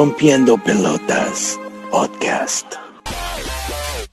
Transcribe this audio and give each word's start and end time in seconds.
Rompiendo 0.00 0.56
Pelotas 0.56 1.60
Podcast. 1.90 2.72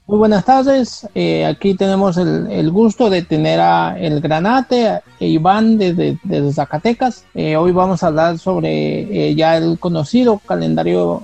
Muy 0.06 0.18
buenas 0.18 0.44
tardes. 0.44 1.08
Eh, 1.14 1.46
aquí 1.46 1.72
tenemos 1.76 2.18
el, 2.18 2.70
gusto 2.70 3.08
de 3.08 3.22
tener 3.22 3.58
a 3.58 3.98
el 3.98 4.20
Granate, 4.20 5.00
Iván 5.18 5.78
desde, 5.78 6.18
Zacatecas. 6.52 7.24
Eh, 7.32 7.56
hoy 7.56 7.72
vamos 7.72 8.02
a 8.02 8.08
hablar 8.08 8.38
sobre 8.38 9.30
eh, 9.30 9.34
ya 9.34 9.56
el 9.56 9.78
conocido 9.78 10.42
calendario 10.44 11.22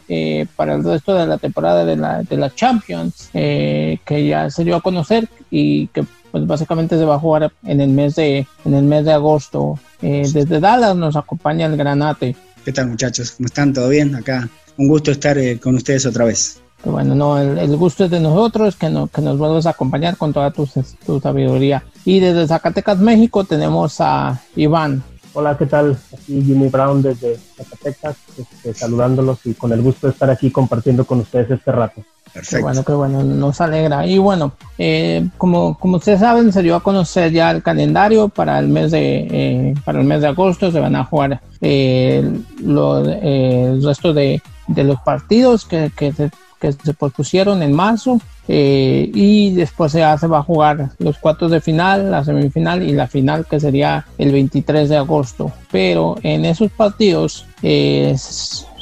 para 0.56 0.76
el 0.76 0.82
resto 0.82 1.12
de 1.12 1.26
la 1.26 1.36
temporada 1.36 1.84
de 1.84 1.96
la, 1.96 2.22
de 2.22 2.36
la 2.38 2.48
Champions, 2.48 3.28
que 3.34 4.26
ya 4.26 4.48
se 4.48 4.64
dio 4.64 4.76
a 4.76 4.80
conocer 4.80 5.28
y 5.50 5.88
que 5.88 6.06
pues 6.32 6.46
básicamente 6.46 6.96
se 6.96 7.04
va 7.04 7.16
a 7.16 7.20
jugar 7.20 7.52
en 7.66 7.82
el 7.82 7.90
mes 7.90 8.14
de, 8.14 8.46
en 8.64 8.72
el 8.72 8.84
mes 8.84 9.04
de 9.04 9.12
agosto. 9.12 9.78
desde 10.00 10.58
Dallas 10.58 10.96
nos 10.96 11.16
acompaña 11.16 11.66
el 11.66 11.76
Granate. 11.76 12.34
¿Qué 12.64 12.72
tal 12.72 12.88
muchachos? 12.88 13.32
¿Cómo 13.32 13.46
están? 13.46 13.74
¿Todo 13.74 13.90
bien? 13.90 14.14
Acá 14.14 14.48
un 14.78 14.88
gusto 14.88 15.10
estar 15.10 15.36
eh, 15.36 15.60
con 15.60 15.74
ustedes 15.74 16.06
otra 16.06 16.24
vez. 16.24 16.60
Bueno, 16.82 17.14
no, 17.14 17.38
el, 17.38 17.76
gusto 17.76 18.06
es 18.06 18.10
de 18.10 18.20
nosotros, 18.20 18.76
que, 18.76 18.88
no, 18.88 19.06
que 19.06 19.20
nos 19.20 19.36
vuelvas 19.38 19.66
a 19.66 19.70
acompañar 19.70 20.16
con 20.16 20.32
toda 20.32 20.50
tu, 20.50 20.66
sabiduría. 21.20 21.84
Y 22.04 22.20
desde 22.20 22.46
Zacatecas, 22.46 22.98
México, 22.98 23.44
tenemos 23.44 24.00
a 24.00 24.40
Iván. 24.56 25.02
Hola, 25.34 25.56
¿qué 25.58 25.66
tal? 25.66 25.98
Aquí 26.12 26.42
Jimmy 26.42 26.68
Brown 26.68 27.02
desde 27.02 27.38
Zacatecas, 27.56 28.16
este, 28.38 28.74
saludándolos 28.74 29.38
y 29.44 29.54
con 29.54 29.72
el 29.72 29.82
gusto 29.82 30.06
de 30.06 30.12
estar 30.12 30.30
aquí 30.30 30.50
compartiendo 30.50 31.04
con 31.04 31.20
ustedes 31.20 31.50
este 31.50 31.72
rato. 31.72 32.02
Perfecto. 32.34 32.56
Qué 32.56 32.62
bueno, 32.62 32.84
qué 32.84 32.92
bueno, 32.92 33.22
nos 33.22 33.60
alegra. 33.60 34.06
Y 34.06 34.18
bueno, 34.18 34.52
eh, 34.76 35.24
como, 35.38 35.78
como 35.78 35.98
ustedes 35.98 36.18
saben, 36.18 36.52
se 36.52 36.62
dio 36.62 36.74
a 36.74 36.82
conocer 36.82 37.30
ya 37.30 37.52
el 37.52 37.62
calendario 37.62 38.28
para 38.28 38.58
el 38.58 38.66
mes 38.66 38.90
de, 38.90 39.28
eh, 39.30 39.74
para 39.84 40.00
el 40.00 40.06
mes 40.06 40.20
de 40.20 40.26
agosto. 40.26 40.72
Se 40.72 40.80
van 40.80 40.96
a 40.96 41.04
jugar 41.04 41.40
eh, 41.60 42.28
el 42.58 43.82
resto 43.84 44.12
de, 44.12 44.42
de 44.66 44.84
los 44.84 45.00
partidos 45.02 45.64
que, 45.64 45.92
que, 45.96 46.12
se, 46.12 46.32
que 46.60 46.72
se 46.72 46.92
propusieron 46.92 47.62
en 47.62 47.72
marzo. 47.72 48.20
y 48.48 49.54
después 49.54 49.92
se, 49.92 50.00
se 50.18 50.26
va 50.26 50.38
a 50.38 50.42
jugar 50.42 50.90
los 50.98 51.18
cuartos 51.18 51.52
de 51.52 51.60
final, 51.60 52.10
la 52.10 52.24
semifinal 52.24 52.82
y 52.82 52.92
la 52.92 53.06
final 53.06 53.46
que 53.46 53.60
sería 53.60 54.06
el 54.18 54.32
23 54.32 54.88
de 54.88 54.96
agosto. 54.96 55.52
Pero 55.70 56.16
en 56.24 56.44
esos 56.44 56.72
partidos 56.72 57.46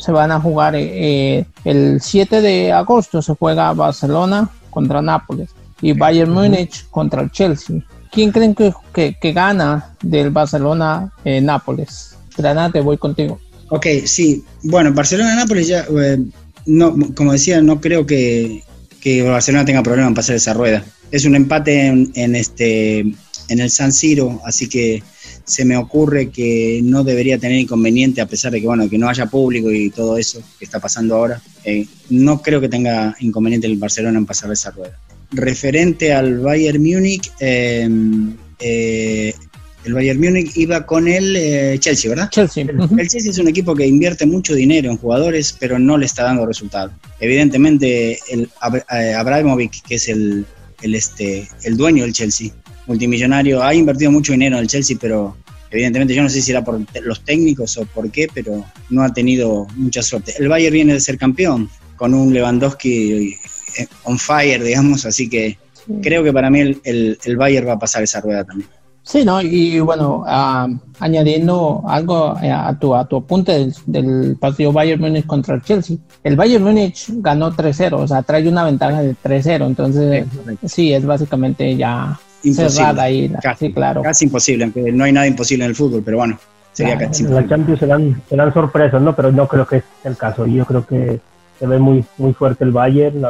se 0.03 0.11
van 0.11 0.33
a 0.33 0.41
jugar 0.41 0.75
eh, 0.75 1.47
el 1.64 2.00
7 2.00 2.41
de 2.41 2.72
agosto 2.72 3.22
se 3.22 3.34
juega 3.34 3.72
Barcelona 3.72 4.50
contra 4.69 5.00
Nápoles 5.00 5.50
y 5.81 5.92
Bayern 5.92 6.33
Múnich 6.33 6.89
contra 6.91 7.22
el 7.22 7.31
Chelsea. 7.31 7.77
¿Quién 8.11 8.33
creen 8.33 8.55
que, 8.55 8.73
que, 8.92 9.33
gana 9.33 9.95
del 10.03 10.30
Barcelona 10.30 11.12
eh, 11.25 11.41
Nápoles? 11.41 12.17
Granate, 12.36 12.80
voy 12.80 12.98
contigo. 12.98 13.41
Ok, 13.69 13.86
sí. 14.05 14.45
Bueno, 14.64 14.92
Barcelona-Nápoles 14.92 15.69
ya, 15.69 15.86
eh, 15.89 16.19
no, 16.67 16.95
como 17.14 17.33
decía, 17.33 17.62
no 17.62 17.80
creo 17.80 18.05
que, 18.05 18.64
que, 19.00 19.23
Barcelona 19.23 19.64
tenga 19.64 19.84
problema 19.84 20.08
en 20.08 20.14
pasar 20.14 20.34
esa 20.34 20.53
rueda. 20.53 20.84
Es 21.12 21.25
un 21.25 21.36
empate 21.36 21.86
en, 21.86 22.11
en, 22.17 22.34
este, 22.34 22.98
en 23.00 23.61
el 23.61 23.70
San 23.70 23.92
Siro, 23.92 24.41
así 24.45 24.69
que 24.69 25.03
se 25.44 25.64
me 25.64 25.76
ocurre 25.76 26.30
que 26.30 26.80
no 26.82 27.04
debería 27.04 27.38
tener 27.38 27.58
inconveniente, 27.58 28.20
a 28.20 28.26
pesar 28.26 28.52
de 28.52 28.60
que, 28.60 28.66
bueno, 28.66 28.88
que 28.88 28.98
no 28.98 29.08
haya 29.08 29.26
público 29.26 29.70
y 29.72 29.90
todo 29.90 30.16
eso 30.16 30.42
que 30.58 30.64
está 30.64 30.80
pasando 30.80 31.16
ahora. 31.16 31.40
Eh, 31.64 31.86
no 32.10 32.40
creo 32.40 32.60
que 32.60 32.68
tenga 32.68 33.16
inconveniente 33.20 33.66
el 33.66 33.76
Barcelona 33.76 34.18
en 34.18 34.26
pasar 34.26 34.52
esa 34.52 34.70
rueda. 34.70 34.98
Referente 35.32 36.12
al 36.12 36.38
Bayern 36.40 36.82
Múnich, 36.82 37.32
em, 37.40 38.36
eh, 38.58 39.34
el 39.84 39.94
Bayern 39.94 40.20
Múnich 40.20 40.56
iba 40.56 40.86
con 40.86 41.08
el 41.08 41.34
eh, 41.36 41.77
Chelsea, 41.80 42.08
¿verdad? 42.08 42.28
Chelsea. 42.30 42.64
El 42.64 43.08
Chelsea 43.08 43.30
es 43.30 43.38
un 43.38 43.48
equipo 43.48 43.74
que 43.74 43.86
invierte 43.86 44.27
mucho 44.27 44.54
dinero 44.54 44.90
en 44.90 44.96
jugadores, 44.96 45.56
pero 45.58 45.78
no 45.78 45.96
le 45.96 46.06
está 46.06 46.24
dando 46.24 46.46
resultados. 46.46 46.92
Evidentemente, 47.18 48.18
el 48.30 48.48
Abramovich, 48.60 49.83
que 49.83 49.96
es 49.96 50.08
el, 50.08 50.44
el, 50.83 50.94
este, 50.94 51.48
el 51.64 51.77
dueño 51.77 52.05
del 52.05 52.12
Chelsea, 52.12 52.52
multimillonario, 52.86 53.62
ha 53.62 53.74
invertido 53.74 54.10
mucho 54.10 54.32
dinero 54.32 54.56
en 54.56 54.62
el 54.62 54.68
Chelsea, 54.68 54.96
pero 55.00 55.36
evidentemente 55.70 56.14
yo 56.14 56.22
no 56.22 56.28
sé 56.28 56.42
si 56.42 56.50
era 56.50 56.64
por 56.64 56.80
los 57.02 57.24
técnicos 57.24 57.76
o 57.78 57.86
por 57.86 58.10
qué, 58.10 58.28
pero 58.32 58.64
no 58.90 59.02
ha 59.02 59.12
tenido 59.12 59.66
mucha 59.76 60.02
suerte. 60.02 60.34
El 60.38 60.48
Bayern 60.48 60.74
viene 60.74 60.92
de 60.94 61.00
ser 61.00 61.18
campeón 61.18 61.68
con 61.96 62.14
un 62.14 62.32
Lewandowski 62.32 63.36
eh, 63.78 63.86
on 64.04 64.18
fire, 64.18 64.62
digamos, 64.62 65.06
así 65.06 65.28
que 65.28 65.58
creo 66.02 66.22
que 66.22 66.32
para 66.32 66.50
mí 66.50 66.60
el, 66.60 67.18
el, 67.24 67.36
Bayern 67.36 67.68
va 67.68 67.72
a 67.74 67.78
pasar 67.78 68.02
esa 68.02 68.20
rueda 68.20 68.44
también. 68.44 68.68
Sí, 69.04 69.24
¿no? 69.24 69.42
Y 69.42 69.80
bueno, 69.80 70.22
ah, 70.26 70.68
añadiendo 71.00 71.82
algo 71.88 72.36
eh, 72.40 72.52
a 72.52 72.78
tu, 72.78 72.94
a 72.94 73.04
tu 73.08 73.16
apunte 73.16 73.72
del, 73.86 74.36
partido 74.36 74.72
Bayern 74.72 75.00
Múnich 75.00 75.26
contra 75.26 75.56
el 75.56 75.62
Chelsea. 75.62 75.96
El 76.22 76.36
Bayern 76.36 76.62
Múnich 76.62 77.06
ganó 77.16 77.50
3-0, 77.50 77.94
o 77.94 78.06
sea, 78.06 78.22
trae 78.22 78.46
una 78.48 78.64
ventaja 78.64 79.02
de 79.02 79.16
3-0, 79.16 79.66
entonces 79.66 80.26
sí, 80.66 80.92
es 80.92 81.04
básicamente 81.04 81.76
ya 81.76 82.18
imposible. 82.42 83.33
casi, 83.42 83.73
claro. 83.73 84.03
Casi 84.03 84.25
imposible, 84.27 84.64
aunque 84.64 84.92
no 84.92 85.05
hay 85.05 85.13
nada 85.13 85.27
imposible 85.27 85.64
en 85.64 85.70
el 85.70 85.77
fútbol, 85.77 86.03
pero 86.05 86.19
bueno, 86.19 86.39
sería 86.73 86.98
casi 86.98 87.25
En 87.25 87.35
la 87.35 87.47
Champions 87.47 87.80
serán, 87.80 88.23
serán 88.29 88.53
sorpresas, 88.53 89.01
¿no? 89.01 89.14
Pero 89.14 89.33
no 89.33 89.47
creo 89.47 89.67
que 89.67 89.83
sea 90.03 90.11
el 90.11 90.17
caso. 90.17 90.47
Yo 90.47 90.64
creo 90.64 90.86
que 90.86 91.20
se 91.58 91.67
ve 91.67 91.79
muy, 91.79 92.05
muy 92.19 92.33
fuerte 92.33 92.64
el 92.64 92.73
Bayern, 92.73 93.23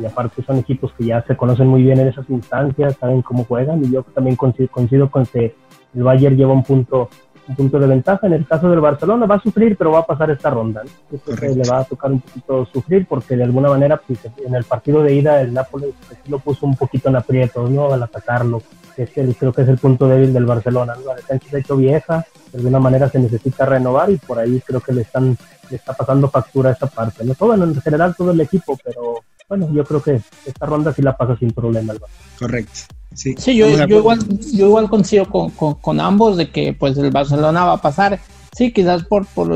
y 0.00 0.06
aparte 0.06 0.42
son 0.44 0.58
equipos 0.58 0.92
que 0.96 1.06
ya 1.06 1.24
se 1.26 1.36
conocen 1.36 1.66
muy 1.66 1.82
bien 1.82 1.98
en 1.98 2.08
esas 2.08 2.28
instancias, 2.30 2.96
saben 3.00 3.22
cómo 3.22 3.44
juegan, 3.44 3.84
y 3.84 3.90
yo 3.90 4.02
también 4.02 4.36
coincido, 4.36 4.68
coincido 4.68 5.10
con 5.10 5.26
que 5.26 5.54
el 5.94 6.02
Bayern 6.02 6.36
lleva 6.36 6.52
un 6.52 6.62
punto 6.62 7.10
un 7.50 7.56
punto 7.56 7.78
de 7.78 7.86
ventaja. 7.86 8.26
En 8.26 8.32
el 8.32 8.46
caso 8.46 8.70
del 8.70 8.80
Barcelona 8.80 9.26
va 9.26 9.34
a 9.36 9.40
sufrir, 9.40 9.76
pero 9.76 9.92
va 9.92 10.00
a 10.00 10.06
pasar 10.06 10.30
esta 10.30 10.50
ronda. 10.50 10.82
le 10.82 11.68
va 11.68 11.80
a 11.80 11.84
tocar 11.84 12.12
un 12.12 12.20
poquito 12.20 12.66
sufrir 12.66 13.06
porque 13.06 13.36
de 13.36 13.44
alguna 13.44 13.68
manera 13.68 13.96
pues, 13.98 14.20
en 14.46 14.54
el 14.54 14.64
partido 14.64 15.02
de 15.02 15.14
ida 15.14 15.40
el 15.40 15.52
Nápoles 15.52 15.94
pues, 16.06 16.18
lo 16.28 16.38
puso 16.38 16.66
un 16.66 16.76
poquito 16.76 17.08
en 17.08 17.16
aprietos, 17.16 17.68
¿no? 17.70 17.92
Al 17.92 18.02
atacarlo. 18.02 18.62
Es 18.96 19.10
creo 19.10 19.52
que 19.52 19.62
es 19.62 19.68
el 19.68 19.78
punto 19.78 20.08
débil 20.08 20.32
del 20.32 20.44
Barcelona. 20.44 20.94
La 21.04 21.14
defensa 21.14 21.46
se 21.48 21.56
ha 21.56 21.60
hecho 21.60 21.76
vieja, 21.76 22.24
de 22.52 22.58
alguna 22.58 22.78
manera 22.78 23.08
se 23.08 23.18
necesita 23.18 23.64
renovar 23.64 24.10
y 24.10 24.16
por 24.16 24.38
ahí 24.38 24.60
creo 24.60 24.80
que 24.80 24.92
le 24.92 25.02
están 25.02 25.36
le 25.70 25.76
está 25.76 25.92
pasando 25.92 26.28
factura 26.28 26.70
a 26.70 26.72
esa 26.72 26.86
parte. 26.86 27.24
¿no? 27.24 27.34
Todo, 27.34 27.54
en 27.54 27.80
general 27.80 28.14
todo 28.16 28.32
el 28.32 28.40
equipo, 28.40 28.76
pero 28.84 29.20
bueno, 29.50 29.68
yo 29.72 29.84
creo 29.84 30.00
que 30.00 30.20
esta 30.46 30.64
ronda 30.64 30.94
sí 30.94 31.02
la 31.02 31.16
pasa 31.16 31.36
sin 31.36 31.50
problema 31.50 31.92
el 31.92 32.00
Correcto. 32.38 32.80
Sí, 33.12 33.34
yo, 33.56 33.68
yo, 33.86 33.98
igual, 33.98 34.20
yo 34.52 34.68
igual 34.68 34.88
coincido 34.88 35.26
con, 35.26 35.50
con, 35.50 36.00
ambos 36.00 36.36
de 36.36 36.50
que 36.50 36.72
pues 36.72 36.96
el 36.96 37.10
Barcelona 37.10 37.64
va 37.64 37.72
a 37.72 37.82
pasar. 37.82 38.20
Sí, 38.56 38.72
quizás 38.72 39.02
por, 39.02 39.26
por, 39.26 39.48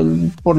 por, 0.43 0.57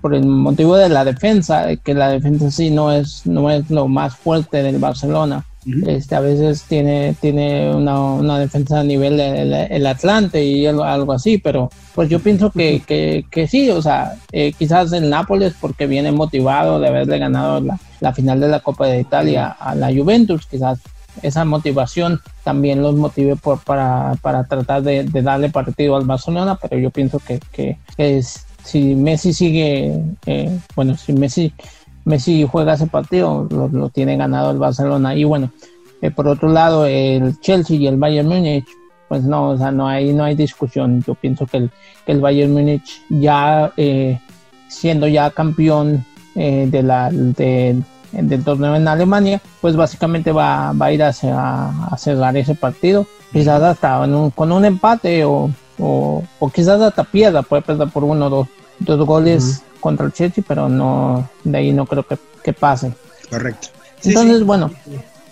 por, 0.00 0.14
el 0.14 0.24
motivo 0.24 0.76
de 0.76 0.88
la 0.88 1.04
defensa, 1.04 1.74
que 1.76 1.94
la 1.94 2.10
defensa 2.10 2.48
sí 2.52 2.70
no 2.70 2.92
es, 2.92 3.26
no 3.26 3.50
es 3.50 3.68
lo 3.70 3.88
más 3.88 4.16
fuerte 4.16 4.62
del 4.62 4.78
Barcelona. 4.78 5.44
Este, 5.86 6.14
a 6.14 6.20
veces 6.20 6.62
tiene, 6.62 7.16
tiene 7.20 7.74
una, 7.74 8.00
una 8.00 8.38
defensa 8.38 8.80
a 8.80 8.84
nivel 8.84 9.16
del 9.16 9.52
el 9.52 9.86
Atlante 9.86 10.44
y 10.44 10.66
algo, 10.66 10.84
algo, 10.84 11.12
así, 11.12 11.38
pero 11.38 11.70
pues 11.94 12.08
yo 12.08 12.20
pienso 12.20 12.50
que, 12.50 12.82
que, 12.86 13.24
que 13.30 13.48
sí, 13.48 13.70
o 13.70 13.82
sea, 13.82 14.16
eh, 14.32 14.52
quizás 14.52 14.92
el 14.92 15.10
Nápoles 15.10 15.54
porque 15.60 15.86
viene 15.86 16.12
motivado 16.12 16.78
de 16.78 16.88
haberle 16.88 17.18
ganado 17.18 17.60
la, 17.60 17.78
la 18.00 18.12
final 18.12 18.40
de 18.40 18.48
la 18.48 18.60
Copa 18.60 18.86
de 18.86 19.00
Italia 19.00 19.48
a 19.48 19.74
la 19.74 19.92
Juventus, 19.92 20.46
quizás 20.46 20.78
esa 21.22 21.44
motivación 21.44 22.20
también 22.44 22.82
los 22.82 22.94
motive 22.94 23.36
por, 23.36 23.58
para, 23.60 24.14
para 24.22 24.44
tratar 24.44 24.82
de, 24.82 25.04
darle 25.04 25.50
partido 25.50 25.96
al 25.96 26.04
Barcelona, 26.04 26.58
pero 26.60 26.78
yo 26.78 26.90
pienso 26.90 27.18
que, 27.18 27.40
que, 27.52 27.78
es, 27.96 28.46
si 28.64 28.94
Messi 28.94 29.32
sigue, 29.32 30.00
eh, 30.26 30.58
bueno, 30.74 30.96
si 30.96 31.12
Messi, 31.12 31.52
Messi 32.06 32.48
juega 32.50 32.72
ese 32.72 32.86
partido, 32.86 33.46
lo, 33.50 33.88
tiene 33.90 34.16
ganado 34.16 34.50
el 34.50 34.58
Barcelona. 34.58 35.14
Y 35.14 35.24
bueno, 35.24 35.50
eh, 36.00 36.10
por 36.10 36.26
otro 36.26 36.48
lado, 36.48 36.86
el 36.86 37.38
Chelsea 37.40 37.76
y 37.76 37.86
el 37.86 37.98
Bayern 37.98 38.28
Múnich, 38.28 38.66
pues 39.08 39.24
no, 39.24 39.50
o 39.50 39.58
sea, 39.58 39.70
no 39.70 39.86
hay, 39.86 40.14
no 40.14 40.24
hay 40.24 40.34
discusión. 40.34 41.02
Yo 41.06 41.14
pienso 41.14 41.46
que 41.46 41.58
el, 41.58 41.70
que 42.06 42.12
el 42.12 42.20
Bayern 42.20 42.52
Múnich 42.52 43.02
ya 43.10 43.72
eh, 43.76 44.18
siendo 44.68 45.06
ya 45.06 45.30
campeón 45.30 46.04
de 46.34 46.82
la 46.82 47.08
de, 47.10 47.82
del 48.12 48.44
torneo 48.44 48.74
en 48.76 48.88
Alemania, 48.88 49.40
pues 49.60 49.76
básicamente 49.76 50.32
va, 50.32 50.72
va 50.72 50.86
a 50.86 50.92
ir 50.92 51.02
a, 51.02 51.12
cerrar 51.12 52.36
ese 52.36 52.54
partido, 52.54 53.06
quizás 53.32 53.62
hasta 53.62 54.00
con 54.34 54.52
un 54.52 54.64
empate 54.64 55.24
o, 55.24 55.50
o, 55.78 56.22
quizás 56.54 56.80
hasta 56.80 57.04
pierda, 57.04 57.42
puede 57.42 57.62
perder 57.62 57.88
por 57.88 58.04
uno 58.04 58.26
o 58.26 58.30
dos, 58.30 58.48
dos 58.80 59.06
goles 59.06 59.62
contra 59.86 60.04
el 60.04 60.12
Chelsea, 60.12 60.42
pero 60.46 60.68
no 60.68 61.28
de 61.44 61.58
ahí 61.58 61.72
no 61.72 61.86
creo 61.86 62.02
que, 62.02 62.18
que 62.42 62.52
pase. 62.52 62.92
Correcto. 63.30 63.68
entonces, 64.02 64.42
bueno, 64.42 64.72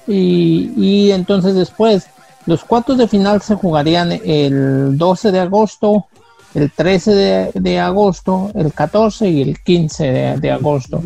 y, 0.06 0.72
y 0.76 1.10
entonces 1.10 1.56
después, 1.56 2.06
los 2.46 2.62
cuartos 2.62 2.98
de 2.98 3.08
final 3.08 3.42
se 3.42 3.56
jugarían 3.56 4.12
el 4.12 4.96
12 4.96 5.32
de 5.32 5.40
agosto, 5.40 6.06
el 6.54 6.70
13 6.70 7.14
de, 7.14 7.50
de 7.52 7.80
agosto, 7.80 8.52
el 8.54 8.72
14 8.72 9.28
y 9.28 9.42
el 9.42 9.60
15 9.60 10.04
de, 10.04 10.38
de 10.38 10.50
agosto. 10.52 11.02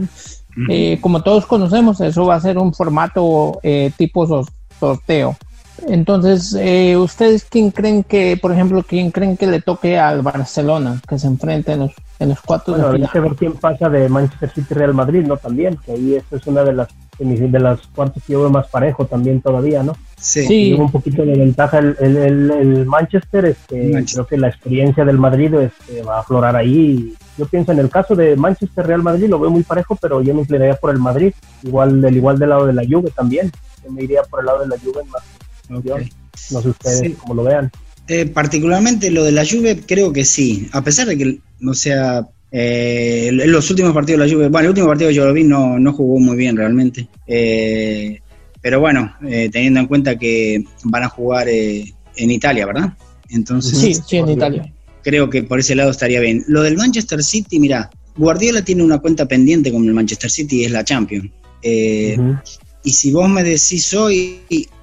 Eh, 0.69 0.99
como 1.01 1.23
todos 1.23 1.47
conocemos, 1.47 2.03
eso 2.03 2.27
va 2.27 2.35
a 2.35 2.41
ser 2.41 2.59
un 2.59 2.75
formato 2.75 3.61
eh, 3.63 3.93
tipo 3.97 4.27
sorteo. 4.79 5.39
Entonces, 5.87 6.55
eh, 6.59 6.99
¿ustedes 6.99 7.47
quién 7.49 7.71
creen 7.71 8.05
que, 8.05 8.37
por 8.37 8.53
ejemplo, 8.53 8.83
quién 8.83 9.11
creen 9.11 9.39
que 9.39 9.47
le 9.47 9.63
toque 9.63 9.99
al 9.99 10.21
Barcelona, 10.21 11.01
que 11.09 11.19
se 11.19 11.29
enfrente 11.29 11.73
en 11.73 11.79
los, 11.79 11.93
en 12.21 12.31
los 12.31 12.41
cuatro 12.43 12.75
Bueno, 12.75 12.89
de 12.89 12.91
hay 12.95 12.97
final? 12.99 13.13
que 13.13 13.21
ver 13.21 13.33
quién 13.37 13.53
pasa 13.55 13.89
de 13.89 14.09
Manchester 14.09 14.51
City 14.51 14.75
Real 14.75 14.95
Madrid, 14.95 15.25
¿no? 15.27 15.37
También, 15.37 15.77
que 15.85 15.93
ahí 15.93 16.15
esta 16.17 16.37
es 16.37 16.47
una 16.47 16.65
de 16.65 16.73
las 16.73 16.89
de 17.21 17.59
las 17.59 17.81
cuartos 17.89 18.23
que 18.25 18.33
yo 18.35 18.41
veo 18.43 18.51
más 18.51 18.69
parejo 18.69 19.05
también 19.07 19.41
todavía, 19.41 19.83
¿no? 19.83 19.97
Sí. 20.17 20.47
Sí. 20.47 20.73
Un 20.75 20.89
poquito 20.91 21.25
de 21.25 21.37
ventaja 21.37 21.79
el, 21.79 21.97
el, 21.99 22.17
el- 22.17 22.51
el 22.53 22.87
Manchester, 22.87 23.45
este, 23.47 23.77
Manchester. 23.91 24.15
creo 24.15 24.27
que 24.29 24.37
la 24.39 24.49
experiencia 24.49 25.05
del 25.05 25.19
Madrid 25.19 25.53
este, 25.55 26.03
va 26.03 26.19
a 26.19 26.21
aflorar 26.21 26.55
ahí. 26.55 27.15
Yo 27.37 27.47
pienso 27.47 27.73
en 27.73 27.81
el 27.81 27.89
caso 27.91 28.15
de 28.15 28.37
Manchester 28.37 28.87
Real 28.87 29.03
Madrid, 29.03 29.29
lo 29.29 29.41
veo 29.41 29.51
muy 29.51 29.65
parejo, 29.65 29.97
pero 29.97 30.23
yo 30.23 30.33
me 30.33 30.43
inclinaría 30.43 30.77
por 30.77 30.91
el 30.91 30.99
Madrid, 31.01 31.33
igual 31.65 32.01
del 32.01 32.17
igual 32.17 32.39
del 32.39 32.51
lado 32.51 32.67
de 32.67 32.73
la 32.73 32.83
Juve 32.89 33.11
también. 33.11 33.51
Yo 33.85 33.91
me 33.91 34.05
iría 34.05 34.23
por 34.23 34.39
el 34.41 34.47
lado 34.47 34.61
de 34.61 34.69
la 34.69 34.77
Juve 34.79 35.03
más 35.11 35.23
no 35.69 36.61
sé 36.63 36.69
ustedes 36.69 36.99
Sí. 37.01 37.17
cómo 37.21 37.35
lo 37.35 37.43
vean. 37.45 37.71
Eh, 38.09 38.27
particularmente 38.27 39.11
lo 39.11 39.23
de 39.23 39.33
la 39.33 39.45
Juve, 39.47 39.81
creo 39.87 40.13
que 40.13 40.25
sí. 40.25 40.67
A 40.73 40.83
pesar 40.83 41.07
de 41.07 41.19
que, 41.19 41.39
o 41.67 41.75
sea, 41.75 42.27
eh, 42.51 43.31
los 43.33 43.69
últimos 43.71 43.93
partidos 43.93 44.21
de 44.21 44.27
la 44.27 44.33
Juve, 44.33 44.49
bueno, 44.49 44.65
el 44.67 44.71
último 44.71 44.87
partido 44.89 45.11
que 45.11 45.15
yo 45.15 45.27
lo 45.27 45.33
vi 45.35 45.45
no, 45.45 45.79
no 45.79 45.93
jugó 45.93 46.19
muy 46.19 46.37
bien 46.37 46.57
realmente. 46.57 47.07
Eh, 47.27 48.21
pero 48.63 48.81
bueno, 48.81 49.15
eh, 49.29 49.51
teniendo 49.53 49.81
en 49.81 49.87
cuenta 49.87 50.19
que 50.19 50.65
van 50.85 51.03
a 51.03 51.09
jugar 51.09 51.49
en 51.49 52.31
Italia, 52.31 52.67
¿verdad? 52.67 52.95
Entonces, 53.31 53.79
Sí, 53.79 53.95
sí, 53.95 54.17
en 54.17 54.31
Italia. 54.31 54.73
creo 55.03 55.29
que 55.29 55.43
por 55.43 55.61
ese 55.61 55.75
lado 55.75 55.91
estaría 55.91 56.21
bien. 56.21 56.45
Lo 56.49 56.63
del 56.63 56.77
Manchester 56.77 57.23
City, 57.23 57.61
mira, 57.61 57.91
Guardiola 58.17 58.63
tiene 58.63 58.83
una 58.83 58.99
cuenta 58.99 59.27
pendiente 59.27 59.71
con 59.71 59.85
el 59.85 59.95
Manchester 59.95 60.31
City 60.31 60.63
y 60.63 60.65
es 60.65 60.73
la 60.73 60.83
Champions. 60.85 61.31
Eh, 61.63 62.17
y 62.85 62.91
si 62.91 63.13
vos 63.13 63.29
me 63.29 63.45
decís 63.45 63.93
hoy, 63.95 64.39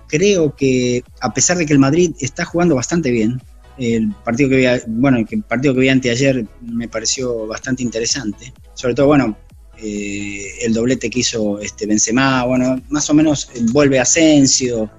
creo 0.08 0.56
que 0.56 1.04
a 1.22 1.34
pesar 1.34 1.58
de 1.58 1.66
que 1.66 1.74
el 1.74 1.80
Madrid 1.80 2.12
está 2.20 2.46
jugando 2.46 2.76
bastante 2.76 3.12
bien, 3.12 3.42
el 3.78 4.12
partido 4.24 4.50
que 4.50 4.58
vi, 4.58 4.66
bueno, 4.88 5.18
el 5.18 5.44
partido 5.44 5.74
que 5.74 5.82
vi 5.82 5.90
anteayer 5.90 6.46
me 6.62 6.88
pareció 6.88 7.48
bastante 7.48 7.84
interesante. 7.84 8.54
Sobre 8.74 8.94
todo, 8.94 9.08
bueno, 9.08 9.38
eh, 9.82 10.46
el 10.62 10.74
doblete 10.74 11.10
que 11.10 11.20
hizo 11.20 11.60
este 11.60 11.86
Benzema, 11.86 12.46
bueno, 12.46 12.82
más 12.90 13.10
o 13.10 13.14
menos 13.14 13.50
eh, 13.54 13.60
vuelve 13.72 14.00
Asensio. 14.00 14.90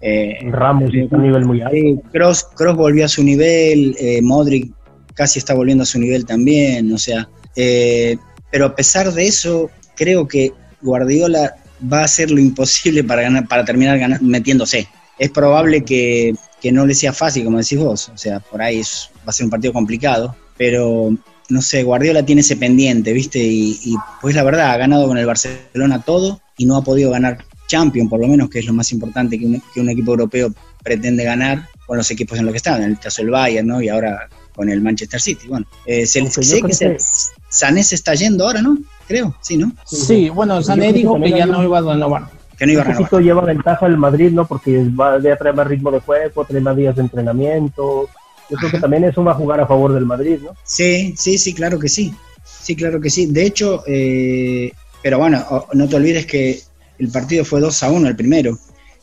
Eh, 0.00 0.38
Ramos 0.50 0.92
está 0.94 1.16
a 1.16 1.18
un 1.18 1.24
nivel 1.26 1.44
muy 1.44 1.60
alto. 1.60 2.02
Cross, 2.10 2.48
Cross 2.54 2.76
volvió 2.76 3.04
a 3.04 3.08
su 3.08 3.22
nivel, 3.22 3.94
eh, 4.00 4.20
Modric 4.22 4.72
casi 5.14 5.38
está 5.38 5.54
volviendo 5.54 5.82
a 5.82 5.86
su 5.86 5.98
nivel 5.98 6.24
también, 6.24 6.92
o 6.92 6.98
sea, 6.98 7.28
eh, 7.56 8.16
pero 8.50 8.66
a 8.66 8.74
pesar 8.74 9.12
de 9.12 9.26
eso, 9.26 9.70
creo 9.96 10.26
que 10.26 10.52
Guardiola 10.80 11.56
va 11.92 12.00
a 12.00 12.04
hacer 12.04 12.30
lo 12.30 12.40
imposible 12.40 13.04
para 13.04 13.22
ganar, 13.22 13.46
para 13.48 13.64
terminar 13.64 13.98
ganar- 13.98 14.22
metiéndose. 14.22 14.88
Es 15.18 15.30
probable 15.30 15.84
que, 15.84 16.34
que 16.60 16.72
no 16.72 16.86
le 16.86 16.94
sea 16.94 17.12
fácil, 17.12 17.44
como 17.44 17.58
decís 17.58 17.78
vos, 17.78 18.08
o 18.08 18.16
sea, 18.16 18.40
por 18.40 18.62
ahí 18.62 18.80
es- 18.80 19.10
va 19.18 19.30
a 19.30 19.32
ser 19.32 19.44
un 19.44 19.50
partido 19.50 19.72
complicado, 19.72 20.34
pero 20.56 21.14
no 21.48 21.62
sé, 21.62 21.82
Guardiola 21.82 22.24
tiene 22.24 22.42
ese 22.42 22.56
pendiente, 22.56 23.12
¿viste? 23.12 23.38
Y, 23.38 23.78
y, 23.84 23.96
pues 24.20 24.34
la 24.34 24.42
verdad, 24.44 24.70
ha 24.70 24.76
ganado 24.76 25.06
con 25.08 25.18
el 25.18 25.26
Barcelona 25.26 26.02
todo 26.02 26.40
y 26.56 26.64
no 26.66 26.76
ha 26.76 26.84
podido 26.84 27.10
ganar 27.10 27.38
Champions, 27.66 28.08
por 28.10 28.20
lo 28.20 28.28
menos, 28.28 28.48
que 28.50 28.58
es 28.60 28.66
lo 28.66 28.72
más 28.72 28.90
importante 28.92 29.38
que 29.38 29.46
un, 29.46 29.62
que 29.74 29.80
un 29.80 29.88
equipo 29.90 30.12
europeo 30.12 30.52
pretende 30.82 31.24
ganar 31.24 31.68
con 31.86 31.96
los 31.98 32.10
equipos 32.10 32.38
en 32.38 32.44
los 32.46 32.52
que 32.52 32.56
están, 32.58 32.82
en 32.82 32.90
el 32.90 32.98
caso 32.98 33.22
del 33.22 33.30
Bayern, 33.30 33.66
¿no? 33.66 33.82
Y 33.82 33.88
ahora 33.88 34.28
con 34.54 34.68
el 34.68 34.80
Manchester 34.80 35.20
City. 35.20 35.46
Bueno, 35.48 35.66
eh, 35.86 36.06
se, 36.06 36.20
sé 36.42 36.56
que, 36.68 36.74
se- 36.74 36.86
Sané 37.48 37.82
se 37.84 37.94
está 37.96 38.14
yendo 38.14 38.44
ahora, 38.46 38.62
¿no? 38.62 38.76
Creo, 39.10 39.34
sí, 39.40 39.56
¿no? 39.56 39.72
Sí, 39.84 40.28
bueno, 40.28 40.62
Sané 40.62 40.92
dijo 40.92 41.20
que 41.20 41.30
ya 41.30 41.44
no 41.44 41.64
iba 41.64 41.78
a 41.78 41.80
renovar. 41.80 42.28
Que 42.56 42.64
no 42.64 42.72
iba 42.74 42.82
a 42.82 42.84
renovar. 42.84 43.20
lleva 43.20 43.40
ventaja 43.44 43.86
el 43.88 43.96
Madrid, 43.96 44.30
¿no? 44.30 44.46
Porque 44.46 44.84
va 44.88 45.14
a 45.14 45.20
traer 45.20 45.52
más 45.52 45.66
ritmo 45.66 45.90
de 45.90 45.98
juego, 45.98 46.44
trae 46.44 46.60
más 46.60 46.76
días 46.76 46.94
de 46.94 47.02
entrenamiento. 47.02 48.08
Yo 48.48 48.56
creo 48.56 48.70
que 48.70 48.78
también 48.78 49.02
eso 49.02 49.24
va 49.24 49.32
a 49.32 49.34
jugar 49.34 49.60
a 49.60 49.66
favor 49.66 49.92
del 49.92 50.06
Madrid, 50.06 50.38
¿no? 50.44 50.50
Sí, 50.62 51.12
sí, 51.18 51.38
sí, 51.38 51.52
claro 51.54 51.76
que 51.80 51.88
sí. 51.88 52.14
Sí, 52.44 52.76
claro 52.76 53.00
que 53.00 53.10
sí. 53.10 53.26
De 53.26 53.44
hecho, 53.46 53.82
eh, 53.88 54.70
pero 55.02 55.18
bueno, 55.18 55.44
no 55.72 55.88
te 55.88 55.96
olvides 55.96 56.26
que 56.26 56.60
el 57.00 57.08
partido 57.08 57.44
fue 57.44 57.58
2 57.60 57.82
a 57.82 57.90
1 57.90 58.06
el 58.06 58.14
primero. 58.14 58.56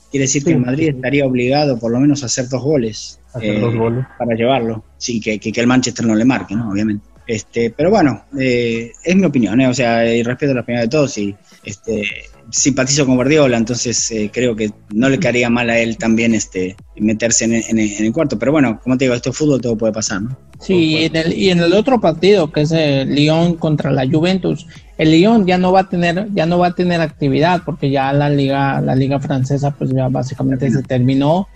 Quiere 0.09 0.23
decir 0.23 0.41
que 0.45 0.51
Sí, 0.51 0.55
el 0.55 0.61
Madrid 0.65 0.89
sí. 0.91 0.95
estaría 0.95 1.25
obligado 1.25 1.77
por 1.77 1.91
lo 1.91 1.99
menos 1.99 2.23
a 2.23 2.27
hacer 2.27 2.47
dos 2.47 2.63
goles. 2.63 3.19
Hacer 3.33 3.55
eh, 3.55 3.59
dos 3.59 3.75
goles. 3.75 4.05
para 4.17 4.35
llevarlo, 4.35 4.85
sin 4.97 5.21
que, 5.21 5.37
que- 5.37 5.51
que 5.51 5.59
el 5.59 5.67
Manchester 5.67 6.05
no 6.05 6.15
le 6.15 6.23
marque, 6.23 6.55
¿no? 6.55 6.69
Obviamente. 6.69 7.05
Este, 7.27 7.71
pero 7.71 7.89
bueno, 7.89 8.25
eh, 8.39 8.91
es 9.03 9.15
mi 9.15 9.25
opinión, 9.25 9.59
¿eh? 9.59 9.67
o 9.67 9.73
sea, 9.73 10.05
y 10.13 10.23
respeto 10.23 10.53
la 10.53 10.61
opinión 10.61 10.83
de 10.83 10.87
todos 10.89 11.17
y 11.17 11.35
este, 11.65 12.03
simpatizo 12.49 13.05
con 13.05 13.15
Guardiola, 13.15 13.57
entonces 13.57 14.09
eh, 14.11 14.29
creo 14.33 14.55
que 14.55 14.71
no 14.93 15.09
le 15.09 15.19
caería 15.19 15.49
mal 15.49 15.69
a 15.69 15.77
él 15.77 15.97
también 15.97 16.33
este, 16.33 16.77
meterse 16.95 17.43
en, 17.45 17.53
en- 17.55 17.79
el 17.79 18.13
cuarto, 18.13 18.39
pero 18.39 18.53
bueno, 18.53 18.79
como 18.81 18.97
te 18.97 19.05
digo, 19.05 19.13
esto 19.15 19.31
es 19.31 19.37
fútbol, 19.37 19.59
todo 19.59 19.77
puede 19.77 19.91
pasar, 19.91 20.21
¿no? 20.21 20.37
Sí, 20.61 20.73
y 20.73 21.03
en, 21.05 21.15
el, 21.17 21.33
y 21.33 21.49
en 21.49 21.59
el 21.59 21.73
otro 21.73 21.99
partido 21.99 22.51
que 22.51 22.61
es 22.61 22.71
el 22.71 23.13
Lyon 23.13 23.55
contra 23.57 23.91
la 23.91 24.07
Juventus, 24.09 24.65
el 24.97 25.11
Lyon 25.11 25.45
ya 25.45 25.57
no 25.57 25.71
va 25.71 25.81
a 25.81 25.89
tener 25.89 26.27
ya 26.33 26.45
no 26.45 26.57
va 26.59 26.67
a 26.67 26.71
tener 26.73 27.01
actividad 27.01 27.61
porque 27.65 27.89
ya 27.91 28.11
la 28.13 28.29
liga 28.29 28.81
la 28.81 28.95
liga 28.95 29.19
francesa 29.19 29.71
pues 29.71 29.91
ya 29.91 30.07
básicamente 30.09 30.69
se 30.71 30.81
terminó. 30.83 31.47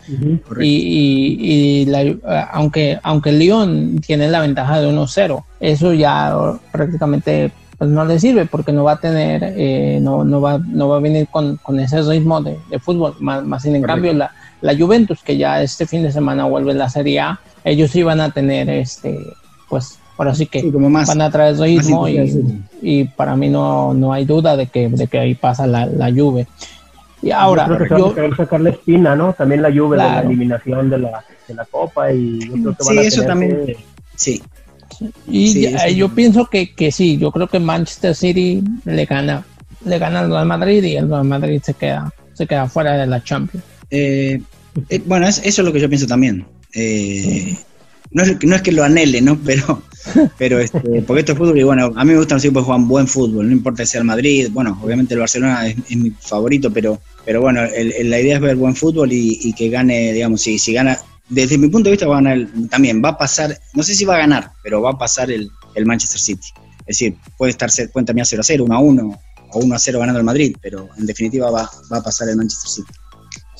Y, 0.59 0.65
y- 0.65 1.37
y 1.81 1.85
la- 1.85 2.01
eh, 2.03 2.17
aunque 2.51 2.99
aunque 3.03 3.29
el 3.31 3.39
Lyon 3.39 3.99
tiene 4.05 4.27
la 4.29 4.41
ventaja 4.41 4.79
de 4.79 4.87
1-0, 4.87 5.43
eso 5.59 5.93
ya 5.93 6.33
prácticamente 6.71 7.51
pues 7.77 7.89
no 7.89 8.05
le 8.05 8.19
sirve 8.19 8.45
porque 8.45 8.71
no 8.71 8.83
va 8.83 8.93
a 8.93 8.99
tener 8.99 9.41
eh, 9.57 9.97
no, 10.01 10.23
no 10.23 10.39
va 10.39 10.59
no 10.59 10.87
va 10.89 10.97
a 10.97 10.99
venir 10.99 11.27
con, 11.31 11.57
con 11.57 11.79
ese 11.79 12.01
ritmo 12.03 12.41
de, 12.41 12.57
de 12.69 12.79
fútbol. 12.79 13.15
Más, 13.19 13.43
más 13.43 13.63
sin 13.63 13.75
en 13.75 13.81
Correcto. 13.81 13.95
cambio 13.95 14.13
la, 14.13 14.31
la 14.61 14.77
Juventus 14.77 15.23
que 15.23 15.37
ya 15.37 15.61
este 15.63 15.87
fin 15.87 16.03
de 16.03 16.11
semana 16.11 16.45
vuelve 16.45 16.71
a 16.71 16.75
la 16.75 16.89
Serie 16.89 17.19
A 17.21 17.39
ellos 17.63 17.89
sí 17.91 18.03
van 18.03 18.21
a 18.21 18.29
tener 18.31 18.69
este 18.69 19.17
pues 19.69 19.97
ahora 20.21 20.35
sí 20.35 20.45
que 20.45 20.61
Sí, 20.61 20.71
como 20.71 20.89
más, 20.89 21.07
van 21.07 21.21
a 21.21 21.31
traer 21.31 21.57
ritmo 21.57 22.07
y, 22.07 22.43
y 22.81 23.03
para 23.05 23.35
mí 23.35 23.49
no, 23.49 23.93
no 23.93 24.13
hay 24.13 24.25
duda 24.25 24.55
de 24.55 24.67
que, 24.67 24.87
de 24.87 25.07
que 25.07 25.17
ahí 25.19 25.33
pasa 25.35 25.65
la, 25.65 25.85
la 25.87 26.11
Juve. 26.11 26.47
Y 27.23 27.31
ahora, 27.31 27.67
yo 27.67 27.75
creo 27.75 27.87
que 27.87 27.93
se 27.95 27.99
yo, 27.99 28.07
a 28.07 28.15
querer 28.15 28.35
sacar 28.35 28.61
la 28.61 28.69
espina, 28.69 29.15
¿no? 29.15 29.33
También 29.33 29.61
la 29.61 29.69
lluvia 29.69 29.97
de 30.03 30.07
la 30.09 30.13
Claro. 30.13 30.27
eliminación 30.29 30.89
de 30.89 30.97
la, 30.99 31.23
de 31.47 31.53
la 31.55 31.65
Copa 31.65 32.11
y 32.13 32.39
yo 32.39 32.53
creo 32.53 32.75
que 32.75 32.83
van 32.83 32.93
Sí, 32.93 32.97
a 32.97 33.01
eso 33.01 33.23
también. 33.23 33.65
que- 33.65 33.77
sí, 34.15 34.41
y 35.27 35.47
sí, 35.53 35.61
ya- 35.71 35.79
sí. 35.79 35.95
yo 35.95 36.09
pienso 36.09 36.45
que, 36.47 36.73
que 36.73 36.91
sí, 36.91 37.17
yo 37.17 37.31
creo 37.31 37.47
que 37.47 37.59
Manchester 37.59 38.15
City 38.15 38.63
le 38.85 39.05
gana, 39.05 39.43
le 39.85 39.97
gana 39.99 40.19
al 40.19 40.29
Real 40.29 40.45
Madrid 40.45 40.83
y 40.83 40.95
el 40.97 41.09
Real 41.09 41.23
Madrid 41.25 41.61
se 41.63 41.73
queda, 41.73 42.11
se 42.33 42.45
queda 42.45 42.67
fuera 42.67 42.97
de 42.97 43.07
la 43.07 43.23
Champions. 43.23 43.65
Eh, 43.89 44.41
eh, 44.89 45.01
bueno, 45.05 45.27
es- 45.27 45.39
eso 45.43 45.61
es 45.61 45.65
lo 45.65 45.73
que 45.73 45.79
yo 45.79 45.89
pienso 45.89 46.07
también. 46.07 46.45
Eh, 46.73 47.55
no, 48.11 48.23
es, 48.23 48.43
no 48.43 48.55
es 48.55 48.61
que 48.61 48.71
lo 48.71 48.83
anhele, 48.83 49.21
¿no? 49.21 49.37
Pero, 49.45 49.81
pero 50.37 50.59
este, 50.59 51.01
porque 51.05 51.19
esto 51.21 51.31
es 51.33 51.37
fútbol 51.37 51.57
y 51.59 51.63
bueno, 51.63 51.91
a 51.95 52.03
mí 52.05 52.11
me 52.11 52.17
gustan 52.17 52.37
los 52.37 52.45
equipos 52.45 52.63
que 52.63 52.65
juegan 52.67 52.87
buen 52.87 53.07
fútbol, 53.07 53.47
no 53.47 53.51
importa 53.53 53.85
si 53.85 53.91
sea 53.91 54.01
el 54.01 54.05
Madrid, 54.07 54.49
bueno, 54.51 54.79
obviamente 54.83 55.13
el 55.13 55.19
Barcelona 55.19 55.67
es, 55.67 55.75
es 55.89 55.97
mi 55.97 56.11
favorito, 56.11 56.71
pero, 56.71 56.99
pero 57.25 57.41
bueno, 57.41 57.61
el- 57.63 58.09
la 58.09 58.19
idea 58.19 58.35
es 58.35 58.41
ver 58.41 58.55
buen 58.55 58.75
fútbol 58.75 59.09
y, 59.11 59.53
que 59.53 59.69
gane, 59.69 60.13
digamos, 60.13 60.41
si, 60.41 60.57
si 60.59 60.73
gana, 60.73 60.97
desde 61.29 61.57
mi 61.57 61.67
punto 61.69 61.89
de 61.89 61.91
vista 61.91 62.07
va 62.07 62.15
a 62.15 62.21
ganar, 62.21 62.37
el- 62.37 62.69
también 62.69 63.01
va 63.03 63.09
a 63.09 63.17
pasar, 63.17 63.57
no 63.73 63.83
sé 63.83 63.93
si 63.95 64.05
va 64.05 64.15
a 64.15 64.19
ganar, 64.19 64.51
pero 64.63 64.81
va 64.81 64.91
a 64.91 64.97
pasar 64.97 65.31
el, 65.31 65.49
el 65.75 65.85
Manchester 65.85 66.19
City. 66.19 66.47
Es 66.87 66.97
decir, 66.97 67.15
puede 67.37 67.51
estar 67.51 67.69
pueden 67.93 68.05
terminar 68.05 68.25
0 68.25 68.41
a 68.41 68.43
0, 68.43 68.63
1 68.65 68.75
a 68.75 68.79
1 68.79 69.19
o 69.53 69.59
1 69.59 69.75
a 69.75 69.79
0 69.79 69.99
ganando 69.99 70.19
el 70.19 70.25
Madrid, 70.25 70.55
pero 70.61 70.89
en 70.97 71.05
definitiva 71.05 71.49
va, 71.51 71.69
va 71.91 71.97
a 71.97 72.01
pasar 72.03 72.27
el 72.29 72.35
Manchester 72.37 72.69
City. 72.69 72.93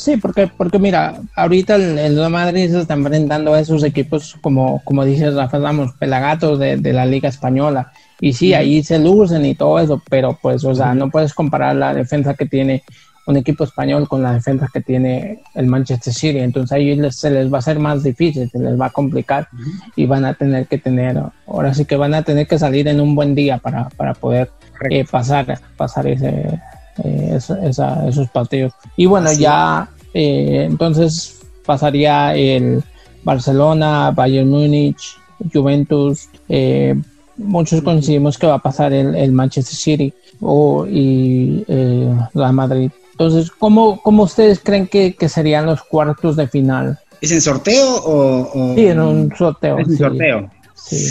Sí, 0.02 0.18
porque, 0.18 0.48
porque 0.58 0.80
mira, 0.80 1.16
ahorita 1.36 1.76
el, 1.76 2.00
el 2.00 2.16
Real 2.16 2.32
Madrid 2.32 2.72
se 2.72 2.80
está 2.80 2.96
enfrentando 2.96 3.54
a 3.54 3.60
esos 3.60 3.84
equipos, 3.84 4.36
como, 4.42 4.82
como 4.84 5.06
dice 5.06 5.30
Rafa 5.30 5.60
Ramos, 5.60 5.92
pelagatos 6.00 6.58
de, 6.58 6.78
de 6.78 6.92
la 6.92 7.06
Liga 7.06 7.30
Española. 7.30 7.92
Y 8.20 8.34
sí, 8.34 8.56
ahí 8.56 8.84
se 8.84 8.98
lucen 8.98 9.46
y 9.46 9.54
todo 9.54 9.80
eso, 9.80 10.02
pero 10.10 10.40
pues, 10.42 10.64
o 10.64 10.74
sea, 10.74 10.96
no 10.96 11.12
puedes 11.12 11.36
comparar 11.36 11.76
la 11.76 11.94
defensa 11.94 12.34
que 12.34 12.48
tiene 12.48 12.82
un 13.28 13.38
equipo 13.38 13.64
español 13.64 14.08
con 14.08 14.24
la 14.24 14.34
defensa 14.34 14.68
que 14.74 14.82
tiene 14.82 15.42
el 15.54 15.68
Manchester 15.68 16.12
City. 16.12 16.40
Entonces 16.40 16.72
ahí 16.72 16.96
les- 16.96 17.18
se 17.20 17.30
les 17.30 17.52
va 17.54 17.58
a 17.58 17.60
hacer 17.60 17.78
más 17.78 18.02
difícil, 18.02 18.50
se 18.50 18.58
les 18.58 18.80
va 18.82 18.88
a 18.88 18.90
complicar 18.90 19.48
y 19.96 20.08
van 20.08 20.26
a 20.26 20.34
tener 20.34 20.66
que 20.66 20.80
tener, 20.80 21.22
ahora 21.46 21.76
sí 21.76 21.86
que 21.86 21.96
van 21.96 22.16
a 22.16 22.24
tener 22.24 22.48
que 22.48 22.58
salir 22.58 22.88
en 22.88 23.00
un 23.00 23.14
buen 23.14 23.36
día 23.36 23.60
para, 23.60 23.90
para 23.90 24.16
poder 24.16 24.50
eh, 24.90 25.06
pasar, 25.06 25.60
pasar 25.78 26.08
ese, 26.08 26.60
eh, 27.04 27.34
esa- 27.36 27.66
esa- 27.66 28.08
esos 28.08 28.30
partidos. 28.30 28.74
Y 28.98 29.06
bueno, 29.06 29.30
Así 29.30 29.42
ya 29.42 29.90
eh, 30.14 30.66
entonces 30.70 31.40
pasaría 31.66 32.36
el 32.36 32.84
Barcelona, 33.24 34.12
Bayern 34.12 34.50
Múnich, 34.50 35.18
Juventus. 35.54 36.28
eh, 36.50 36.96
muchos 37.38 37.82
coincidimos 37.82 38.38
que 38.38 38.48
va 38.48 38.56
a 38.56 38.60
pasar 38.60 38.94
el, 38.94 39.16
el 39.16 39.32
Manchester 39.32 39.76
City 39.76 40.14
o, 40.42 40.86
y 40.88 41.64
eh, 41.68 42.14
Real 42.34 42.54
Madrid. 42.54 42.92
Entonces, 43.12 43.52
¿cómo, 43.52 44.02
cómo 44.02 44.24
ustedes 44.24 44.60
creen 44.64 44.88
que, 44.88 45.16
que 45.16 45.30
serían 45.30 45.66
los 45.66 45.84
cuartos 45.84 46.36
de 46.36 46.48
final? 46.48 47.00
¿Es 47.22 47.32
en 47.32 47.42
sorteo 47.42 47.96
o...? 48.04 48.42
o- 48.72 48.76
Sí, 48.76 48.86
en 48.88 49.00
un 49.00 49.34
sorteo. 49.38 49.78
Es 49.80 49.88
un 49.88 49.94
sí, 49.94 49.98
sorteo. 50.00 50.50
sí. 50.76 51.06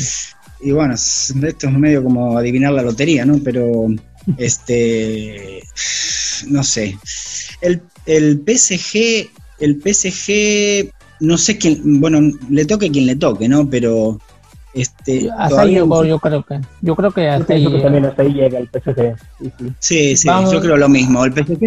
Y 0.63 0.73
bueno, 0.73 0.95
es- 0.95 1.33
esto 1.43 1.69
es 1.69 1.73
medio 1.73 2.03
como 2.05 2.37
adivinar 2.37 2.73
la 2.73 2.83
lotería, 2.83 3.25
¿no? 3.25 3.39
Pero, 3.45 3.87
este, 4.39 5.63
no 6.49 6.63
sé. 6.65 6.99
El, 7.61 7.83
el 8.07 8.43
PSG 8.47 9.31
el 9.61 9.81
PSG, 9.81 10.91
no 11.21 11.39
sé 11.39 11.59
quién, 11.59 12.01
bueno, 12.01 12.21
le 12.49 12.65
toque 12.65 12.91
quien 12.91 13.07
le 13.07 13.17
toque, 13.17 13.49
¿no? 13.49 13.69
Pero 13.69 14.19
este, 14.75 15.29
hasta 15.39 15.63
ahí 15.63 15.75
llegó, 15.75 16.05
yo 16.05 16.19
creo 16.19 16.43
que. 16.45 16.61
Yo 16.81 16.97
creo 16.97 17.11
que 17.11 17.29
hasta 17.29 17.53
ahí, 17.53 17.71
que 17.71 17.79
también 17.79 18.07
hasta 18.07 18.23
ahí 18.23 18.33
llega 18.33 18.59
el 18.59 18.69
PSG. 18.69 19.17
Sí, 19.79 20.17
sí, 20.17 20.29
yo 20.51 20.61
creo 20.61 20.77
lo 20.77 20.89
mismo. 20.89 21.25
El 21.25 21.33
PSG 21.33 21.65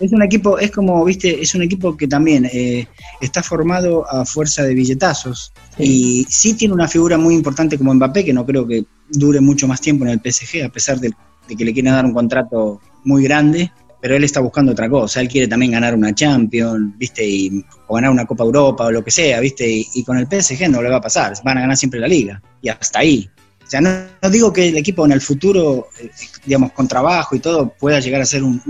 es, 0.00 0.12
un 0.12 0.22
equipo, 0.22 0.58
es 0.58 0.70
como, 0.70 1.04
viste, 1.04 1.40
es 1.40 1.54
un 1.54 1.62
equipo 1.62 1.96
que 1.96 2.08
también 2.08 2.46
eh, 2.46 2.88
está 3.20 3.42
formado 3.42 4.10
a 4.10 4.24
fuerza 4.24 4.62
de 4.62 4.74
billetazos. 4.74 5.52
Y 5.78 6.26
sí 6.28 6.54
tiene 6.54 6.74
una 6.74 6.88
figura 6.88 7.18
muy 7.18 7.34
importante 7.34 7.76
como 7.76 7.94
Mbappé, 7.94 8.24
que 8.24 8.32
no 8.32 8.46
creo 8.46 8.66
que 8.66 8.84
dure 9.10 9.40
mucho 9.40 9.68
más 9.68 9.80
tiempo 9.80 10.04
en 10.06 10.12
el 10.12 10.20
PSG, 10.20 10.64
a 10.64 10.68
pesar 10.70 10.98
de, 10.98 11.12
que 11.56 11.64
le 11.64 11.72
quieren 11.72 11.92
dar 11.92 12.04
un 12.04 12.14
contrato 12.14 12.80
muy 13.04 13.24
grande 13.24 13.70
pero 14.00 14.16
él 14.16 14.24
está 14.24 14.40
buscando 14.40 14.72
otra 14.72 14.88
cosa, 14.88 15.20
él 15.20 15.28
quiere 15.28 15.48
también 15.48 15.72
ganar 15.72 15.94
una 15.94 16.14
Champions, 16.14 16.96
¿viste? 16.96 17.26
Y, 17.26 17.64
o 17.88 17.94
ganar 17.94 18.10
una 18.10 18.26
Copa 18.26 18.44
Europa 18.44 18.84
o 18.84 18.90
lo 18.92 19.02
que 19.02 19.10
sea, 19.10 19.40
¿viste? 19.40 19.66
Y, 19.68 20.04
con 20.04 20.18
el 20.18 20.26
PSG 20.26 20.68
no 20.68 20.82
le 20.82 20.90
va 20.90 20.96
a 20.96 21.00
pasar, 21.00 21.32
van 21.44 21.58
a 21.58 21.62
ganar 21.62 21.76
siempre 21.76 22.00
la 22.00 22.08
liga, 22.08 22.40
y 22.62 22.68
hasta 22.68 23.00
ahí. 23.00 23.28
O 23.64 23.70
sea, 23.70 23.80
no, 23.80 23.90
digo 24.30 24.52
que 24.52 24.68
el 24.68 24.76
equipo 24.76 25.04
en 25.04 25.12
el 25.12 25.20
futuro, 25.20 25.88
eh, 26.00 26.10
digamos, 26.46 26.72
con 26.72 26.88
trabajo 26.88 27.34
y 27.36 27.40
todo, 27.40 27.74
pueda 27.78 28.00
llegar 28.00 28.22
a 28.22 28.26
ser 28.26 28.42
un, 28.42 28.62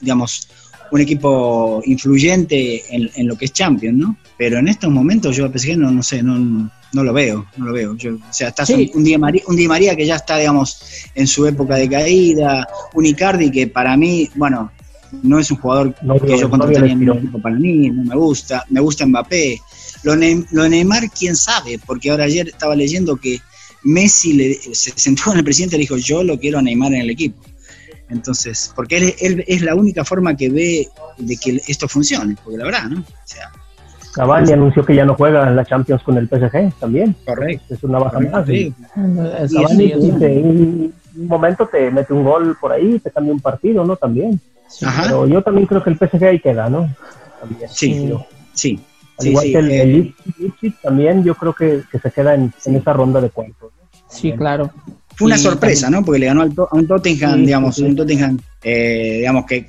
digamos, 0.00 0.48
un 0.90 1.00
equipo 1.00 1.82
influyente 1.84 2.84
en, 2.94 3.26
lo 3.26 3.36
que 3.36 3.46
es 3.46 3.52
Champions, 3.52 3.98
¿no? 3.98 4.16
Pero 4.38 4.58
en 4.58 4.68
estos 4.68 4.90
momentos 4.90 5.36
yo 5.36 5.44
al 5.44 5.58
PSG 5.58 5.76
no, 5.76 5.90
no 5.90 6.02
sé, 6.02 6.22
no, 6.22 6.70
no 6.94 7.02
lo 7.02 7.12
veo, 7.12 7.46
no 7.56 7.66
lo 7.66 7.72
veo. 7.72 7.96
Yo, 7.96 8.14
o 8.14 8.32
sea, 8.32 8.48
estás 8.48 8.70
un, 8.70 9.04
día 9.04 9.18
María, 9.18 9.42
un 9.46 9.56
Di 9.56 9.68
María 9.68 9.96
que 9.96 10.06
ya 10.06 10.16
está, 10.16 10.38
digamos, 10.38 10.80
en 11.14 11.26
su 11.26 11.46
época 11.46 11.74
de 11.74 11.88
caída, 11.88 12.66
un 12.94 13.04
Icardi 13.04 13.50
que 13.50 13.66
para 13.66 13.96
mí, 13.96 14.30
bueno, 14.36 14.70
no 15.22 15.38
es 15.38 15.50
un 15.50 15.58
jugador 15.58 15.94
que 16.26 16.38
yo 16.38 16.48
contrataría 16.48 16.92
en 16.92 16.98
mi 16.98 17.10
equipo 17.10 17.40
para 17.40 17.56
mí, 17.56 17.90
no 17.90 18.04
me 18.04 18.16
gusta, 18.16 18.64
me 18.70 18.80
gusta 18.80 19.06
Mbappé. 19.06 19.60
Lo, 20.04 20.14
lo 20.14 20.68
Neymar, 20.68 21.10
quién 21.10 21.36
sabe, 21.36 21.78
porque 21.84 22.10
ahora 22.10 22.24
ayer 22.24 22.48
estaba 22.48 22.76
leyendo 22.76 23.16
que 23.16 23.40
Messi 23.82 24.32
le, 24.32 24.54
se 24.54 24.92
sentó 24.96 25.24
con 25.24 25.38
el 25.38 25.44
presidente 25.44 25.76
y 25.76 25.78
le 25.78 25.82
dijo, 25.82 25.96
yo 25.96 26.22
lo 26.22 26.38
quiero 26.38 26.58
a 26.58 26.62
Neymar 26.62 26.94
en 26.94 27.00
el 27.02 27.10
equipo. 27.10 27.42
Entonces, 28.08 28.70
porque 28.76 28.98
él, 28.98 29.14
él, 29.18 29.44
es 29.48 29.62
la 29.62 29.74
única 29.74 30.04
forma 30.04 30.36
que 30.36 30.50
ve 30.50 30.88
de 31.18 31.36
que 31.36 31.60
esto 31.66 31.88
funcione, 31.88 32.36
porque 32.42 32.58
la 32.58 32.64
verdad, 32.64 32.84
¿no? 32.84 33.00
O 33.00 33.26
sea, 33.26 33.50
Cavani 34.14 34.52
anunció 34.52 34.84
que 34.84 34.94
ya 34.94 35.04
no 35.04 35.14
juega 35.14 35.48
en 35.48 35.56
la 35.56 35.64
Champions 35.64 36.02
con 36.02 36.16
el 36.16 36.28
PSG 36.28 36.72
también. 36.78 37.16
Correcto. 37.24 37.74
Es 37.74 37.82
una 37.82 37.98
baja 37.98 38.20
más. 38.20 38.46
Sí. 38.46 38.72
Cavani 38.94 39.92
en 39.92 40.92
un 41.16 41.26
momento 41.26 41.66
te 41.66 41.90
mete 41.90 42.12
un 42.12 42.24
gol 42.24 42.56
por 42.60 42.72
ahí, 42.72 42.98
te 43.00 43.10
cambia 43.10 43.32
un 43.32 43.40
partido, 43.40 43.84
¿no? 43.84 43.96
También. 43.96 44.40
Pero 44.80 45.26
yo 45.26 45.42
también 45.42 45.66
creo 45.66 45.82
que 45.82 45.90
el 45.90 45.96
PSG 45.96 46.24
ahí 46.24 46.40
queda, 46.40 46.68
¿no? 46.68 46.88
También. 47.40 47.68
Sí, 47.70 48.12
sí. 48.52 48.80
Al 49.18 49.26
igual 49.26 49.44
que 49.44 49.58
el, 49.58 49.70
el 49.70 50.14
eh, 50.40 50.72
también 50.82 51.22
yo 51.22 51.34
creo 51.36 51.52
que, 51.52 51.82
que 51.90 51.98
se 52.00 52.10
queda 52.10 52.34
en, 52.34 52.52
en, 52.64 52.76
esa 52.76 52.92
ronda 52.92 53.20
de 53.20 53.30
cuartos. 53.30 53.70
Sí, 54.08 54.32
claro. 54.32 54.70
Fue 55.14 55.26
una 55.26 55.38
sorpresa, 55.38 55.88
¿no? 55.90 56.04
Porque 56.04 56.18
le 56.18 56.26
ganó 56.26 56.42
al 56.42 56.52
a 56.56 56.74
un 56.74 56.86
Tottenham, 56.88 57.44
digamos, 57.44 57.78
un 57.78 57.94
Tottenham, 57.94 58.38
eh, 58.62 59.18
digamos 59.18 59.46
que 59.46 59.68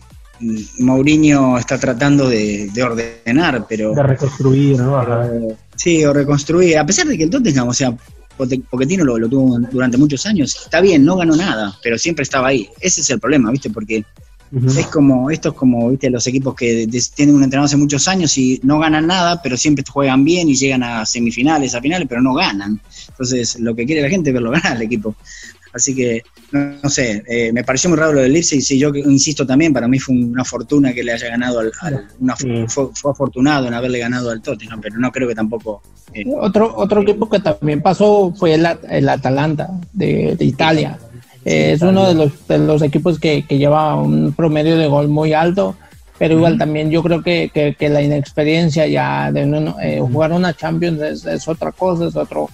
Mourinho 0.79 1.57
está 1.57 1.77
tratando 1.77 2.29
de, 2.29 2.69
ordenar, 2.83 3.65
pero... 3.67 3.93
De 3.93 4.03
reconstruir, 4.03 4.77
¿no? 4.77 5.01
sí, 5.75 6.03
o 6.05 6.13
reconstruir, 6.13 6.77
a 6.77 6.85
pesar 6.85 7.07
de 7.07 7.17
que 7.17 7.23
el 7.23 7.29
Tottenham, 7.29 7.67
o 7.67 7.73
sea, 7.73 7.95
Pochettino 8.37 9.05
lo, 9.05 9.17
lo 9.17 9.29
tuvo 9.29 9.59
durante 9.71 9.97
muchos 9.97 10.25
años, 10.25 10.55
está 10.55 10.81
bien, 10.81 11.05
no 11.05 11.15
ganó 11.15 11.35
nada, 11.35 11.77
pero 11.81 11.97
siempre 11.97 12.23
estaba 12.23 12.49
ahí. 12.49 12.69
Ese 12.81 13.01
es 13.01 13.09
el 13.09 13.19
problema, 13.19 13.49
¿viste? 13.51 13.69
Porque 13.69 14.03
es 14.51 14.87
como, 14.87 15.29
esto 15.31 15.49
es 15.49 15.55
como, 15.55 15.89
¿viste? 15.89 16.09
Los 16.09 16.27
equipos 16.27 16.55
que 16.55 16.87
tienen 17.15 17.35
un 17.35 17.43
entrenador 17.43 17.65
hace 17.65 17.77
muchos 17.77 18.07
años 18.07 18.37
y 18.37 18.59
no 18.63 18.79
ganan 18.79 19.07
nada, 19.07 19.41
pero 19.41 19.57
siempre 19.57 19.83
juegan 19.89 20.23
bien 20.23 20.47
y 20.47 20.55
llegan 20.55 20.83
a 20.83 21.05
semifinales, 21.05 21.75
a 21.75 21.81
finales, 21.81 22.07
pero 22.07 22.21
no 22.21 22.33
ganan. 22.33 22.79
Entonces, 23.09 23.59
lo 23.59 23.75
que 23.75 23.85
quiere 23.85 24.01
la 24.01 24.09
gente 24.09 24.29
es 24.29 24.33
verlo 24.33 24.51
ganar 24.51 24.73
al 24.73 24.81
equipo. 24.81 25.15
Así 25.75 25.94
que, 25.94 26.24
no, 26.53 26.89
sé, 26.89 27.22
eh, 27.27 27.51
me 27.51 27.65
pareció 27.65 27.89
muy 27.89 28.00
raro 28.00 28.13
lo 28.13 28.22
del 28.22 28.38
y 28.38 28.44
sí, 28.44 28.79
yo 28.79 28.96
insisto 28.96 29.46
también, 29.46 29.74
para 29.74 29.89
mí 29.89 30.00
fue 30.00 30.15
una 30.15 30.46
fortuna 30.46 30.94
que 30.94 31.03
le 31.03 31.12
haya 31.12 31.27
ganado 31.27 31.60
al... 31.60 31.72
fue, 32.70 33.12
afortunado 33.12 33.67
en 33.67 33.74
haberle 33.74 34.00
ganado 34.00 34.29
al 34.32 34.41
Tottenham, 34.41 34.79
pero 34.79 34.98
no 34.98 35.12
creo 35.12 35.27
que 35.27 35.36
tampoco... 35.36 35.82
Eh, 36.13 36.24
otro, 36.39 36.74
otro 36.77 37.01
equipo 37.01 37.29
que 37.29 37.41
también 37.41 37.82
pasó 37.82 38.34
fue 38.34 38.53
el, 38.53 38.65
el 38.89 39.10
Atalanta 39.10 39.70
de, 39.91 40.38
Italia. 40.39 40.98
es 41.44 41.82
uno 41.82 42.08
de 42.08 42.13
los, 42.13 42.48
de 42.48 42.58
los 42.60 42.82
equipos 42.82 43.20
que, 43.20 43.46
que, 43.46 43.58
lleva 43.58 44.01
un 44.01 44.32
promedio 44.32 44.77
de 44.77 44.88
gol 44.88 45.10
muy 45.10 45.34
alto, 45.34 45.75
pero 46.17 46.36
igual 46.36 46.58
también 46.58 46.89
yo 46.89 47.03
creo 47.03 47.22
que, 47.22 47.51
que, 47.77 47.89
la 47.89 48.01
inexperiencia 48.01 48.88
ya 48.88 49.29
de 49.29 49.74
eh, 49.82 50.00
jugar 50.00 50.32
una 50.32 50.53
Champions 50.53 51.01
es, 51.01 51.25
es, 51.25 51.48
otra 51.50 51.74
cosa, 51.74 52.08
es 52.08 52.15
otro, 52.15 52.50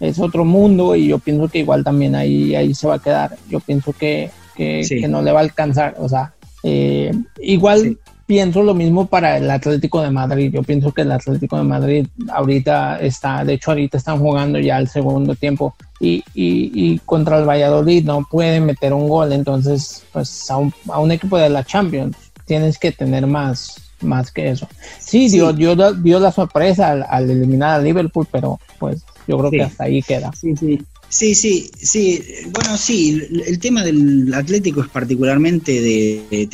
es 0.00 0.18
otro 0.18 0.44
mundo 0.44 0.94
y 0.94 1.08
yo 1.08 1.18
pienso 1.18 1.48
que 1.48 1.60
igual 1.60 1.84
también 1.84 2.14
ahí, 2.14 2.54
ahí 2.54 2.74
se 2.74 2.86
va 2.86 2.94
a 2.94 2.98
quedar. 2.98 3.36
Yo 3.48 3.60
pienso 3.60 3.92
que, 3.92 4.30
que, 4.54 5.06
no 5.08 5.22
le 5.22 5.32
va 5.32 5.40
a 5.40 5.42
alcanzar. 5.42 5.94
O 5.98 6.08
sea, 6.08 6.34
eh, 6.62 7.12
igual 7.38 7.98
pienso 8.26 8.62
lo 8.62 8.74
mismo 8.74 9.06
para 9.06 9.38
el 9.38 9.50
Atlético 9.50 10.02
de 10.02 10.10
Madrid. 10.10 10.52
Yo 10.52 10.62
pienso 10.62 10.92
que 10.92 11.02
el 11.02 11.12
Atlético 11.12 11.56
de 11.56 11.62
Madrid 11.62 12.06
ahorita 12.28 12.98
está, 13.00 13.44
de 13.44 13.54
hecho 13.54 13.70
ahorita 13.70 13.96
están 13.96 14.18
jugando 14.18 14.58
ya 14.58 14.78
el 14.78 14.88
segundo 14.88 15.34
tiempo 15.34 15.74
y, 16.00 16.16
y, 16.34 16.70
y 16.74 16.98
contra 17.00 17.38
el 17.38 17.48
Valladolid 17.48 18.04
no 18.04 18.26
pueden 18.30 18.66
meter 18.66 18.92
un 18.92 19.08
gol. 19.08 19.32
Entonces, 19.32 20.04
pues 20.12 20.50
a 20.50 20.58
un, 20.58 20.74
a 20.88 21.00
un 21.00 21.12
equipo 21.12 21.38
de 21.38 21.48
la 21.48 21.64
Champions 21.64 22.16
tienes 22.44 22.78
que 22.78 22.92
tener 22.92 23.26
más, 23.26 23.92
más 24.02 24.30
que 24.30 24.50
eso. 24.50 24.68
Sí, 24.98 25.28
Dio, 25.28 25.52
dio, 25.52 25.74
dio, 25.94 26.20
la 26.20 26.32
sorpresa 26.32 26.90
al, 26.90 27.06
al 27.08 27.30
eliminar 27.30 27.80
a 27.80 27.82
Liverpool, 27.82 28.26
pero 28.30 28.60
pues 28.78 29.04
yo 29.26 29.38
creo 29.38 29.50
que 29.50 29.62
hasta 29.62 29.84
ahí 29.84 30.02
queda. 30.02 30.32
Sí, 30.32 30.54
sí. 30.58 30.78
Sí, 31.08 31.34
sí, 31.34 31.70
sí. 31.80 32.22
Bueno, 32.50 32.76
sí, 32.76 33.22
el 33.46 33.58
tema 33.58 33.84
del 33.84 34.32
Atlético 34.34 34.82
es 34.82 34.88
particularmente 34.88 35.80
de, 35.80 36.46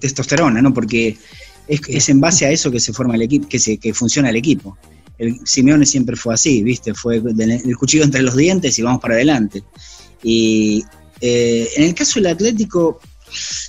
testosterona, 0.00 0.62
¿no? 0.62 0.72
Porque 0.72 1.16
es, 1.66 2.08
en 2.08 2.20
base 2.20 2.46
a 2.46 2.50
eso 2.50 2.70
que 2.70 2.80
se 2.80 2.92
forma 2.92 3.14
el 3.16 3.22
equipo, 3.22 3.48
que, 3.48 3.58
se, 3.58 3.76
que 3.76 3.92
funciona 3.92 4.30
el 4.30 4.36
equipo. 4.36 4.78
El 5.18 5.40
Simeone 5.44 5.84
siempre 5.84 6.16
fue 6.16 6.34
así, 6.34 6.62
¿viste? 6.62 6.94
Fue 6.94 7.16
el 7.16 7.76
cuchillo 7.76 8.04
entre 8.04 8.22
los 8.22 8.36
dientes 8.36 8.78
y 8.78 8.82
vamos 8.82 9.00
para 9.00 9.14
adelante. 9.14 9.62
Y 10.22 10.84
eh, 11.20 11.68
en 11.76 11.84
el 11.84 11.94
caso 11.94 12.20
del 12.20 12.32
Atlético, 12.32 13.00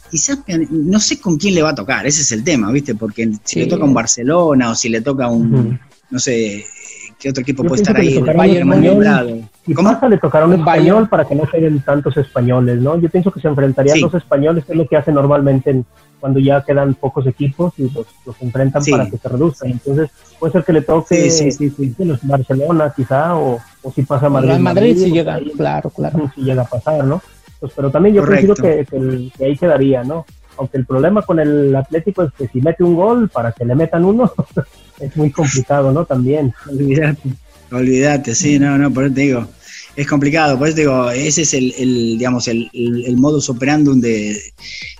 quizás 0.10 0.40
no 0.70 1.00
sé 1.00 1.20
con 1.20 1.38
quién 1.38 1.56
le 1.56 1.62
va 1.62 1.72
a 1.72 1.76
tocar, 1.76 2.08
ese 2.08 2.22
es 2.22 2.32
el 2.32 2.44
tema, 2.44 2.72
¿viste? 2.72 2.96
Porque 2.96 3.30
si 3.44 3.60
le 3.60 3.66
toca 3.66 3.84
un 3.84 3.94
Barcelona 3.94 4.72
o 4.72 4.76
si 4.76 4.90
le 4.90 5.02
toca 5.02 5.28
un, 5.28 5.80
no 6.10 6.20
sé, 6.20 6.66
¿Qué 7.20 7.30
otro 7.30 7.42
equipo 7.42 7.64
puede 7.64 7.82
estar 7.82 7.98
ahí? 7.98 8.16
El 8.16 8.24
Bayern 8.24 9.50
Y 9.68 9.74
pasa 9.74 10.08
le 10.08 10.18
tocará 10.18 10.46
un 10.46 10.54
español 10.54 11.10
para 11.10 11.26
que 11.26 11.36
no 11.36 11.44
lleguen 11.52 11.82
tantos 11.82 12.16
españoles, 12.16 12.80
¿no? 12.80 12.98
Yo 12.98 13.10
pienso 13.10 13.30
que 13.30 13.42
se 13.42 13.48
enfrentarían 13.50 14.00
los 14.00 14.14
españoles, 14.14 14.64
que 14.64 14.72
es 14.72 14.78
lo 14.78 14.88
que 14.88 14.96
hacen 14.96 15.16
normalmente 15.16 15.84
cuando 16.20 16.40
ya 16.40 16.64
quedan 16.64 16.94
pocos 16.96 17.28
equipos 17.28 17.74
y 17.78 17.84
los, 17.84 18.08
los 18.26 18.42
enfrentan 18.42 18.84
para 18.90 19.10
que 19.10 19.18
se 19.18 19.30
reduzcan. 19.30 19.72
Entonces, 19.72 20.10
puede 20.40 20.54
ser 20.54 20.64
que 20.64 20.74
le 20.74 20.82
toque 20.82 21.30
los 22.00 22.26
Barcelona 22.26 22.94
quizá, 22.96 23.36
o, 23.36 23.60
o 23.82 23.92
si 23.92 24.04
pasa 24.04 24.30
Madrid. 24.30 24.50
Madrid, 24.50 24.64
Madrid 24.64 24.98
sí 24.98 25.12
llega, 25.12 25.40
claro, 25.58 25.90
claro. 25.90 26.32
Si 26.36 26.42
llega 26.42 26.64
a 26.64 26.66
pasar, 26.66 27.04
¿no? 27.04 27.22
Pues, 27.60 27.74
pero 27.76 27.92
también 27.92 28.16
yo 28.16 28.24
creo 28.24 28.56
que, 28.56 28.86
que, 28.86 29.46
ahí 29.46 29.58
quedaría, 29.58 30.04
¿no? 30.04 30.26
Aunque 30.60 30.78
el 30.78 30.86
problema 30.86 31.22
con 31.22 31.40
el 31.40 31.74
Atlético 31.76 32.24
es 32.24 32.34
que 32.34 32.48
si 32.50 32.60
mete 32.60 32.84
un 32.84 32.96
gol, 32.96 33.30
para 33.30 33.54
que 33.54 33.64
le 33.64 33.76
metan 33.76 34.04
uno, 34.04 34.32
es 35.00 35.16
muy 35.16 35.32
complicado, 35.32 35.92
¿no? 35.92 36.06
También. 36.06 36.54
Olvídate, 36.70 37.30
olvídate, 37.72 38.36
sí, 38.36 38.60
no, 38.60 38.78
no, 38.78 38.94
por 38.94 39.06
eso 39.06 39.16
te 39.16 39.22
digo, 39.22 39.48
es 39.96 40.08
complicado, 40.08 40.58
por 40.58 40.68
eso 40.68 40.76
te 40.76 40.82
digo, 40.82 41.10
ese 41.12 41.44
es 41.44 41.54
el, 41.54 41.74
el 41.78 42.18
digamos, 42.18 42.48
el, 42.50 42.70
el, 42.74 43.18
modus 43.18 43.50
operandum 43.50 44.00
de, 44.02 44.38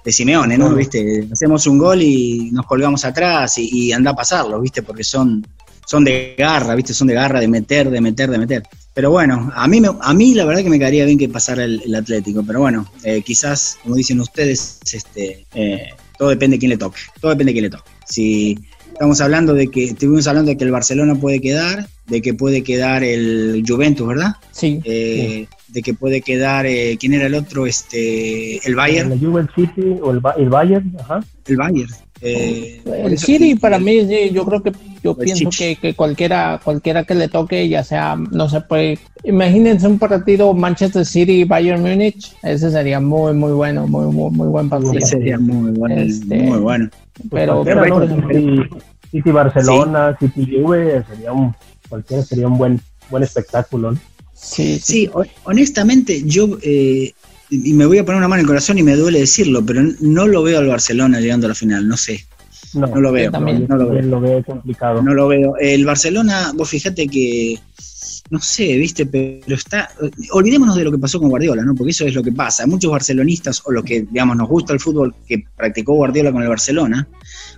de 0.04 0.12
Simeone, 0.12 0.58
¿no? 0.58 0.74
¿Viste? 0.74 1.28
Hacemos 1.32 1.68
un 1.68 1.78
gol 1.78 2.02
y 2.02 2.52
nos 2.52 2.66
colgamos 2.66 3.04
atrás 3.06 3.58
y, 3.58 3.92
anda 3.92 4.12
a 4.12 4.16
pasarlo, 4.16 4.62
¿viste? 4.62 4.82
Porque 4.82 5.04
son, 5.04 5.46
son 5.90 6.04
de 6.04 6.36
garra, 6.38 6.76
¿viste? 6.76 6.94
Son 6.94 7.08
de 7.08 7.16
garra, 7.16 7.40
de 7.40 7.48
meter, 7.48 7.90
de 7.90 8.00
meter, 8.00 8.30
de 8.30 8.38
meter. 8.38 8.64
Pero 8.94 9.10
bueno, 9.10 9.52
a 9.56 9.68
mí, 9.68 9.82
me, 9.82 9.90
a 10.00 10.14
mí 10.14 10.36
la 10.36 10.46
verdad 10.46 10.62
que 10.62 10.70
me 10.70 10.78
quedaría 10.78 11.04
bien 11.04 11.18
que 11.18 11.28
pasara 11.28 11.64
el, 11.64 11.96
Atlético, 11.96 12.44
pero 12.46 12.60
bueno, 12.60 12.86
eh, 13.04 13.24
quizás, 13.24 13.80
como 13.82 13.96
dicen 13.96 14.20
ustedes, 14.20 14.80
este, 14.94 15.48
eh, 15.56 15.90
todo 16.20 16.30
depende 16.30 16.58
de 16.58 16.60
quién 16.60 16.70
le 16.70 16.78
toque, 16.78 17.00
todo 17.20 17.32
depende 17.32 17.50
de 17.50 17.54
quién 17.54 17.64
le 17.64 17.70
toque. 17.72 17.90
Si 18.06 18.56
Estamos 19.00 19.22
hablando 19.22 19.54
de 19.54 19.70
que, 19.70 19.86
estuvimos 19.86 20.28
hablando 20.28 20.50
de 20.52 20.58
que 20.58 20.66
el 20.66 20.72
Barcelona 20.72 21.16
puede 21.16 21.40
quedar, 21.40 21.88
de 22.08 22.22
que 22.22 22.34
puede 22.34 22.64
quedar 22.64 23.02
el 23.02 23.64
Juventus, 23.66 24.06
¿verdad? 24.06 24.36
Sí. 24.52 24.82
Eh, 24.84 25.48
de 25.70 25.82
que 25.82 25.94
puede 25.94 26.20
quedar, 26.20 26.66
eh, 26.66 26.98
¿quién 27.00 27.14
era 27.14 27.28
el 27.28 27.36
otro? 27.36 27.66
Este, 27.66 28.58
el 28.68 28.76
Bayern. 28.76 29.14
El 29.14 29.20
Juventus 29.22 29.56
City 29.56 29.96
o 30.02 30.12
el, 30.12 30.20
el 30.38 30.50
Bayern, 30.50 30.98
ajá. 31.00 31.22
El 31.46 31.56
Bayern. 31.56 31.90
Eh, 32.22 32.82
el 32.86 33.18
City 33.18 33.56
para 33.56 33.80
mí, 33.80 34.06
yo 34.32 34.46
creo 34.46 34.62
que 34.62 34.72
yo 35.02 35.16
pienso 35.16 35.50
que, 35.58 35.78
que, 35.78 35.94
cualquiera 35.94 36.60
cualquiera 36.62 37.06
que 37.06 37.16
le 37.16 37.30
toque, 37.30 37.70
ya 37.70 37.84
sea, 37.84 38.18
no 38.18 38.50
se 38.50 38.60
puede, 38.62 39.00
imagínense 39.24 39.88
un 39.88 39.98
partido 39.98 40.54
Manchester 40.54 41.06
City 41.06 41.46
Bayern 41.46 41.82
Múnich, 41.82 42.36
ese 42.44 42.72
sería 42.72 43.00
muy 43.00 43.34
muy 43.34 43.54
bueno, 43.54 43.88
muy 43.88 44.14
muy, 44.14 44.32
muy 44.32 44.48
buen 44.48 44.68
partido. 44.68 44.94
Ese 44.94 45.08
sería 45.08 45.40
muy 45.40 45.72
bueno, 45.72 46.02
este, 46.02 46.36
muy 46.36 46.60
bueno. 46.60 46.90
Pero, 47.32 47.64
City 49.12 49.32
Barcelona, 49.32 50.16
City 50.20 50.60
Juve, 50.62 51.04
sería 51.10 51.32
un, 51.32 51.56
cualquiera 51.88 52.24
sería 52.24 52.48
un 52.48 52.58
buen, 52.58 52.82
buen 53.10 53.24
espectáculo. 53.24 53.96
Sí, 54.34 54.80
sí, 54.80 55.10
honestamente 55.44 56.24
yo, 56.24 56.58
eh, 56.62 57.14
y 57.50 57.74
me 57.74 57.86
voy 57.86 57.98
a 57.98 58.06
poner 58.06 58.18
una 58.18 58.28
mano 58.28 58.40
en 58.40 58.46
el 58.46 58.48
corazón 58.48 58.78
y 58.78 58.84
me 58.84 58.96
duele 58.96 59.20
decirlo, 59.20 59.66
pero 59.66 59.82
no 60.02 60.28
lo 60.28 60.44
veo 60.44 60.60
al 60.60 60.68
Barcelona 60.68 61.20
llegando 61.20 61.48
a 61.48 61.50
la 61.50 61.56
final, 61.56 61.88
no 61.88 61.98
sé. 61.98 62.26
No, 62.74 62.88
lo 62.88 63.12
veo. 63.12 63.32
También, 63.32 63.66
no 63.68 63.76
lo 63.76 63.90
veo. 63.90 64.02
lo 64.04 64.22
veo 64.22 64.44
complicado. 64.44 65.02
No 65.02 65.14
lo 65.14 65.28
veo. 65.28 65.56
El 65.60 65.86
Barcelona, 65.86 66.52
vos 66.56 66.70
fíjate 66.70 67.08
que 67.08 67.60
no 68.30 68.40
sé, 68.40 68.78
viste, 68.78 69.06
pero 69.08 69.56
está. 69.56 69.90
Olvidémonos 70.32 70.76
de 70.76 70.84
lo 70.84 70.92
que 70.92 71.00
pasó 71.00 71.20
con 71.20 71.30
Guardiola, 71.30 71.64
¿no? 71.64 71.74
Porque 71.74 71.92
eso 71.92 72.06
es 72.06 72.14
lo 72.14 72.22
que 72.22 72.32
pasa. 72.32 72.68
Muchos 72.68 72.92
barcelonistas, 72.92 73.64
o 73.66 73.72
lo 73.72 73.82
que, 73.84 74.02
digamos, 74.02 74.38
nos 74.38 74.48
gusta 74.48 74.74
el 74.74 74.80
fútbol 74.80 75.16
que 75.28 75.44
practicó 75.56 75.96
Guardiola 75.96 76.32
con 76.32 76.44
el 76.44 76.50
Barcelona, 76.50 77.08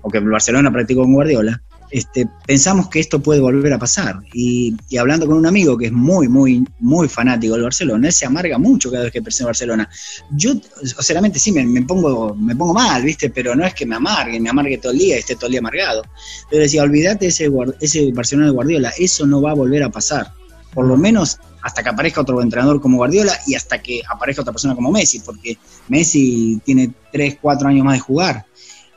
o 0.01 0.09
que 0.09 0.19
el 0.19 0.29
Barcelona 0.29 0.71
practicó 0.71 1.01
con 1.01 1.13
Guardiola, 1.13 1.61
este, 1.91 2.27
pensamos 2.47 2.89
que 2.89 2.99
esto 2.99 3.21
puede 3.21 3.39
volver 3.39 3.73
a 3.73 3.79
pasar. 3.79 4.21
Y, 4.33 4.75
hablando 4.97 5.27
con 5.27 5.35
un 5.37 5.45
amigo 5.45 5.77
que 5.77 5.87
es 5.87 5.91
muy, 5.91 6.27
muy, 6.27 6.65
muy 6.79 7.07
fanático 7.07 7.53
del 7.53 7.63
Barcelona, 7.63 8.07
él 8.07 8.13
se 8.13 8.25
amarga 8.25 8.57
mucho 8.57 8.89
cada 8.89 9.03
vez 9.03 9.13
que 9.13 9.21
presenta 9.21 9.47
Barcelona. 9.47 9.89
Yo, 10.31 10.53
sinceramente, 10.83 11.37
sí, 11.37 11.51
me, 11.51 11.81
pongo, 11.83 12.33
me 12.35 12.55
pongo 12.55 12.73
mal, 12.73 13.03
¿viste? 13.03 13.29
Pero 13.29 13.55
no 13.55 13.65
es 13.65 13.73
que 13.73 13.85
me 13.85 13.95
amargue, 13.95 14.39
me 14.39 14.49
amargue 14.49 14.77
todo 14.77 14.91
el 14.91 14.99
día, 14.99 15.17
esté 15.17 15.35
todo 15.35 15.47
el 15.47 15.51
día 15.51 15.59
amargado. 15.59 16.03
Pero 16.49 16.63
decía, 16.63 16.83
olvídate 16.83 17.27
ese, 17.27 17.49
ese 17.79 18.11
Barcelona 18.13 18.47
de 18.47 18.53
Guardiola, 18.53 18.93
eso 18.97 19.27
no 19.27 19.41
va 19.41 19.51
a 19.51 19.55
volver 19.55 19.83
a 19.83 19.89
pasar 19.89 20.31
por 20.73 20.85
lo 20.85 20.97
menos 20.97 21.37
hasta 21.61 21.83
que 21.83 21.89
aparezca 21.89 22.21
otro 22.21 22.41
entrenador 22.41 22.81
como 22.81 22.97
Guardiola 22.97 23.33
y 23.45 23.55
hasta 23.55 23.81
que 23.81 24.01
aparezca 24.09 24.41
otra 24.41 24.53
persona 24.53 24.75
como 24.75 24.91
Messi, 24.91 25.19
porque 25.19 25.57
Messi 25.89 26.59
tiene 26.63 26.91
3, 27.11 27.37
4 27.41 27.67
años 27.67 27.85
más 27.85 27.95
de 27.95 27.99
jugar 27.99 28.45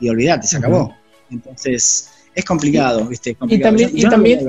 y 0.00 0.08
olvídate, 0.08 0.46
se 0.46 0.56
acabó. 0.56 0.94
Entonces, 1.30 2.10
es 2.34 2.44
complicado, 2.44 3.06
¿viste? 3.06 3.36
Y 3.48 3.58
también, 3.58 3.90
y, 3.94 4.02
también 4.02 4.40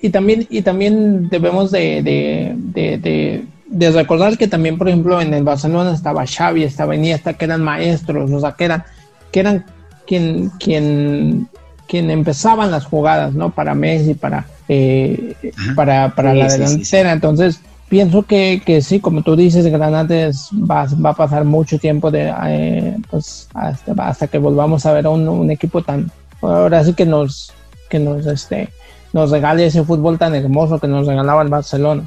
y, 0.00 0.10
también, 0.10 0.46
y 0.50 0.62
también 0.62 1.28
debemos 1.28 1.70
de, 1.70 2.02
de, 2.02 3.44
de, 3.66 3.90
recordar 3.90 4.36
que 4.36 4.48
también, 4.48 4.78
por 4.78 4.88
ejemplo, 4.88 5.20
en 5.20 5.32
el 5.34 5.44
Barcelona 5.44 5.92
estaba 5.92 6.26
Xavi, 6.26 6.64
estaba 6.64 6.94
Iniesta, 6.94 7.34
que 7.34 7.44
eran 7.44 7.62
maestros, 7.62 8.30
o 8.30 8.40
sea, 8.40 8.52
que 8.52 8.64
eran, 8.64 8.84
que 9.32 9.40
eran 9.40 9.64
quien, 10.06 10.50
quien, 10.58 11.48
quien 11.86 12.10
empezaban 12.10 12.70
las 12.70 12.84
jugadas, 12.84 13.34
¿no? 13.34 13.50
Para 13.50 13.74
Messi, 13.74 14.14
para 14.14 14.46
eh, 14.68 15.34
para, 15.74 16.14
para 16.14 16.34
la 16.34 16.48
delantera. 16.48 17.12
Entonces, 17.12 17.60
pienso 17.88 18.24
que, 18.24 18.62
que, 18.64 18.82
sí, 18.82 19.00
como 19.00 19.22
tú 19.22 19.36
dices, 19.36 19.66
Granates 19.66 20.50
va, 20.52 20.86
va 21.04 21.10
a 21.10 21.16
pasar 21.16 21.44
mucho 21.44 21.78
tiempo 21.78 22.10
de, 22.10 22.32
eh, 22.48 22.96
pues, 23.10 23.48
hasta, 23.54 23.92
hasta, 23.92 24.26
que 24.26 24.38
volvamos 24.38 24.84
a 24.86 24.92
ver 24.92 25.06
un, 25.06 25.28
un, 25.28 25.50
equipo 25.50 25.82
tan, 25.82 26.10
ahora 26.40 26.84
sí 26.84 26.94
que 26.94 27.06
nos, 27.06 27.52
que 27.88 27.98
nos, 27.98 28.26
este, 28.26 28.68
nos 29.12 29.30
regale 29.30 29.66
ese 29.66 29.82
fútbol 29.82 30.18
tan 30.18 30.34
hermoso 30.34 30.78
que 30.78 30.88
nos 30.88 31.06
regalaba 31.06 31.42
el 31.42 31.48
Barcelona. 31.48 32.04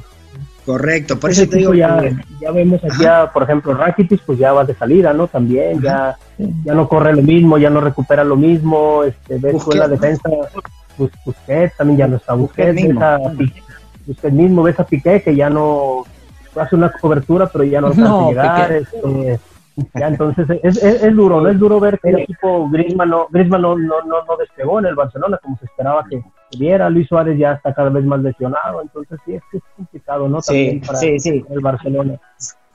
Correcto, 0.66 1.18
por 1.18 1.30
eso 1.30 1.48
te 1.48 1.56
digo 1.56 1.74
ya, 1.74 2.00
ya 2.40 2.50
vemos 2.52 2.80
aquí, 2.84 3.04
por 3.32 3.42
ejemplo, 3.42 3.74
Rakitic 3.74 4.22
pues 4.24 4.38
ya 4.38 4.52
va 4.52 4.64
de 4.64 4.74
salida, 4.74 5.12
¿no? 5.12 5.26
También 5.26 5.80
ya, 5.80 6.16
ya 6.38 6.74
no 6.74 6.86
corre 6.86 7.14
lo 7.14 7.22
mismo, 7.22 7.58
ya 7.58 7.70
no 7.70 7.80
recupera 7.80 8.22
lo 8.24 8.36
mismo, 8.36 9.02
este, 9.04 9.38
ves 9.38 9.66
la 9.74 9.88
defensa 9.88 10.28
Busquets 11.24 11.76
también 11.76 11.98
ya 11.98 12.06
no 12.06 12.16
está 12.16 12.34
Busquets, 12.34 12.74
mismo. 12.74 13.00
Ves 14.06 14.32
mismo, 14.32 14.62
ves 14.62 14.78
a 14.80 14.84
Piqué 14.84 15.22
que 15.22 15.34
ya 15.36 15.48
no 15.48 16.04
hace 16.56 16.76
una 16.76 16.90
cobertura, 16.92 17.46
pero 17.46 17.64
ya 17.64 17.80
no 17.80 17.88
alcanza 17.88 18.28
llegar. 18.28 18.72
Este, 18.72 19.40
ya, 19.98 20.08
entonces 20.08 20.46
es, 20.62 20.82
es, 20.82 21.14
duro, 21.14 21.40
¿no? 21.40 21.48
Es 21.48 21.58
duro 21.58 21.80
ver 21.80 21.98
que 22.00 22.10
el 22.10 22.20
equipo 22.20 22.68
Griezmann 22.70 23.10
no, 23.10 23.26
Griezmann 23.30 23.62
no, 23.62 23.76
no, 23.76 24.02
no, 24.02 24.36
despegó 24.38 24.78
en 24.78 24.86
el 24.86 24.94
Barcelona 24.94 25.38
como 25.42 25.56
se 25.58 25.66
esperaba 25.66 26.04
que 26.08 26.22
viera. 26.58 26.90
Luis 26.90 27.08
Suárez 27.08 27.38
ya 27.38 27.52
está 27.52 27.72
cada 27.72 27.90
vez 27.90 28.04
más 28.04 28.20
lesionado, 28.20 28.82
entonces 28.82 29.18
sí 29.24 29.34
es, 29.34 29.42
es 29.52 29.62
complicado, 29.76 30.28
¿no? 30.28 30.40
También 30.40 30.80
para 30.80 31.00
el 31.00 31.60
Barcelona. 31.60 32.20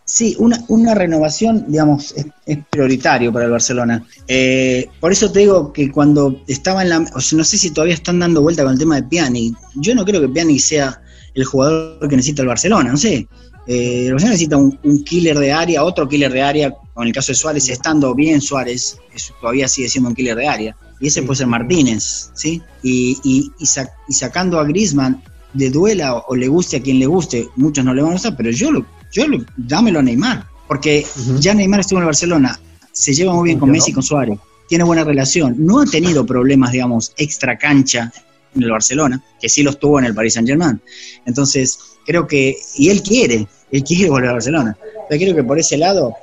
Sí, 0.08 0.36
una, 0.38 0.60
una 0.68 0.94
renovación, 0.94 1.66
digamos, 1.68 2.14
es, 2.46 2.58
prioritario 2.70 3.34
para 3.34 3.46
el 3.46 3.52
Barcelona. 3.52 4.06
Eh, 4.28 4.88
por 5.00 5.12
eso 5.12 5.32
te 5.32 5.40
digo 5.40 5.74
que 5.74 5.92
cuando 5.92 6.44
estaba 6.48 6.84
en 6.84 6.90
la... 6.90 7.00
O 7.16 7.20
sea, 7.20 7.38
no 7.38 7.44
sé 7.44 7.58
si 7.58 7.72
todavía 7.72 7.96
están 7.96 8.20
dando 8.20 8.44
vuelta 8.44 8.64
con 8.64 8.74
el 8.74 8.80
tema 8.80 8.98
de 8.98 9.04
Piani. 9.04 9.56
Yo 9.74 9.96
no 9.96 10.06
creo 10.06 10.22
que 10.22 10.30
Piani 10.30 10.60
sea 10.60 11.02
el 11.34 11.44
jugador 11.44 12.08
que 12.08 12.16
necesita 12.16 12.44
el 12.44 12.48
Barcelona, 12.48 12.92
no 12.92 12.98
sé. 12.98 13.28
Eh, 13.68 14.06
el 14.06 14.12
Barcelona 14.14 14.34
necesita 14.34 14.58
un, 14.58 15.04
killer 15.04 15.38
de 15.40 15.52
área, 15.52 15.84
otro 15.84 16.08
killer 16.08 16.32
de 16.32 16.42
área, 16.42 16.76
con 16.94 17.08
el 17.08 17.14
caso 17.14 17.32
de 17.32 17.36
Suárez, 17.36 17.70
estando 17.70 18.14
bien 18.14 18.42
Suárez, 18.42 19.00
todavía 19.42 19.68
sigue 19.68 19.90
siendo 19.90 20.10
un 20.10 20.16
killer 20.16 20.36
de 20.36 20.48
área. 20.48 20.78
Y 21.00 21.08
ese 21.08 21.24
puede 21.24 21.40
ser 21.40 21.48
Martínez, 21.48 22.32
¿sí? 22.36 22.62
Y, 22.84 23.18
y, 23.24 23.52
y, 23.60 24.14
sacando 24.14 24.60
a 24.60 24.64
Grisman, 24.66 25.22
de 25.56 25.70
duela 25.70 26.16
o, 26.16 26.36
le 26.36 26.48
guste 26.48 26.78
a 26.78 26.82
quien 26.82 27.00
le 27.00 27.06
guste, 27.06 27.48
muchos 27.56 27.84
no 27.84 27.94
le 27.94 28.02
van 28.02 28.12
a 28.12 28.14
gustar, 28.14 28.36
pero 28.36 28.52
yo 28.52 28.72
lo, 28.72 28.86
yo 29.12 29.24
dámelo 29.56 30.00
a 30.00 30.04
Neymar, 30.04 30.46
porque 30.68 31.06
ya 31.40 31.54
Neymar 31.54 31.80
estuvo 31.80 32.00
en 32.00 32.04
el 32.04 32.08
Barcelona, 32.08 32.60
se 32.92 33.14
lleva 33.14 33.34
muy 33.34 33.50
bien 33.50 33.60
con 33.60 33.72
Messi 33.72 33.92
y 33.92 33.94
con 33.94 34.04
Suárez, 34.04 34.38
tiene 34.68 34.84
buena 34.84 35.04
relación, 35.04 35.56
no 35.58 35.80
ha 35.80 35.86
tenido 35.86 36.26
problemas, 36.26 36.72
digamos, 36.72 37.14
extra 37.18 37.58
cancha 37.58 38.12
en 38.54 38.64
el 38.64 38.72
Barcelona, 38.72 39.24
que 39.40 39.50
sí 39.50 39.64
los 39.64 39.80
tuvo 39.80 40.00
en 40.00 40.06
el 40.06 40.16
Paris 40.16 40.34
Saint 40.34 40.48
Germain. 40.48 40.82
Entonces, 41.26 41.78
creo 42.06 42.28
que, 42.28 42.58
y 42.76 42.90
él 42.90 43.02
quiere, 43.02 43.48
él 43.72 43.84
quiere 43.84 44.10
volver 44.10 44.30
a 44.30 44.34
Barcelona. 44.34 44.78
Pero 45.10 45.22
creo 45.22 45.36
que 45.36 45.44
por 45.44 45.60
ese 45.60 45.78
lado, 45.78 46.14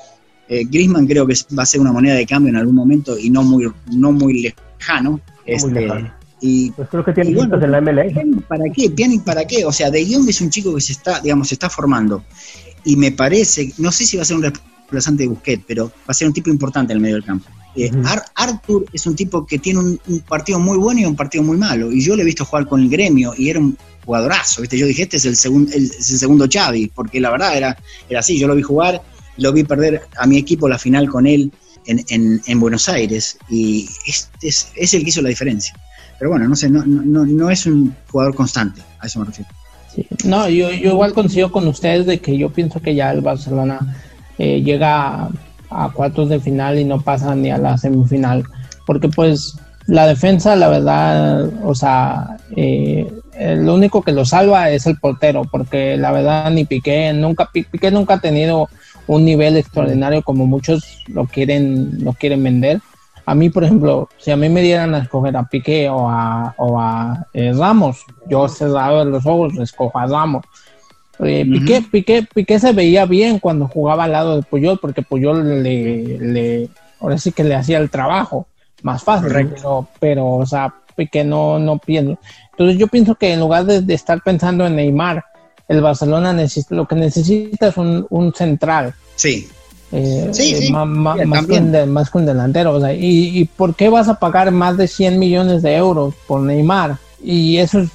eh, 0.49 0.65
Griezmann 0.65 1.07
creo 1.07 1.27
que 1.27 1.35
va 1.57 1.63
a 1.63 1.67
ser 1.67 1.81
una 1.81 1.93
moneda 1.93 2.15
de 2.15 2.27
cambio 2.27 2.51
en 2.51 2.57
algún 2.57 2.75
momento 2.75 3.19
y 3.19 3.31
no 3.31 3.43
muy, 3.43 3.71
no 3.93 4.13
muy 4.13 4.43
lejano. 4.43 5.21
Este, 5.45 5.89
y, 6.41 6.71
pues 6.73 6.89
creo 6.89 7.05
que 7.05 7.13
tiene 7.13 7.31
en 7.31 7.71
la 7.71 7.81
MLS. 7.81 8.15
¿Para 8.49 8.65
qué? 8.75 8.93
¿para 9.25 9.45
qué? 9.47 9.65
O 9.65 9.73
sea, 9.73 9.91
De 9.91 10.05
Jong 10.05 10.29
es 10.29 10.41
un 10.41 10.51
chico 10.51 10.75
que 10.75 10.81
se 10.81 10.93
está, 10.93 11.21
digamos, 11.21 11.49
se 11.49 11.55
está 11.55 11.71
formando 11.71 12.25
y 12.85 12.97
me 12.97 13.13
parece, 13.13 13.73
no 13.79 13.93
sé 13.93 14.05
si 14.05 14.17
va 14.17 14.23
a 14.23 14.27
ser 14.27 14.37
un 14.37 14.43
reemplazante 14.43 15.23
de 15.23 15.29
Busquets, 15.29 15.65
pero 15.67 15.87
va 15.87 16.09
a 16.09 16.15
ser 16.15 16.29
un 16.29 16.35
tipo 16.35 16.51
importante 16.51 16.93
en 16.93 16.99
el 16.99 17.03
medio 17.03 17.17
del 17.17 17.25
campo. 17.25 17.49
Eh, 17.75 17.91
Arthur 18.35 18.85
es 18.93 19.07
un 19.07 19.17
tipo 19.17 19.47
que 19.47 19.59
tiene 19.59 19.79
un, 19.79 19.99
partido 20.29 20.59
muy 20.59 20.77
bueno 20.77 21.01
y 21.01 21.05
un 21.07 21.17
partido 21.17 21.43
muy 21.43 21.57
malo, 21.57 21.91
y 21.91 22.03
yo 22.03 22.17
lo 22.17 22.23
he 22.23 22.25
visto 22.25 22.45
jugar 22.45 22.67
con 22.67 22.81
el 22.81 22.91
gremio 22.91 23.33
y 23.37 23.49
era 23.49 23.61
un 23.61 23.79
jugadorazo, 24.05 24.61
¿viste? 24.61 24.77
Yo 24.77 24.87
dije, 24.87 25.03
este 25.03 25.17
es 25.17 25.25
el, 25.25 25.37
segundo 25.37 25.73
el, 25.73 25.91
segundo 25.91 26.47
Xavi, 26.51 26.89
porque 26.89 27.21
la 27.21 27.31
verdad 27.31 27.57
era, 27.57 27.79
era 28.09 28.21
así, 28.21 28.39
yo 28.39 28.47
lo 28.47 28.55
vi 28.55 28.63
jugar, 28.63 29.01
lo 29.39 29.53
vi 29.53 29.65
perder 29.65 30.03
a 30.19 30.27
mi 30.27 30.37
equipo 30.37 30.69
la 30.69 30.79
final 30.79 31.09
con 31.09 31.27
él 31.27 31.51
en, 31.87 32.41
en, 32.47 32.61
Buenos 32.61 32.89
Aires, 32.89 33.39
y 33.49 33.89
es, 34.07 34.31
es, 34.43 34.95
el 34.95 35.03
que 35.03 35.09
hizo 35.09 35.23
la 35.23 35.31
diferencia. 35.31 35.75
Pero 36.19 36.31
bueno, 36.31 36.47
no 36.47 36.55
sé, 36.55 36.69
no, 36.69 36.85
no, 36.85 37.25
no 37.25 37.51
es 37.51 37.67
un 37.67 37.95
jugador 38.11 38.35
constante, 38.35 38.83
a 39.01 39.07
eso 39.07 39.19
me 39.19 39.27
refiero. 39.27 39.51
No, 40.25 40.49
yo, 40.49 40.71
yo 40.71 40.91
igual 40.91 41.13
coincido 41.13 41.51
con 41.51 41.67
ustedes 41.69 42.07
de 42.07 42.21
que 42.21 42.37
yo 42.37 42.51
pienso 42.51 42.81
que 42.81 42.95
ya 42.95 43.11
el 43.11 43.21
Barcelona 43.21 43.97
eh, 44.39 44.63
llega 44.63 45.29
a, 45.75 45.91
cuartos 45.93 46.29
de 46.29 46.41
final 46.41 46.79
y 46.79 46.85
no 46.85 47.01
pasa 47.01 47.35
ni 47.35 47.51
a 47.51 47.59
la 47.59 47.79
semifinal, 47.79 48.45
porque 48.87 49.09
pues 49.09 49.59
la 49.87 50.07
defensa, 50.07 50.55
la 50.57 50.69
verdad, 50.69 51.51
o 51.65 51.75
sea, 51.75 52.37
eh, 52.57 53.11
lo 53.57 53.75
único 53.75 54.03
que 54.03 54.13
lo 54.13 54.25
salva 54.25 54.71
es 54.71 54.87
el 54.87 54.99
portero, 54.99 55.43
porque 55.51 55.97
la 55.97 56.13
verdad 56.13 56.51
ni 56.51 56.65
Piqué 56.65 57.13
nunca 57.13 57.51
Piqué 57.53 57.91
nunca 57.91 58.15
ha 58.15 58.21
tenido 58.21 58.69
un 59.07 59.25
nivel 59.25 59.57
extraordinario 59.57 60.23
como 60.23 60.47
muchos 60.47 61.03
lo 61.09 61.27
quieren 61.27 62.05
lo 62.05 62.13
quieren 62.13 62.43
vender 62.45 62.81
a 63.25 63.35
mí, 63.35 63.51
por 63.51 63.65
ejemplo, 63.65 64.09
si 64.19 64.31
a 64.31 64.37
mí 64.37 64.49
me 64.49 64.63
dieran 64.63 64.95
a 64.95 64.99
escoger 64.99 65.37
a 65.37 65.45
Piqué 65.45 65.89
o 65.89 66.09
a, 66.09 66.55
o 66.57 66.81
a 66.81 67.27
eh, 67.33 67.53
Ramos, 67.55 68.05
yo 68.27 68.49
cerrado 68.49 69.05
los 69.05 69.25
ojos 69.27 69.57
escojo 69.59 69.97
a 69.99 70.07
Ramos. 70.07 70.45
Eh, 71.19 71.45
Piqué, 71.45 71.83
Piqué, 71.83 72.27
Piqué 72.35 72.59
se 72.59 72.73
veía 72.73 73.07
bien 73.07 73.39
cuando 73.39 73.69
jugaba 73.69 74.05
al 74.05 74.13
lado 74.13 74.37
de 74.37 74.43
Puyol, 74.43 74.79
porque 74.81 75.03
Puyol 75.03 75.63
le, 75.63 76.19
le 76.19 76.69
ahora 77.01 77.19
sí 77.19 77.33
que 77.33 77.45
le 77.45 77.55
hacía 77.55 77.79
el 77.79 77.91
trabajo 77.91 78.47
más 78.83 79.03
fácil, 79.03 79.31
pero, 79.33 79.87
pero, 80.01 80.27
o 80.27 80.47
sea, 80.47 80.75
Piqué 80.97 81.25
no, 81.25 81.59
no 81.59 81.79
pienso. 81.79 82.19
Entonces 82.53 82.79
yo 82.79 82.87
pienso 82.89 83.15
que 83.15 83.33
en 83.33 83.41
lugar 83.41 83.65
de, 83.65 83.95
estar 83.95 84.21
pensando 84.23 84.67
en 84.67 84.77
Neymar, 84.77 85.25
el 85.69 85.81
Barcelona 85.81 86.33
necesita, 86.33 86.75
lo 86.75 86.87
que 86.87 86.97
necesita 86.97 87.69
es 87.69 87.77
un, 87.77 88.07
un 88.11 88.35
central. 88.35 88.95
Sí. 89.15 89.49
Eh, 89.93 90.31
eh, 90.39 90.71
más, 90.73 91.47
que 91.47 92.19
un, 92.19 92.27
delantero. 92.27 92.75
O 92.75 92.81
sea, 92.81 92.95
¿y, 92.95 93.39
¿y, 93.39 93.45
por 93.45 93.75
qué 93.75 93.89
vas 93.89 94.09
a 94.09 94.19
pagar 94.19 94.51
más 94.51 94.77
de 94.77 94.89
100 94.89 95.19
millones 95.19 95.63
de 95.63 95.77
euros 95.77 96.15
por 96.27 96.41
Neymar? 96.41 96.97
Y 97.23 97.59
esos 97.59 97.89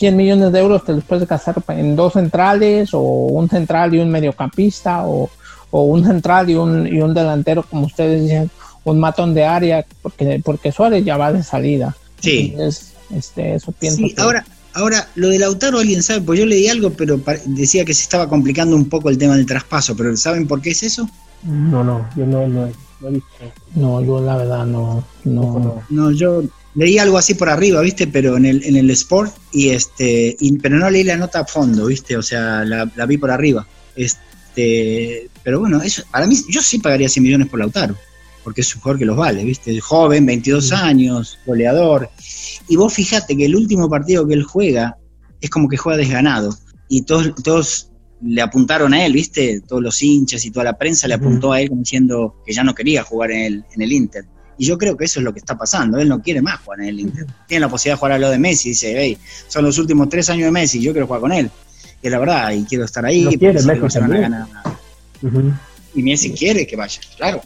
100 0.00 0.16
millones 0.16 0.50
de 0.50 0.58
euros 0.58 0.82
te 0.82 0.94
los 0.94 1.04
puedes 1.04 1.28
gastar 1.28 1.62
en 1.68 1.94
dos 1.94 2.14
centrales, 2.14 2.94
o 2.94 3.00
un 3.00 3.50
central 3.50 3.94
y 3.94 3.98
un 3.98 4.10
mediocampista, 4.10 5.06
o, 5.06 5.28
o 5.70 5.82
un 5.82 6.06
central 6.06 6.48
y 6.48 6.54
un, 6.54 6.86
y 6.86 7.02
un 7.02 7.12
delantero, 7.12 7.62
como 7.62 7.84
ustedes 7.84 8.22
dicen, 8.22 8.50
un 8.84 8.98
matón 8.98 9.34
de 9.34 9.44
área, 9.44 9.84
porque, 10.00 10.40
porque 10.42 10.72
Suárez 10.72 11.04
ya 11.04 11.18
va 11.18 11.34
de 11.34 11.42
salida. 11.42 11.94
Sí. 12.18 12.56
este, 13.14 13.56
eso 13.56 13.72
pienso. 13.72 14.02
ahora, 14.16 14.42
Ahora, 14.72 15.08
lo 15.16 15.28
de 15.28 15.38
Lautaro, 15.38 15.80
alguien 15.80 16.02
sabe, 16.02 16.20
pues 16.20 16.38
yo 16.38 16.46
leí 16.46 16.68
algo, 16.68 16.90
pero 16.90 17.20
decía 17.44 17.84
que 17.84 17.92
se 17.92 18.02
estaba 18.02 18.28
complicando 18.28 18.76
un 18.76 18.88
poco 18.88 19.10
el 19.10 19.18
tema 19.18 19.36
del 19.36 19.44
traspaso, 19.44 19.96
pero 19.96 20.16
¿saben 20.16 20.46
por 20.46 20.62
qué 20.62 20.70
es 20.70 20.82
eso? 20.84 21.10
No, 21.42 21.82
no, 21.82 22.08
yo 22.16 22.24
no, 22.24 22.46
no, 22.46 22.70
no 23.00 23.08
he 23.08 23.10
visto. 23.10 23.28
No, 23.74 24.00
yo 24.00 24.20
la 24.20 24.36
verdad 24.36 24.64
no, 24.64 25.04
no. 25.24 25.82
No, 25.90 26.10
yo, 26.12 26.44
leí 26.74 26.98
algo 26.98 27.18
así 27.18 27.34
por 27.34 27.48
arriba, 27.48 27.80
¿viste? 27.80 28.06
Pero 28.06 28.36
en 28.36 28.44
el, 28.46 28.62
en 28.64 28.76
el 28.76 28.90
Sport, 28.90 29.34
y 29.52 29.70
este, 29.70 30.36
y- 30.38 30.58
pero 30.58 30.76
no 30.78 30.88
leí 30.90 31.04
la 31.04 31.16
nota 31.16 31.40
a 31.40 31.44
fondo, 31.46 31.86
¿viste? 31.86 32.16
O 32.16 32.22
sea, 32.22 32.64
la, 32.64 32.90
la 32.96 33.06
vi 33.06 33.16
por 33.18 33.30
arriba. 33.30 33.66
Este, 33.96 35.28
pero 35.42 35.60
bueno, 35.60 35.80
eso, 35.82 36.02
para 36.10 36.26
mí, 36.26 36.36
yo 36.48 36.60
sí 36.62 36.78
pagaría 36.78 37.08
100 37.08 37.22
millones 37.22 37.48
por 37.48 37.58
Lautaro, 37.60 37.96
porque 38.44 38.60
es 38.60 38.74
un 38.74 38.80
jugador 38.82 38.98
que 38.98 39.04
los 39.06 39.16
vale, 39.16 39.44
¿viste? 39.44 39.78
Joven, 39.80 40.26
22 40.26 40.72
años, 40.72 41.38
goleador. 41.46 42.10
Y 42.68 42.76
vos 42.76 42.92
fijate 42.92 43.36
que 43.36 43.46
el 43.46 43.56
último 43.56 43.88
partido 43.88 44.26
que 44.26 44.34
él 44.34 44.42
juega 44.44 44.96
es 45.40 45.50
como 45.50 45.68
que 45.68 45.76
juega 45.76 45.98
desganado. 45.98 46.56
Y 46.88 47.02
todos, 47.02 47.34
todos 47.42 47.88
le 48.22 48.42
apuntaron 48.42 48.92
a 48.92 49.04
él, 49.06 49.12
¿viste? 49.12 49.60
Todos 49.66 49.82
los 49.82 50.02
hinchas 50.02 50.44
y 50.44 50.50
toda 50.50 50.64
la 50.64 50.76
prensa 50.78 51.08
le 51.08 51.14
apuntó 51.14 51.52
a 51.52 51.60
él 51.60 51.68
como 51.70 51.80
diciendo 51.82 52.36
que 52.44 52.52
ya 52.52 52.62
no 52.64 52.74
quería 52.74 53.02
jugar 53.02 53.30
en 53.30 53.40
el, 53.40 53.64
en 53.74 53.82
el 53.82 53.92
Inter. 53.92 54.24
Y 54.60 54.66
yo 54.66 54.76
creo 54.76 54.94
que 54.94 55.06
eso 55.06 55.20
es 55.20 55.24
lo 55.24 55.32
que 55.32 55.38
está 55.38 55.56
pasando. 55.56 55.98
Él 55.98 56.08
no 56.10 56.20
quiere 56.20 56.42
más 56.42 56.60
jugar 56.60 56.80
en 56.82 56.88
el 56.88 57.00
Inter. 57.00 57.24
Tiene 57.46 57.62
la 57.62 57.68
posibilidad 57.70 57.94
de 57.94 57.98
jugar 57.98 58.12
al 58.12 58.20
lado 58.20 58.32
de 58.34 58.38
Messi. 58.38 58.68
Dice, 58.68 58.94
hey, 58.94 59.16
son 59.48 59.64
los 59.64 59.78
últimos 59.78 60.10
tres 60.10 60.28
años 60.28 60.44
de 60.44 60.50
Messi. 60.50 60.82
Yo 60.82 60.92
quiero 60.92 61.06
jugar 61.06 61.22
con 61.22 61.32
él. 61.32 61.50
Y 62.02 62.10
la 62.10 62.18
verdad, 62.18 62.50
y 62.50 62.64
quiero 62.64 62.84
estar 62.84 63.06
ahí. 63.06 63.22
Lo 63.22 63.30
porque 63.30 63.38
quiere, 63.38 63.62
Messi 63.62 63.80
Barcelona 63.80 64.20
también. 64.20 64.30
gana. 64.32 64.48
Ujú. 65.22 65.52
Y 65.94 66.02
Messi 66.02 66.30
quiere 66.32 66.66
que 66.66 66.76
vaya, 66.76 67.00
claro. 67.16 67.40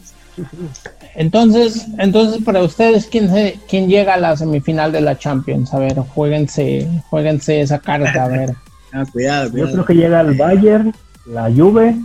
Entonces, 1.15 1.85
entonces 1.97 2.43
para 2.43 2.61
ustedes, 2.63 3.05
¿quién, 3.05 3.29
se- 3.31 3.57
¿quién 3.69 3.87
llega 3.87 4.15
a 4.15 4.17
la 4.17 4.35
semifinal 4.35 4.91
de 4.91 4.99
la 5.01 5.17
Champions? 5.17 5.73
A 5.73 5.79
ver, 5.79 5.95
jueguense, 5.95 6.87
jueguense 7.09 7.61
esa 7.61 7.79
carta, 7.79 8.25
a 8.25 8.27
ver. 8.27 8.53
Ah, 8.97 9.03
cuidado, 9.11 9.51
Yo 9.57 9.69
creo 9.69 9.85
que 9.85 9.93
llega 9.93 10.21
el 10.21 10.35
Bayern, 10.37 10.93
la 11.25 11.51
Juve, 11.53 11.95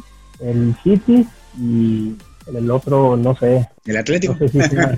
el 0.41 0.75
City 0.83 1.25
y 1.57 2.17
el 2.59 2.71
otro, 2.71 3.17
no 3.17 3.37
sé, 3.37 3.67
El 3.87 3.97
Atlético. 3.97 4.37
no 4.39 4.39
sé 4.39 4.49
si 4.49 4.61
sea 4.71 4.95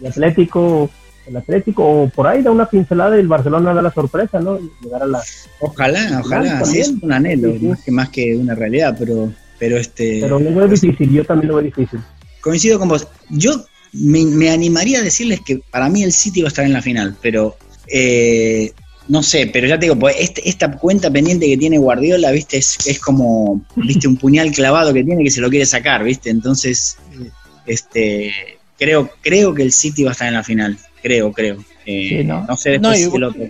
el 0.00 0.06
Atlético, 0.06 0.90
el 1.26 1.36
Atlético 1.36 1.84
o 1.84 2.08
por 2.08 2.26
ahí 2.26 2.42
da 2.42 2.50
una 2.50 2.68
pincelada 2.68 3.16
y 3.16 3.20
el 3.20 3.28
Barcelona 3.28 3.72
da 3.74 3.82
la 3.82 3.92
sorpresa, 3.92 4.38
¿no? 4.40 4.58
Llegar 4.82 5.02
a 5.02 5.06
la 5.06 5.22
Ojalá, 5.60 6.20
ojalá. 6.24 6.60
También. 6.60 6.66
Sí, 6.66 6.80
es 6.80 7.02
un 7.02 7.12
anhelo, 7.12 7.52
Sí, 7.52 7.58
sí. 7.60 7.66
más 7.66 7.82
que, 7.84 7.90
más 7.92 8.08
que 8.10 8.36
una 8.36 8.54
realidad, 8.54 8.94
pero, 8.98 9.32
pero 9.58 9.76
este. 9.78 10.18
pero 10.20 10.38
lo 10.38 10.54
veo 10.54 10.68
difícil, 10.68 11.10
yo 11.10 11.24
también 11.24 11.48
lo 11.48 11.54
veo 11.56 11.64
difícil. 11.64 11.98
coincido 12.40 12.78
con 12.78 12.88
vos. 12.88 13.08
Yo 13.30 13.64
me, 13.92 14.24
me 14.24 14.50
animaría 14.50 14.98
a 15.00 15.02
decirles 15.02 15.40
que 15.40 15.60
para 15.70 15.88
mí 15.88 16.02
el 16.02 16.12
City 16.12 16.42
va 16.42 16.48
a 16.48 16.48
estar 16.48 16.64
en 16.66 16.74
la 16.74 16.82
final, 16.82 17.16
pero 17.22 17.56
eh, 17.88 18.72
no 19.08 19.22
sé, 19.22 19.48
pero 19.52 19.66
ya 19.68 19.78
te 19.78 19.86
digo, 19.86 19.96
pues 19.96 20.16
este- 20.18 20.48
esta 20.48 20.72
cuenta 20.72 21.10
pendiente 21.10 21.46
que 21.46 21.56
tiene 21.56 21.78
Guardiola, 21.78 22.30
viste, 22.32 22.58
es, 22.58 22.76
es 22.86 22.98
como, 22.98 23.60
viste, 23.76 24.08
un 24.08 24.16
puñal 24.16 24.50
clavado 24.52 24.92
que 24.92 25.04
tiene 25.04 25.22
que 25.22 25.30
se 25.30 25.40
lo 25.40 25.48
quiere 25.50 25.66
sacar, 25.66 26.02
viste, 26.04 26.30
entonces, 26.30 26.96
eh, 27.20 27.30
este, 27.66 28.32
creo, 28.78 29.10
creo 29.22 29.54
que 29.54 29.62
el 29.62 29.72
City 29.72 30.04
va 30.04 30.10
a 30.10 30.12
estar 30.12 30.28
en 30.28 30.34
la 30.34 30.42
final, 30.44 30.76
creo, 31.02 31.32
creo. 31.32 31.56
Eh, 31.86 32.08
Sí, 32.18 32.24
¿no? 32.24 32.44
no. 32.48 32.56
sé 32.56 32.70
después 32.70 33.00
No, 33.00 33.08
y- 33.12 33.16
el 33.16 33.24
otro. 33.24 33.42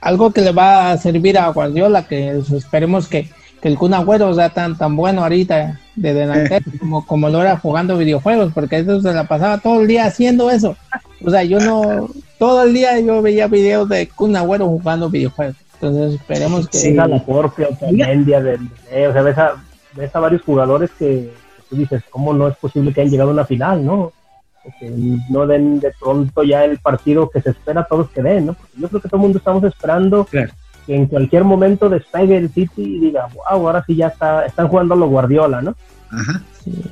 Algo 0.00 0.32
que 0.32 0.40
le 0.40 0.52
va 0.52 0.92
a 0.92 0.98
servir 0.98 1.38
a 1.38 1.48
Guardiola, 1.48 2.06
que 2.06 2.30
esperemos 2.56 3.08
que, 3.08 3.28
que 3.60 3.68
el 3.68 3.76
Kun 3.76 3.94
Agüero 3.94 4.32
sea 4.34 4.50
tan, 4.50 4.78
tan 4.78 4.94
bueno 4.96 5.22
ahorita 5.22 5.80
de 5.96 6.14
delantero 6.14 6.64
como, 6.80 7.04
como 7.06 7.28
lo 7.28 7.40
era 7.42 7.56
jugando 7.58 7.98
videojuegos, 7.98 8.52
porque 8.54 8.78
eso 8.78 9.00
se 9.02 9.12
la 9.12 9.26
pasaba 9.26 9.58
todo 9.58 9.80
el 9.82 9.88
día 9.88 10.06
haciendo 10.06 10.50
eso. 10.50 10.76
O 11.24 11.30
sea, 11.30 11.42
yo 11.42 11.58
no, 11.58 12.08
todo 12.38 12.62
el 12.62 12.74
día 12.74 12.98
yo 13.00 13.20
veía 13.22 13.46
videos 13.48 13.88
de 13.88 14.08
Kun 14.08 14.36
Agüero 14.36 14.66
jugando 14.66 15.10
videojuegos. 15.10 15.56
Entonces 15.74 16.20
esperemos 16.20 16.68
que... 16.68 16.78
Sí. 16.78 16.98
A 16.98 17.06
la 17.06 17.24
Porte, 17.24 17.64
a 17.64 17.68
Otamendia, 17.68 18.40
del 18.40 18.60
o 18.62 19.12
sea, 19.12 19.22
ves 19.22 19.38
a, 19.38 19.54
ves 19.94 20.14
a 20.14 20.20
varios 20.20 20.42
jugadores 20.42 20.90
que, 20.98 21.32
que 21.56 21.62
tú 21.70 21.76
dices, 21.76 22.02
¿cómo 22.10 22.32
no 22.32 22.48
es 22.48 22.56
posible 22.56 22.92
que 22.92 23.00
hayan 23.00 23.12
llegado 23.12 23.30
a 23.30 23.34
una 23.34 23.44
final, 23.44 23.84
no? 23.84 24.12
Que 24.80 24.90
no 25.30 25.46
den 25.46 25.80
de 25.80 25.92
pronto 25.98 26.42
ya 26.42 26.64
el 26.64 26.78
partido 26.78 27.30
que 27.30 27.40
se 27.40 27.50
espera 27.50 27.86
todos 27.88 28.10
que 28.10 28.22
den, 28.22 28.46
¿no? 28.46 28.54
Porque 28.54 28.72
yo 28.76 28.88
creo 28.88 29.00
que 29.00 29.08
todo 29.08 29.18
el 29.18 29.22
mundo 29.22 29.38
estamos 29.38 29.64
esperando 29.64 30.24
Claro. 30.24 30.52
que 30.86 30.94
en 30.94 31.06
cualquier 31.06 31.44
momento 31.44 31.88
despegue 31.88 32.36
el 32.36 32.50
City 32.50 32.82
y 32.82 32.98
diga, 33.00 33.28
wow, 33.34 33.68
ahora 33.68 33.84
sí 33.86 33.94
ya 33.94 34.08
está, 34.08 34.44
están 34.46 34.68
jugando 34.68 34.94
los 34.96 35.08
Guardiola, 35.08 35.62
¿no? 35.62 35.74
Ajá. 36.10 36.42
Sí, 36.64 36.82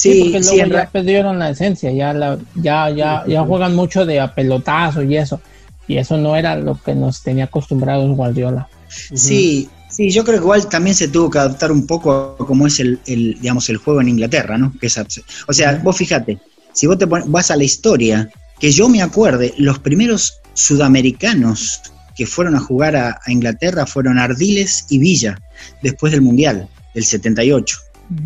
Sí, 0.00 0.12
Sí, 0.14 0.20
porque 0.22 0.42
sí, 0.42 0.56
luego 0.56 0.72
ya 0.72 0.88
perdieron 0.90 1.38
la 1.38 1.50
esencia, 1.50 1.92
ya 1.92 2.12
la, 2.14 2.38
ya, 2.54 2.88
ya, 2.90 3.24
ya 3.26 3.42
juegan 3.44 3.76
mucho 3.76 4.06
de 4.06 4.18
a 4.20 4.34
pelotazo 4.34 5.02
y 5.02 5.16
eso. 5.16 5.40
Y 5.86 5.98
eso 5.98 6.16
no 6.16 6.36
era 6.36 6.56
lo 6.56 6.80
que 6.80 6.94
nos 6.94 7.22
tenía 7.22 7.44
acostumbrados 7.44 8.08
Guardiola. 8.16 8.66
Sí, 8.88 9.68
sí, 9.90 10.10
yo 10.10 10.24
creo 10.24 10.38
que 10.38 10.44
igual 10.44 10.66
también 10.68 10.96
se 10.96 11.08
tuvo 11.08 11.28
que 11.28 11.38
adaptar 11.38 11.70
un 11.70 11.86
poco 11.86 12.36
a 12.40 12.46
cómo 12.46 12.66
es 12.66 12.80
el, 12.80 12.98
el, 13.06 13.38
digamos, 13.40 13.68
el 13.68 13.76
juego 13.76 14.00
en 14.00 14.08
Inglaterra, 14.08 14.56
¿no? 14.56 14.72
Que 14.80 14.86
es 14.86 14.96
abs- 14.96 15.22
o 15.46 15.52
sea, 15.52 15.78
vos 15.82 15.96
fíjate, 15.96 16.38
si 16.72 16.86
vos 16.86 16.96
te 16.96 17.06
pon- 17.06 17.30
vas 17.30 17.50
a 17.50 17.56
la 17.56 17.64
historia, 17.64 18.30
que 18.58 18.70
yo 18.72 18.88
me 18.88 19.02
acuerde, 19.02 19.52
los 19.58 19.78
primeros 19.80 20.40
sudamericanos 20.54 21.82
que 22.16 22.26
fueron 22.26 22.54
a 22.56 22.60
jugar 22.60 22.96
a, 22.96 23.20
a 23.24 23.32
Inglaterra 23.32 23.84
fueron 23.86 24.18
Ardiles 24.18 24.86
y 24.90 24.98
Villa, 24.98 25.38
después 25.82 26.12
del 26.12 26.22
Mundial, 26.22 26.68
del 26.94 27.04
78. 27.04 27.76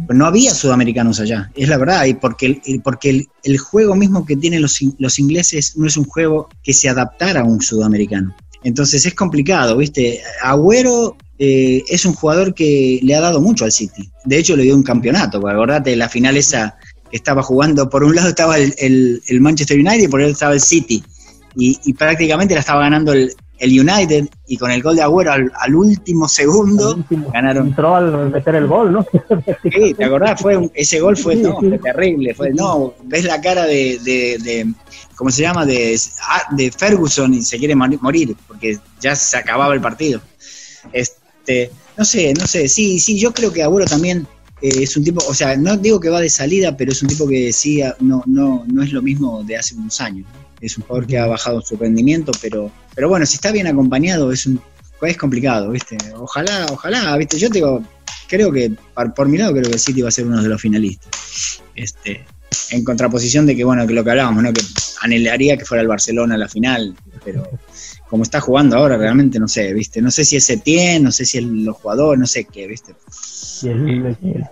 No 0.09 0.25
había 0.27 0.55
sudamericanos 0.55 1.21
allá, 1.21 1.51
es 1.55 1.69
la 1.69 1.77
verdad, 1.77 2.07
y 2.07 2.15
porque 2.15 2.61
el, 2.65 2.81
porque 2.83 3.27
el, 3.43 3.59
juego 3.59 3.95
mismo 3.95 4.25
que 4.25 4.37
tienen 4.37 4.63
los, 4.63 4.79
los 4.99 5.19
ingleses 5.19 5.77
no 5.77 5.87
es 5.87 5.97
un 5.99 6.05
juego 6.05 6.49
que 6.63 6.73
se 6.73 6.89
adaptara 6.89 7.43
a 7.43 7.45
un 7.45 7.61
sudamericano. 7.61 8.35
Entonces 8.63 9.05
es 9.05 9.15
complicado, 9.15 9.77
¿viste? 9.77 10.23
Agüero 10.43 11.17
eh, 11.39 11.83
es 11.89 12.07
un 12.07 12.15
jugador 12.15 12.55
que 12.55 12.99
le 13.03 13.15
ha 13.15 13.21
dado 13.21 13.43
mucho 13.43 13.67
al 13.67 13.73
City. 13.73 14.09
De 14.25 14.39
hecho, 14.39 14.57
le 14.57 14.63
dio 14.63 14.75
un 14.75 14.83
campeonato, 14.83 15.47
acordate, 15.47 15.95
la 15.97 16.09
final 16.09 16.39
esa 16.39 16.79
que 17.11 17.17
estaba 17.19 17.43
jugando, 17.43 17.91
por 17.91 18.05
un 18.05 18.15
lado 18.15 18.31
estaba 18.31 18.57
el, 18.57 18.75
el- 18.79 19.23
el 19.29 19.41
Manchester 19.43 19.79
United 19.79 20.05
y 20.05 20.09
por 20.09 20.21
el 20.21 20.27
otro 20.29 20.33
estaba 20.33 20.55
el 20.55 20.61
City. 20.61 21.05
Y, 21.57 21.79
y 21.85 21.93
prácticamente 21.93 22.55
la 22.55 22.61
estaba 22.61 22.81
ganando 22.81 23.13
el, 23.13 23.33
el 23.59 23.81
United 23.81 24.29
y 24.49 24.57
con 24.57 24.71
el 24.71 24.83
gol 24.83 24.97
de 24.97 25.03
Agüero 25.03 25.33
al, 25.33 25.51
al 25.61 25.75
último 25.75 26.29
segundo 26.29 26.91
Al 26.91 26.97
último, 26.99 27.31
ganaron. 27.33 27.69
Entró 27.69 27.95
al 27.97 28.31
meter 28.31 28.57
el 28.57 28.67
gol, 28.67 28.93
¿no? 28.93 29.07
Sí, 29.63 29.95
¿te 29.95 30.05
acordás? 30.05 30.41
Fue 30.41 30.57
un- 30.57 30.71
ese 30.75 31.01
gol 31.01 31.17
fue, 31.17 31.37
Sí, 31.37 31.43
no, 31.43 31.61
sí. 31.61 31.69
fue 31.69 31.79
terrible. 31.79 32.35
Fue, 32.35 32.51
no, 32.53 32.95
ves 33.05 33.25
la 33.25 33.41
cara 33.41 33.65
de, 33.65 33.99
de, 34.05 34.39
de- 34.43 34.75
¿cómo 35.15 35.31
se 35.31 35.43
llama? 35.43 35.65
De, 35.65 35.99
ah, 36.29 36.43
de 36.57 36.71
Ferguson 36.73 37.33
y 37.35 37.43
se 37.43 37.59
quiere 37.59 37.75
mori- 37.77 37.99
morir 38.01 38.37
porque 38.49 38.79
ya 39.01 39.15
se 39.15 39.37
acababa 39.37 39.73
el 39.75 39.81
partido. 39.81 40.21
Este, 40.93 41.71
no 41.97 42.05
sé, 42.05 42.35
no 42.39 42.47
sé. 42.47 42.69
Sí, 42.69 42.99
sí, 42.99 43.19
yo 43.19 43.33
creo 43.33 43.53
que 43.53 43.63
Agüero 43.63 43.87
también 43.87 44.27
eh, 44.63 44.83
es 44.83 44.97
un 44.97 45.05
tipo, 45.05 45.25
o 45.27 45.35
sea, 45.35 45.57
no 45.57 45.77
digo 45.77 46.01
que 46.01 46.11
va 46.11 46.21
de 46.21 46.29
salida, 46.31 46.77
pero 46.77 46.93
es 46.93 47.03
un 47.03 47.09
tipo 47.09 47.27
que 47.29 47.53
sí, 47.53 47.83
ah, 47.83 47.95
no, 48.01 48.23
no, 48.27 48.65
no 48.67 48.83
es 48.83 48.93
lo 48.93 49.01
mismo 49.03 49.43
de 49.45 49.57
hace 49.57 49.75
unos 49.77 50.01
años. 50.01 50.27
Es 50.61 50.77
un 50.79 50.85
jugador 50.85 51.07
que 51.07 51.19
ha 51.19 51.27
bajado 51.27 51.61
su 51.63 51.77
rendimiento, 51.77 52.33
pero, 52.41 52.71
pero 52.95 53.09
bueno, 53.09 53.27
si 53.27 53.35
está 53.35 53.53
bien 53.53 53.67
acompañado 53.67 54.33
es 54.33 54.47
un 54.47 54.61
es 55.03 55.19
complicado, 55.19 55.71
¿viste? 55.71 55.99
Ojalá, 56.17 56.67
ojalá, 56.71 57.15
¿viste? 57.19 57.39
Yo 57.39 57.49
te 57.49 57.55
digo, 57.59 57.83
creo 58.27 58.51
que, 58.51 58.73
por, 58.95 59.13
por 59.13 59.29
mi 59.29 59.37
lado, 59.37 59.53
creo 59.53 59.65
que 59.65 59.73
el 59.73 59.79
City 59.79 60.01
va 60.01 60.09
a 60.09 60.13
ser 60.13 60.25
uno 60.25 60.43
de 60.43 60.49
los 60.49 60.59
finalistas. 60.59 61.61
Este, 61.75 62.25
en 62.71 62.85
contraposición 62.85 63.45
de 63.45 63.55
que, 63.55 63.65
bueno, 63.65 63.87
que 63.87 63.93
lo 63.93 64.03
que 64.03 64.11
hablábamos, 64.13 64.43
¿no? 64.43 64.51
Que 64.51 64.63
anhelaría 65.03 65.59
que 65.59 65.67
fuera 65.67 65.83
el 65.83 65.89
Barcelona 65.89 66.37
a 66.37 66.39
la 66.39 66.49
final, 66.49 66.95
pero 67.23 67.47
como 68.09 68.23
está 68.23 68.41
jugando 68.41 68.77
ahora, 68.79 68.97
realmente 68.97 69.39
no 69.39 69.47
sé, 69.47 69.75
¿viste? 69.75 70.01
No 70.01 70.11
sé 70.11 70.25
si 70.25 70.37
es 70.37 70.49
Etienne, 70.49 71.01
no 71.05 71.13
sé 71.13 71.27
si 71.27 71.37
es 71.37 71.45
los 71.45 71.77
jugadores, 71.77 72.19
no 72.19 72.27
sé 72.27 72.45
qué, 72.45 72.67
¿viste? 72.67 72.95
Y 73.63 73.69
el- 73.69 74.07
el- 74.07 74.07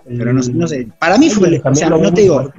el- 0.04 0.18
Pero 0.18 0.34
no, 0.34 0.42
no 0.52 0.68
sé. 0.68 0.86
Para 0.98 1.16
mí 1.16 1.30
fue, 1.30 1.62
o 1.64 1.74
sea, 1.74 1.88
no 1.88 2.12
te 2.12 2.20
digo. 2.22 2.52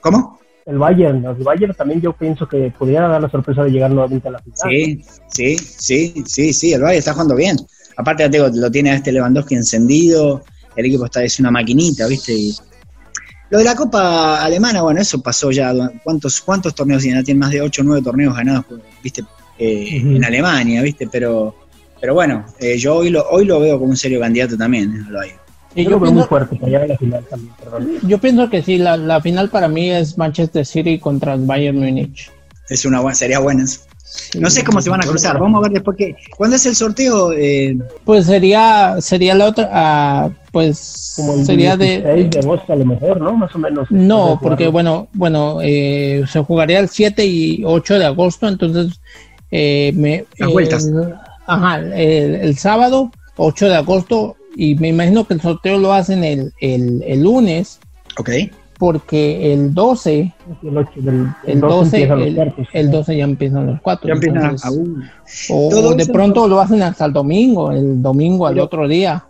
¿cómo? 0.00 0.37
El 0.68 0.78
Bayern, 0.78 1.24
el 1.24 1.42
Bayern 1.42 1.74
también 1.74 2.02
yo 2.02 2.12
pienso 2.12 2.46
que 2.46 2.70
pudiera 2.78 3.08
dar 3.08 3.22
la 3.22 3.30
sorpresa 3.30 3.64
de 3.64 3.70
llegar 3.70 3.90
nuevamente 3.90 4.28
a 4.28 4.32
la 4.32 4.38
final. 4.38 4.58
Sí, 4.68 5.02
sí, 5.28 5.56
sí, 5.56 6.24
sí, 6.26 6.52
sí, 6.52 6.72
el 6.74 6.82
Bayern 6.82 6.98
está 6.98 7.14
jugando 7.14 7.34
bien. 7.34 7.56
Aparte, 7.96 8.22
ya 8.22 8.30
te 8.30 8.36
digo, 8.36 8.50
lo 8.52 8.70
tiene 8.70 8.90
a 8.90 8.96
este 8.96 9.10
Lewandowski 9.10 9.54
encendido, 9.54 10.44
el 10.76 10.84
equipo 10.84 11.06
está 11.06 11.24
es 11.24 11.40
una 11.40 11.50
maquinita, 11.50 12.06
¿viste? 12.06 12.34
Y 12.34 12.54
lo 13.48 13.58
de 13.58 13.64
la 13.64 13.74
Copa 13.74 14.44
Alemana, 14.44 14.82
bueno, 14.82 15.00
eso 15.00 15.22
pasó 15.22 15.50
ya. 15.50 15.72
¿Cuántos, 16.04 16.42
cuántos 16.42 16.74
torneos 16.74 17.02
tiene? 17.02 17.24
Tiene 17.24 17.40
más 17.40 17.50
de 17.50 17.62
8 17.62 17.80
o 17.80 17.84
9 17.84 18.02
torneos 18.02 18.36
ganados, 18.36 18.66
¿viste? 19.02 19.24
Eh. 19.58 20.02
En 20.04 20.22
Alemania, 20.22 20.82
¿viste? 20.82 21.08
Pero, 21.10 21.54
pero 21.98 22.12
bueno, 22.12 22.44
eh, 22.60 22.76
yo 22.76 22.96
hoy 22.96 23.08
lo, 23.08 23.26
hoy 23.30 23.46
lo 23.46 23.58
veo 23.58 23.78
como 23.78 23.90
un 23.90 23.96
serio 23.96 24.20
candidato 24.20 24.58
también, 24.58 24.92
¿eh? 24.92 25.04
al 25.06 25.14
Bayern. 25.14 25.47
Y 25.74 25.84
yo 25.84 25.90
yo, 25.90 25.96
lo 25.96 26.00
veo 26.00 26.10
muy 26.12 26.16
pienso, 26.22 26.28
fuerte 26.28 26.56
para 26.56 26.66
llegar 26.66 26.82
a 26.82 26.86
la 26.88 26.96
final 26.98 27.24
también, 27.28 27.52
perdón. 27.62 27.88
yo 28.02 28.18
pienso 28.18 28.50
que 28.50 28.62
sí, 28.62 28.78
la, 28.78 28.96
la 28.96 29.20
final 29.20 29.50
para 29.50 29.68
mí 29.68 29.90
es 29.90 30.16
Manchester 30.18 30.64
City 30.66 30.98
contra 30.98 31.34
el 31.34 31.44
Bayern 31.44 31.78
Múnich. 31.78 32.30
Es 32.68 32.84
una 32.84 33.00
buena, 33.00 33.14
sería 33.14 33.38
buena. 33.38 33.66
Sí. 33.66 34.40
No 34.40 34.48
sé 34.48 34.64
cómo 34.64 34.80
se 34.80 34.88
van 34.88 35.02
a 35.02 35.06
cruzar. 35.06 35.38
Vamos 35.38 35.58
a 35.58 35.62
ver 35.68 35.72
después 35.72 35.96
que. 35.96 36.16
¿Cuándo 36.36 36.56
es 36.56 36.64
el 36.64 36.74
sorteo? 36.74 37.32
Eh, 37.34 37.76
Pues 38.04 38.24
sería, 38.24 38.96
sería 39.00 39.34
la 39.34 39.44
otra, 39.46 39.68
ah, 39.70 40.30
pues 40.50 41.12
Como 41.16 41.34
el 41.34 41.44
sería 41.44 41.76
de... 41.76 42.00
16 42.00 42.30
de 42.30 42.38
agosto 42.40 42.72
a 42.72 42.76
lo 42.76 42.86
mejor, 42.86 43.20
¿no? 43.20 43.36
Más 43.36 43.54
o 43.54 43.58
menos. 43.58 43.86
No, 43.90 44.38
porque 44.42 44.68
bueno, 44.68 45.08
bueno, 45.12 45.58
eh, 45.62 46.24
se 46.30 46.42
jugaría 46.42 46.78
el 46.80 46.88
7 46.88 47.24
y 47.26 47.62
8 47.64 47.98
de 47.98 48.06
agosto, 48.06 48.48
entonces 48.48 48.98
eh, 49.50 49.92
me, 49.94 50.24
Las 50.38 50.52
vueltas. 50.52 50.86
el- 50.86 51.14
ajá, 51.46 51.78
el, 51.78 52.34
el 52.36 52.56
sábado 52.58 53.10
8 53.36 53.66
de 53.68 53.74
agosto 53.76 54.36
y 54.60 54.74
me 54.74 54.88
imagino 54.88 55.24
que 55.26 55.34
el 55.34 55.40
sorteo 55.40 55.78
lo 55.78 55.92
hacen 55.92 56.24
el, 56.24 56.52
el, 56.60 57.02
el 57.06 57.22
lunes 57.22 57.78
ok. 58.18 58.30
porque 58.78 59.52
el 59.52 59.72
12, 59.72 60.34
El, 60.64 60.76
ocho 60.76 60.90
del- 60.96 61.28
el 61.46 61.60
12, 61.60 61.68
12 61.68 61.96
empiezan 62.06 62.18
los 62.18 62.26
el, 62.28 62.34
cuartos. 62.34 62.66
el 62.72 62.90
12 62.90 63.16
ya 63.16 63.24
empiezan 63.24 63.66
los 63.66 63.80
cuatro. 63.80 64.08
Ya 64.08 64.14
empiezan 64.14 64.38
a- 64.38 64.44
entonces, 64.50 64.66
a 64.66 64.70
un- 64.72 65.04
o, 65.50 65.68
o 65.68 65.94
de 65.94 66.06
pronto 66.06 66.46
lo 66.48 66.60
hacen 66.60 66.82
hasta 66.82 67.04
el 67.06 67.12
domingo, 67.12 67.70
el 67.72 68.02
domingo 68.02 68.46
al 68.46 68.54
Pero- 68.54 68.64
otro 68.64 68.88
día. 68.88 69.24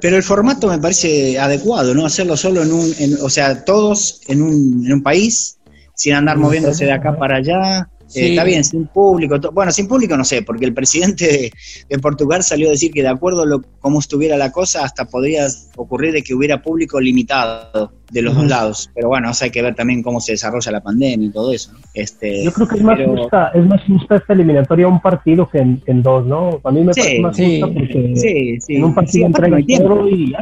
Pero 0.00 0.16
el 0.16 0.22
formato 0.22 0.68
me 0.68 0.78
parece 0.78 1.38
adecuado, 1.38 1.94
¿no? 1.94 2.06
Hacerlo 2.06 2.36
solo 2.36 2.62
en 2.62 2.72
un, 2.72 2.86
en- 2.98 3.16
o 3.22 3.28
sea, 3.28 3.64
todos 3.64 4.20
en 4.28 4.40
un, 4.42 4.82
en 4.86 4.92
un 4.92 5.02
país, 5.02 5.58
sin 5.94 6.14
andar 6.14 6.36
moviéndose 6.38 6.84
de 6.84 6.92
acá 6.92 7.16
para 7.16 7.36
allá. 7.36 7.88
Eh, 8.14 8.30
está 8.30 8.44
bien, 8.44 8.62
sin 8.64 8.86
público. 8.86 9.38
Bueno, 9.52 9.72
sin 9.72 9.88
público 9.88 10.16
no 10.16 10.24
sé, 10.24 10.42
porque 10.42 10.64
el 10.64 10.74
presidente 10.74 11.26
de, 11.26 11.52
de 11.88 11.98
Portugal 11.98 12.42
salió 12.42 12.68
a 12.68 12.72
decir 12.72 12.92
que 12.92 13.02
de 13.02 13.08
acuerdo 13.08 13.42
a 13.42 13.46
lo, 13.46 13.62
cómo 13.80 13.98
estuviera 13.98 14.36
la 14.36 14.52
cosa, 14.52 14.84
hasta 14.84 15.04
podría 15.06 15.46
ocurrir 15.76 16.12
de 16.12 16.22
que 16.22 16.34
hubiera 16.34 16.62
público 16.62 17.00
limitado 17.00 17.92
de 18.10 18.22
los 18.22 18.34
dos 18.34 18.46
lados. 18.46 18.90
Pero 18.94 19.08
bueno, 19.08 19.30
o 19.30 19.34
sea, 19.34 19.46
hay 19.46 19.50
que 19.50 19.62
ver 19.62 19.74
también 19.74 20.02
cómo 20.02 20.20
se 20.20 20.32
desarrolla 20.32 20.70
la 20.72 20.82
pandemia 20.82 21.26
y 21.28 21.30
todo 21.32 21.52
eso. 21.52 21.72
¿no? 21.72 21.78
Este, 21.94 22.44
Yo 22.44 22.52
creo 22.52 22.68
que 22.68 22.76
es 22.76 22.82
más, 22.82 22.96
pero- 22.98 23.16
justa, 23.16 23.50
es 23.54 23.66
más 23.66 23.80
justa 23.86 24.16
esta 24.16 24.32
eliminatoria 24.32 24.86
un 24.88 25.00
partido 25.00 25.48
que 25.50 25.58
en, 25.58 26.02
dos, 26.02 26.24
¿no? 26.26 26.60
A 26.62 26.70
mí 26.70 26.82
me 26.84 26.94
Sí, 26.94 27.00
parece 27.00 27.20
más 27.20 27.36
sí. 27.36 27.60
justa 27.60 27.74
porque 27.74 28.58
en 28.68 28.84
un 28.84 28.94
partido 28.94 29.22
no 29.22 29.26
entrega 29.28 29.56
hay 29.56 29.64
tiempo. 29.64 29.88
todo 29.88 30.08
y 30.08 30.30
ya. 30.32 30.38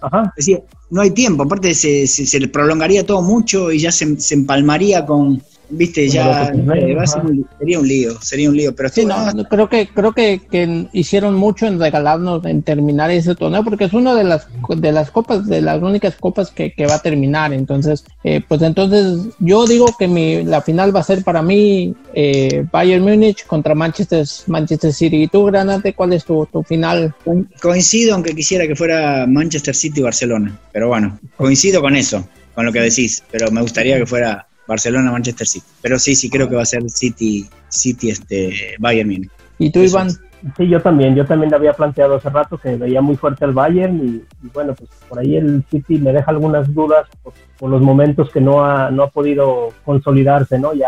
Ajá. 0.00 0.32
Es 0.36 0.46
decir, 0.46 0.62
no 0.90 1.00
hay 1.00 1.10
tiempo, 1.10 1.42
aparte 1.42 1.74
se, 1.74 2.06
se, 2.06 2.24
se 2.24 2.46
prolongaría 2.48 3.04
todo 3.04 3.20
mucho 3.20 3.72
y 3.72 3.80
ya 3.80 3.90
se, 3.90 4.20
se 4.20 4.34
empalmaría 4.34 5.04
con, 5.04 5.42
viste, 5.70 6.08
ya 6.08 6.50
lo 6.54 6.72
que 6.74 6.90
eh, 6.90 6.94
va 6.94 7.02
a 7.02 7.06
ser 7.06 7.24
un- 7.24 7.46
sería 7.58 7.78
un 7.78 7.86
lío, 7.88 8.20
sería 8.22 8.48
un 8.48 8.56
lío, 8.56 8.74
pero 8.74 8.88
Sí, 8.88 9.04
no, 9.04 9.32
no, 9.32 9.44
creo 9.44 9.68
que 9.68 9.86
creo 9.88 10.12
que, 10.12 10.40
que 10.50 10.86
hicieron 10.92 11.34
mucho 11.34 11.66
en 11.66 11.78
regalarnos 11.78 12.44
en 12.46 12.62
terminar 12.62 13.10
ese 13.10 13.34
torneo 13.34 13.62
porque 13.64 13.84
es 13.84 13.92
una 13.92 14.14
de 14.14 14.24
las 14.24 14.46
de 14.68 14.92
las 14.92 15.10
copas 15.10 15.46
de 15.46 15.60
las 15.60 15.82
únicas 15.82 16.16
copas 16.16 16.50
que, 16.50 16.72
que 16.72 16.86
va 16.86 16.94
a 16.96 17.02
terminar 17.02 17.52
entonces 17.52 18.04
eh, 18.24 18.40
pues 18.46 18.62
entonces 18.62 19.28
yo 19.38 19.66
digo 19.66 19.86
que 19.98 20.08
mi 20.08 20.42
la 20.44 20.60
final 20.62 20.94
va 20.94 21.00
a 21.00 21.04
ser 21.04 21.22
para 21.22 21.42
mí 21.42 21.94
eh, 22.14 22.64
Bayern 22.72 23.04
Múnich 23.04 23.46
contra 23.46 23.74
Manchester 23.74 24.26
Manchester 24.46 24.92
City. 24.92 25.22
Y 25.24 25.28
tú 25.28 25.44
Granate 25.44 25.92
cuál 25.92 26.12
es 26.14 26.24
tu, 26.24 26.46
tu 26.46 26.62
final 26.64 27.14
Co- 27.24 27.44
coincido 27.60 28.14
aunque 28.14 28.34
quisiera 28.34 28.66
que 28.66 28.74
fuera 28.74 29.26
Manchester 29.28 29.74
City 29.74 30.00
y 30.00 30.02
Barcelona, 30.02 30.58
pero 30.72 30.88
bueno, 30.88 31.18
coincido 31.36 31.80
con 31.80 31.94
eso, 31.94 32.26
con 32.54 32.64
lo 32.66 32.72
que 32.72 32.80
decís, 32.80 33.22
pero 33.30 33.50
me 33.52 33.60
gustaría 33.60 33.98
que 33.98 34.06
fuera 34.06 34.47
Barcelona 34.68 35.10
Manchester 35.10 35.46
City, 35.46 35.66
pero 35.82 35.98
sí, 35.98 36.14
sí 36.14 36.30
creo 36.30 36.48
que 36.48 36.54
va 36.54 36.62
a 36.62 36.66
ser 36.66 36.88
City 36.90 37.48
City 37.68 38.10
este 38.10 38.74
Bayern 38.78 39.08
Múnich. 39.10 39.30
y 39.58 39.70
tú 39.72 39.80
Eso 39.80 39.96
Iván 39.96 40.06
es. 40.08 40.20
Sí, 40.56 40.68
yo 40.68 40.80
también, 40.80 41.16
yo 41.16 41.26
también 41.26 41.50
le 41.50 41.56
había 41.56 41.72
planteado 41.72 42.14
hace 42.14 42.30
rato 42.30 42.58
que 42.58 42.76
veía 42.76 43.00
muy 43.00 43.16
fuerte 43.16 43.44
al 43.44 43.50
Bayern 43.52 43.96
y, 43.98 44.46
y 44.46 44.50
bueno, 44.54 44.72
pues 44.72 44.88
por 45.08 45.18
ahí 45.18 45.36
el 45.36 45.64
City 45.68 45.98
me 45.98 46.12
deja 46.12 46.30
algunas 46.30 46.72
dudas 46.72 47.08
por, 47.24 47.32
por 47.58 47.68
los 47.68 47.82
momentos 47.82 48.30
que 48.30 48.40
no 48.40 48.64
ha, 48.64 48.88
no 48.92 49.02
ha 49.02 49.10
podido 49.10 49.70
consolidarse, 49.84 50.56
¿no? 50.60 50.74
Ya 50.74 50.86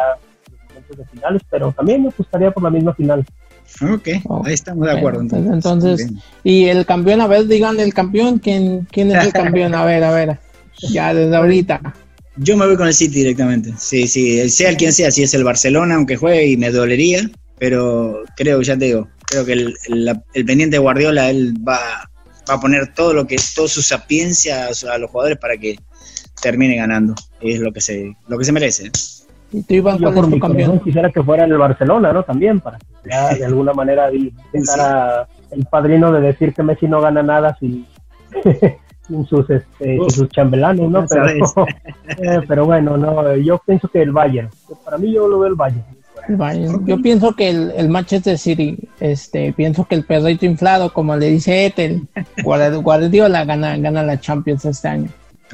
los 0.52 0.60
momentos 0.68 0.96
de 0.98 1.04
finales, 1.06 1.42
pero 1.50 1.72
también 1.72 2.04
me 2.04 2.10
gustaría 2.16 2.52
por 2.52 2.62
la 2.62 2.70
misma 2.70 2.94
final. 2.94 3.24
Ok, 3.82 4.08
Oh, 4.26 4.42
ahí 4.46 4.54
estamos 4.54 4.86
de 4.86 4.92
acuerdo. 4.98 5.24
bueno, 5.28 5.52
entonces. 5.54 6.00
entonces- 6.00 6.24
y 6.44 6.66
el 6.66 6.86
campeón 6.86 7.20
a 7.20 7.26
ver 7.26 7.46
digan 7.48 7.80
el 7.80 7.92
campeón 7.92 8.38
quién 8.38 8.86
quién 8.90 9.10
es 9.10 9.24
el 9.24 9.32
campeón 9.32 9.74
a 9.74 9.84
ver 9.84 10.04
a 10.04 10.12
ver 10.12 10.38
ya 10.92 11.12
desde 11.12 11.34
ahorita 11.36 11.80
Yo 12.42 12.56
me 12.56 12.66
voy 12.66 12.76
con 12.76 12.86
el 12.86 12.94
City 12.94 13.18
directamente. 13.18 13.72
Sí, 13.76 14.06
sí, 14.08 14.48
sea 14.48 14.70
el 14.70 14.76
quien 14.76 14.92
sea, 14.92 15.10
si 15.10 15.22
es 15.22 15.34
el 15.34 15.44
Barcelona, 15.44 15.96
aunque 15.96 16.16
juegue 16.16 16.46
y 16.46 16.56
me 16.56 16.70
dolería, 16.70 17.28
pero 17.58 18.22
creo, 18.36 18.62
ya 18.62 18.78
te 18.78 18.86
digo, 18.86 19.08
creo 19.26 19.44
que 19.44 19.52
el, 19.52 19.74
el- 19.88 20.20
el 20.32 20.44
pendiente 20.46 20.76
de 20.76 20.80
Guardiola, 20.80 21.28
él 21.30 21.54
va, 21.66 21.78
va 22.48 22.54
a 22.54 22.60
poner 22.60 22.94
todo 22.94 23.12
lo 23.12 23.26
que, 23.26 23.36
toda 23.54 23.68
su 23.68 23.82
sapiencia 23.82 24.66
a, 24.68 24.94
a 24.94 24.98
los 24.98 25.10
jugadores 25.10 25.38
para 25.38 25.56
que 25.58 25.78
termine 26.40 26.76
ganando. 26.76 27.14
Es 27.42 27.58
lo 27.60 27.72
que 27.72 27.80
se, 27.82 28.16
lo 28.28 28.38
que 28.38 28.44
se 28.46 28.52
merece. 28.52 28.90
y 29.52 29.62
tú 29.62 29.74
Iván 29.74 29.98
Yo 29.98 30.14
por 30.14 30.26
mi 30.26 30.40
campeón 30.40 30.68
corazón 30.70 30.84
quisiera 30.84 31.10
que 31.12 31.22
fuera 31.22 31.44
el 31.44 31.58
Barcelona, 31.58 32.12
¿no? 32.12 32.22
También, 32.22 32.60
para 32.60 32.78
que 32.78 32.86
ya 33.10 33.34
de 33.34 33.44
alguna 33.44 33.74
manera 33.74 34.10
dejara 34.52 35.28
el 35.50 35.66
padrino 35.66 36.10
de 36.12 36.20
decir 36.22 36.54
que 36.54 36.62
Messi 36.62 36.86
no 36.86 37.02
gana 37.02 37.22
nada 37.22 37.54
sin 37.60 37.86
sus 39.28 39.48
este, 39.50 40.00
Uf. 40.00 40.12
sus 40.12 40.28
chambelanes, 40.30 40.88
¿no? 40.88 41.04
Pero, 41.06 41.26
eh, 42.18 42.40
pero 42.46 42.64
bueno, 42.66 42.96
no, 42.96 43.36
yo 43.36 43.60
pienso 43.64 43.88
que 43.88 44.02
el 44.02 44.12
Bayern. 44.12 44.48
Para 44.84 44.98
mí 44.98 45.12
yo 45.12 45.28
lo 45.28 45.38
veo 45.40 45.48
el 45.48 45.54
Bayern. 45.54 45.84
El 46.28 46.36
Bayern. 46.36 46.86
Yo 46.86 47.00
pienso 47.00 47.34
que 47.34 47.48
el, 47.50 47.72
el 47.76 47.88
Manchester 47.88 48.36
City, 48.38 48.76
este, 49.00 49.52
pienso 49.52 49.84
que 49.86 49.94
el 49.94 50.04
perrito 50.04 50.44
inflado, 50.46 50.92
como 50.92 51.16
le 51.16 51.26
dice 51.26 51.66
Ethel, 51.66 52.02
Guard- 52.38 52.82
Guardiola 52.82 53.44
gana, 53.44 53.76
gana 53.78 54.02
la 54.02 54.20
Champions 54.20 54.64
este 54.64 54.88
año. 54.88 55.08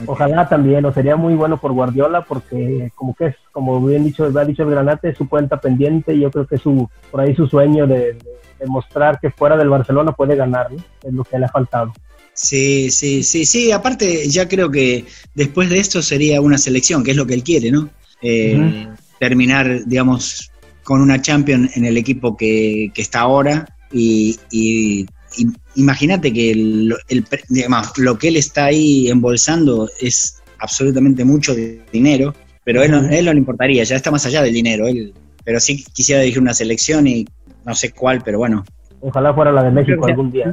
Ojalá 0.06 0.46
también, 0.46 0.84
o 0.84 0.92
sería 0.92 1.16
muy 1.16 1.34
bueno 1.34 1.56
por 1.56 1.72
Guardiola 1.72 2.20
porque 2.22 2.90
como 2.94 3.14
que 3.14 3.26
es, 3.28 3.36
como 3.52 3.80
bien 3.80 4.04
dicho, 4.04 4.24
ha 4.24 4.44
dicho 4.44 4.62
el 4.64 4.70
Granate, 4.70 5.08
es 5.08 5.16
su 5.16 5.26
cuenta 5.26 5.58
pendiente 5.58 6.12
y 6.14 6.20
yo 6.20 6.30
creo 6.30 6.46
que 6.46 6.58
su, 6.58 6.86
por 7.10 7.22
ahí 7.22 7.34
su 7.34 7.46
sueño 7.46 7.86
de, 7.86 8.12
de 8.12 8.18
demostrar 8.60 9.18
que 9.20 9.30
fuera 9.30 9.56
del 9.56 9.70
Barcelona 9.70 10.12
puede 10.12 10.36
ganar, 10.36 10.70
¿no? 10.70 10.78
Es 11.02 11.12
lo 11.14 11.24
que 11.24 11.38
le 11.38 11.46
ha 11.46 11.48
faltado. 11.48 11.92
Sí, 12.36 12.90
sí, 12.90 13.22
sí, 13.22 13.46
sí. 13.46 13.72
Aparte, 13.72 14.28
ya 14.28 14.46
creo 14.46 14.70
que 14.70 15.04
después 15.34 15.70
de 15.70 15.78
esto 15.78 16.02
sería 16.02 16.40
una 16.40 16.58
selección, 16.58 17.02
que 17.02 17.12
es 17.12 17.16
lo 17.16 17.26
que 17.26 17.34
él 17.34 17.42
quiere, 17.42 17.70
¿no? 17.70 17.90
Eh, 18.22 18.86
Terminar, 19.18 19.84
digamos, 19.86 20.50
con 20.84 21.00
una 21.00 21.20
Champions 21.22 21.74
en 21.76 21.86
el 21.86 21.96
equipo 21.96 22.36
que, 22.36 22.90
que 22.94 23.00
está 23.02 23.20
ahora 23.20 23.66
y, 23.90 24.38
y- 24.50 25.06
y 25.38 25.46
imagínate 25.76 26.32
que 26.32 26.50
el, 26.50 26.94
el 27.08 27.24
digamos, 27.48 27.96
lo 27.96 28.18
que 28.18 28.28
él 28.28 28.36
está 28.36 28.66
ahí 28.66 29.08
embolsando 29.08 29.88
es 30.00 30.36
absolutamente 30.58 31.24
mucho 31.24 31.54
dinero, 31.92 32.34
pero 32.62 32.82
él, 32.82 32.90
no- 32.90 33.08
él 33.08 33.24
no 33.24 33.32
le 33.32 33.38
importaría, 33.38 33.84
ya 33.84 33.96
está 33.96 34.10
más 34.10 34.26
allá 34.26 34.42
del 34.42 34.52
dinero, 34.54 34.86
él, 34.86 35.14
pero 35.44 35.58
sí 35.60 35.82
quisiera 35.94 36.20
dirigir 36.20 36.42
una 36.42 36.54
selección 36.54 37.06
y 37.06 37.26
no 37.64 37.74
sé 37.74 37.92
cuál, 37.92 38.22
pero 38.22 38.38
bueno. 38.38 38.64
Ojalá 39.00 39.32
fuera 39.34 39.52
la 39.52 39.62
de 39.62 39.70
México 39.70 40.06
algún 40.06 40.32
día. 40.32 40.52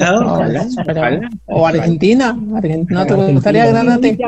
¿no? 0.00 0.32
Ojalá, 0.34 0.66
pero- 0.84 1.00
ojalá. 1.00 1.28
o 1.46 1.66
Argentina, 1.66 2.38
Argentina, 2.54 3.04
¿no 3.04 3.06
te 3.26 3.32
gustaría 3.32 3.66
Granate? 3.66 4.18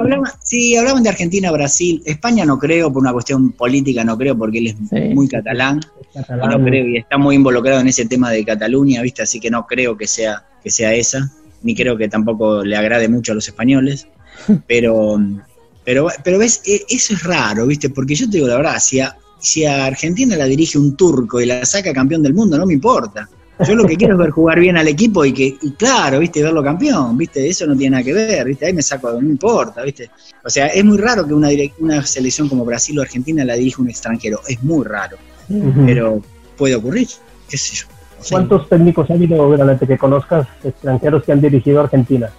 Sí, 0.42 0.76
hablaban 0.76 1.02
de 1.02 1.08
Argentina, 1.10 1.50
Brasil. 1.50 2.02
España 2.06 2.44
no 2.44 2.58
creo, 2.58 2.92
por 2.92 3.02
una 3.02 3.12
cuestión 3.12 3.52
política 3.52 4.04
no 4.04 4.16
creo, 4.16 4.36
porque 4.38 4.58
él 4.58 4.66
es 4.68 4.76
Sí. 4.88 5.14
muy 5.14 5.28
catalán. 5.28 5.80
Catalán, 6.14 6.50
no 6.50 6.64
creo, 6.64 6.86
y 6.88 6.96
está 6.98 7.18
muy 7.18 7.34
involucrado 7.36 7.80
en 7.80 7.88
ese 7.88 8.06
tema 8.06 8.30
de 8.30 8.44
Cataluña, 8.44 9.02
¿viste? 9.02 9.22
Así 9.22 9.40
que 9.40 9.50
no 9.50 9.66
creo 9.66 9.96
que 9.96 10.06
sea, 10.06 10.44
que 10.62 10.70
sea 10.70 10.94
esa, 10.94 11.30
ni 11.62 11.74
creo 11.74 11.96
que 11.96 12.08
tampoco 12.08 12.62
le 12.64 12.76
agrade 12.76 13.08
mucho 13.08 13.32
a 13.32 13.34
los 13.34 13.46
españoles. 13.48 14.06
Pero, 14.66 15.18
pero, 15.84 16.06
pero 16.22 16.38
ves, 16.38 16.62
E- 16.66 16.82
eso 16.88 17.14
es 17.14 17.22
raro, 17.24 17.66
¿viste? 17.66 17.90
Porque 17.90 18.14
yo 18.14 18.26
te 18.30 18.36
digo 18.36 18.46
la 18.46 18.56
verdad, 18.56 18.76
si 18.78 19.00
a, 19.00 19.16
si 19.40 19.64
a 19.64 19.86
Argentina 19.86 20.36
la 20.36 20.44
dirige 20.44 20.78
un 20.78 20.96
turco 20.96 21.40
y 21.40 21.46
la 21.46 21.64
saca 21.64 21.92
campeón 21.92 22.22
del 22.22 22.34
mundo, 22.34 22.56
no 22.58 22.66
me 22.66 22.74
importa. 22.74 23.28
Yo 23.66 23.74
lo 23.74 23.86
que 23.86 23.96
quiero 23.96 24.14
es 24.14 24.18
ver 24.20 24.30
jugar 24.30 24.60
bien 24.60 24.76
al 24.76 24.86
equipo 24.86 25.24
y 25.24 25.32
que, 25.32 25.56
y 25.60 25.70
claro, 25.72 26.20
viste, 26.20 26.42
verlo 26.42 26.62
campeón, 26.62 27.16
viste, 27.18 27.48
eso 27.48 27.66
no 27.66 27.76
tiene 27.76 27.92
nada 27.92 28.04
que 28.04 28.12
ver, 28.12 28.46
viste, 28.46 28.66
ahí 28.66 28.72
me 28.72 28.82
saco, 28.82 29.10
no 29.12 29.18
importa, 29.28 29.82
viste. 29.82 30.10
O 30.44 30.48
sea, 30.50 30.68
es 30.68 30.84
muy 30.84 30.96
raro 30.98 31.26
que 31.26 31.34
una, 31.34 31.48
una 31.80 32.04
selección 32.06 32.48
como 32.48 32.64
Brasil 32.64 32.96
o 32.98 33.02
Argentina 33.02 33.44
la 33.44 33.54
dirija 33.54 33.82
un 33.82 33.90
extranjero, 33.90 34.40
es 34.46 34.62
muy 34.62 34.84
raro, 34.84 35.16
pero 35.86 36.22
puede 36.56 36.76
ocurrir, 36.76 37.08
qué 37.48 37.58
sé 37.58 37.74
yo. 37.76 37.86
O 38.20 38.24
sea, 38.24 38.38
¿Cuántos 38.38 38.68
técnicos 38.68 39.10
ha 39.10 39.14
habido, 39.14 39.48
Granate, 39.50 39.86
que 39.86 39.96
conozcas 39.98 40.46
extranjeros 40.64 41.24
que 41.24 41.32
han 41.32 41.40
dirigido 41.40 41.80
a 41.80 41.84
Argentina? 41.84 42.30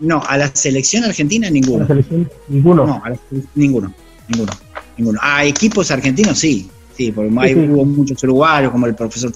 No, 0.00 0.22
a 0.26 0.36
la 0.38 0.48
selección 0.54 1.04
argentina 1.04 1.48
¿A 1.48 1.50
ninguno. 1.50 1.80
la 1.80 1.86
selección? 1.88 2.30
Ninguno. 2.48 2.86
No, 2.86 3.02
a 3.04 3.10
la- 3.10 3.18
ninguno, 3.54 3.92
ninguno, 4.28 4.52
ninguno. 4.96 5.18
A 5.22 5.44
equipos 5.44 5.90
argentinos 5.90 6.38
sí, 6.38 6.70
sí, 7.04 7.12
porque 7.12 7.32
hay- 7.38 7.54
hubo 7.70 7.84
muchos 7.84 8.22
uruguayos 8.24 8.70
como 8.72 8.86
el 8.86 8.94
profesor 8.94 9.32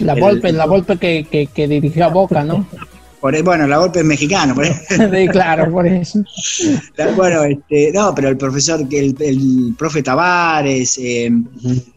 La 0.00 0.12
El- 0.12 0.20
Volpe, 0.20 0.52
la 0.52 0.66
Volpe 0.66 0.96
que, 0.98 1.26
que, 1.30 1.46
que 1.48 1.66
dirigió 1.66 2.04
a 2.04 2.08
Boca, 2.08 2.44
¿no? 2.44 2.66
por 3.20 3.34
ahí- 3.34 3.42
bueno, 3.42 3.66
la 3.66 3.78
golpe 3.78 3.98
es 4.00 4.04
mexicano, 4.04 4.54
por. 4.54 4.64
Sí, 4.88 5.28
claro, 5.28 5.70
por 5.72 5.86
eso. 5.86 6.22
La- 6.96 7.10
Bueno, 7.12 7.42
este, 7.44 7.90
no, 7.92 8.14
pero 8.14 8.28
el 8.28 8.36
profesor, 8.36 8.86
el, 8.90 9.16
el 9.18 9.74
profe 9.76 10.02
Tavares, 10.02 10.96
eh, 10.98 11.30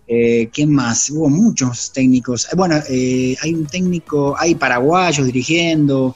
eh, 0.07 0.49
¿quién 0.51 0.71
más? 0.73 1.09
Hubo 1.11 1.29
muchos 1.29 1.91
técnicos. 1.93 2.45
Eh, 2.45 2.55
Bueno, 2.57 2.77
eh, 2.89 3.35
hay 3.43 3.53
un 3.53 3.65
técnico, 3.67 4.35
hay 4.39 4.55
paraguayos 4.55 5.25
dirigiendo, 5.27 6.15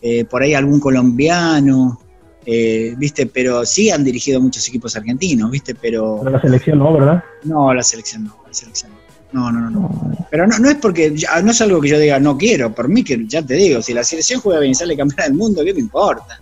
eh, 0.00 0.24
por 0.24 0.42
ahí 0.42 0.54
algún 0.54 0.80
colombiano, 0.80 2.00
eh, 2.46 2.94
¿viste? 2.96 3.26
Pero 3.26 3.66
sí 3.66 3.90
han 3.90 4.04
dirigido 4.04 4.40
muchos 4.40 4.66
equipos 4.68 4.94
argentinos, 4.96 5.50
¿viste? 5.50 5.74
Pero 5.74 6.18
Pero 6.20 6.30
la 6.30 6.40
selección 6.40 6.78
no, 6.78 6.92
¿verdad? 6.94 7.22
no, 7.44 7.74
la 7.74 7.82
selección 7.82 8.24
no, 8.24 8.36
la 8.46 8.54
selección 8.54 8.92
no. 8.92 8.96
No, 9.32 9.50
no, 9.52 9.60
no, 9.68 9.70
no. 9.70 10.26
Pero 10.30 10.46
no, 10.46 10.56
no 10.60 10.70
es 10.70 10.76
porque, 10.76 11.12
ya- 11.14 11.42
no 11.42 11.50
es 11.50 11.60
algo 11.60 11.80
que 11.80 11.88
yo 11.88 11.98
diga 11.98 12.18
no 12.20 12.38
quiero, 12.38 12.72
por 12.74 12.88
mí 12.88 13.02
que 13.02 13.26
ya 13.26 13.42
te 13.42 13.54
digo, 13.54 13.82
si 13.82 13.92
la 13.92 14.04
selección 14.04 14.40
juega 14.40 14.60
bien 14.60 14.70
y 14.72 14.74
sale 14.76 14.96
campeona 14.96 15.24
del 15.24 15.34
mundo, 15.34 15.62
¿qué 15.64 15.74
me 15.74 15.80
importa? 15.80 16.40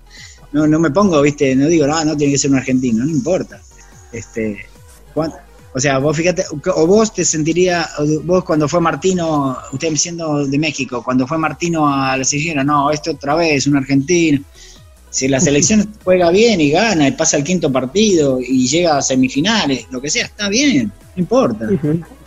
No, 0.53 0.67
no 0.67 0.79
me 0.79 0.91
pongo, 0.91 1.21
viste, 1.23 1.57
no 1.57 1.67
digo, 1.67 1.87
no, 1.87 2.05
no 2.05 2.17
tiene 2.17 2.35
que 2.35 2.39
ser 2.39 2.51
un 2.51 2.59
argentino, 2.59 3.03
no 3.05 3.11
importa. 3.11 3.61
Este, 4.13 4.67
o 5.17 5.81
sea, 5.81 5.99
vos 5.99 6.17
fíjate, 6.17 6.45
o 6.77 6.87
vos 6.87 7.13
te 7.13 7.25
sentiría, 7.25 7.89
vos 8.25 8.45
cuando 8.45 8.69
fue 8.69 8.81
Martino, 8.81 9.57
usted 9.73 9.97
siendo 9.97 10.47
de 10.47 10.59
México, 10.59 11.03
cuando 11.03 11.27
fue 11.27 11.39
Martino 11.39 11.89
a 11.93 12.17
la 12.17 12.23
selección, 12.23 12.65
no, 12.65 12.91
esto 12.93 13.13
otra 13.13 13.35
vez, 13.35 13.67
un 13.67 13.77
argentino. 13.77 14.41
Si 15.15 15.29
la 15.29 15.39
selección 15.39 15.95
juega 16.05 16.33
bien 16.33 16.61
y 16.61 16.71
gana 16.71 17.07
y 17.07 17.13
pasa 17.13 17.37
el 17.37 17.45
quinto 17.45 17.71
partido 17.71 18.41
y 18.41 18.67
llega 18.67 18.99
a 18.99 19.03
semifinales, 19.03 19.87
lo 19.93 20.01
que 20.01 20.11
sea, 20.11 20.25
está 20.25 20.49
bien, 20.49 20.89
no 20.89 21.21
importa. 21.23 21.69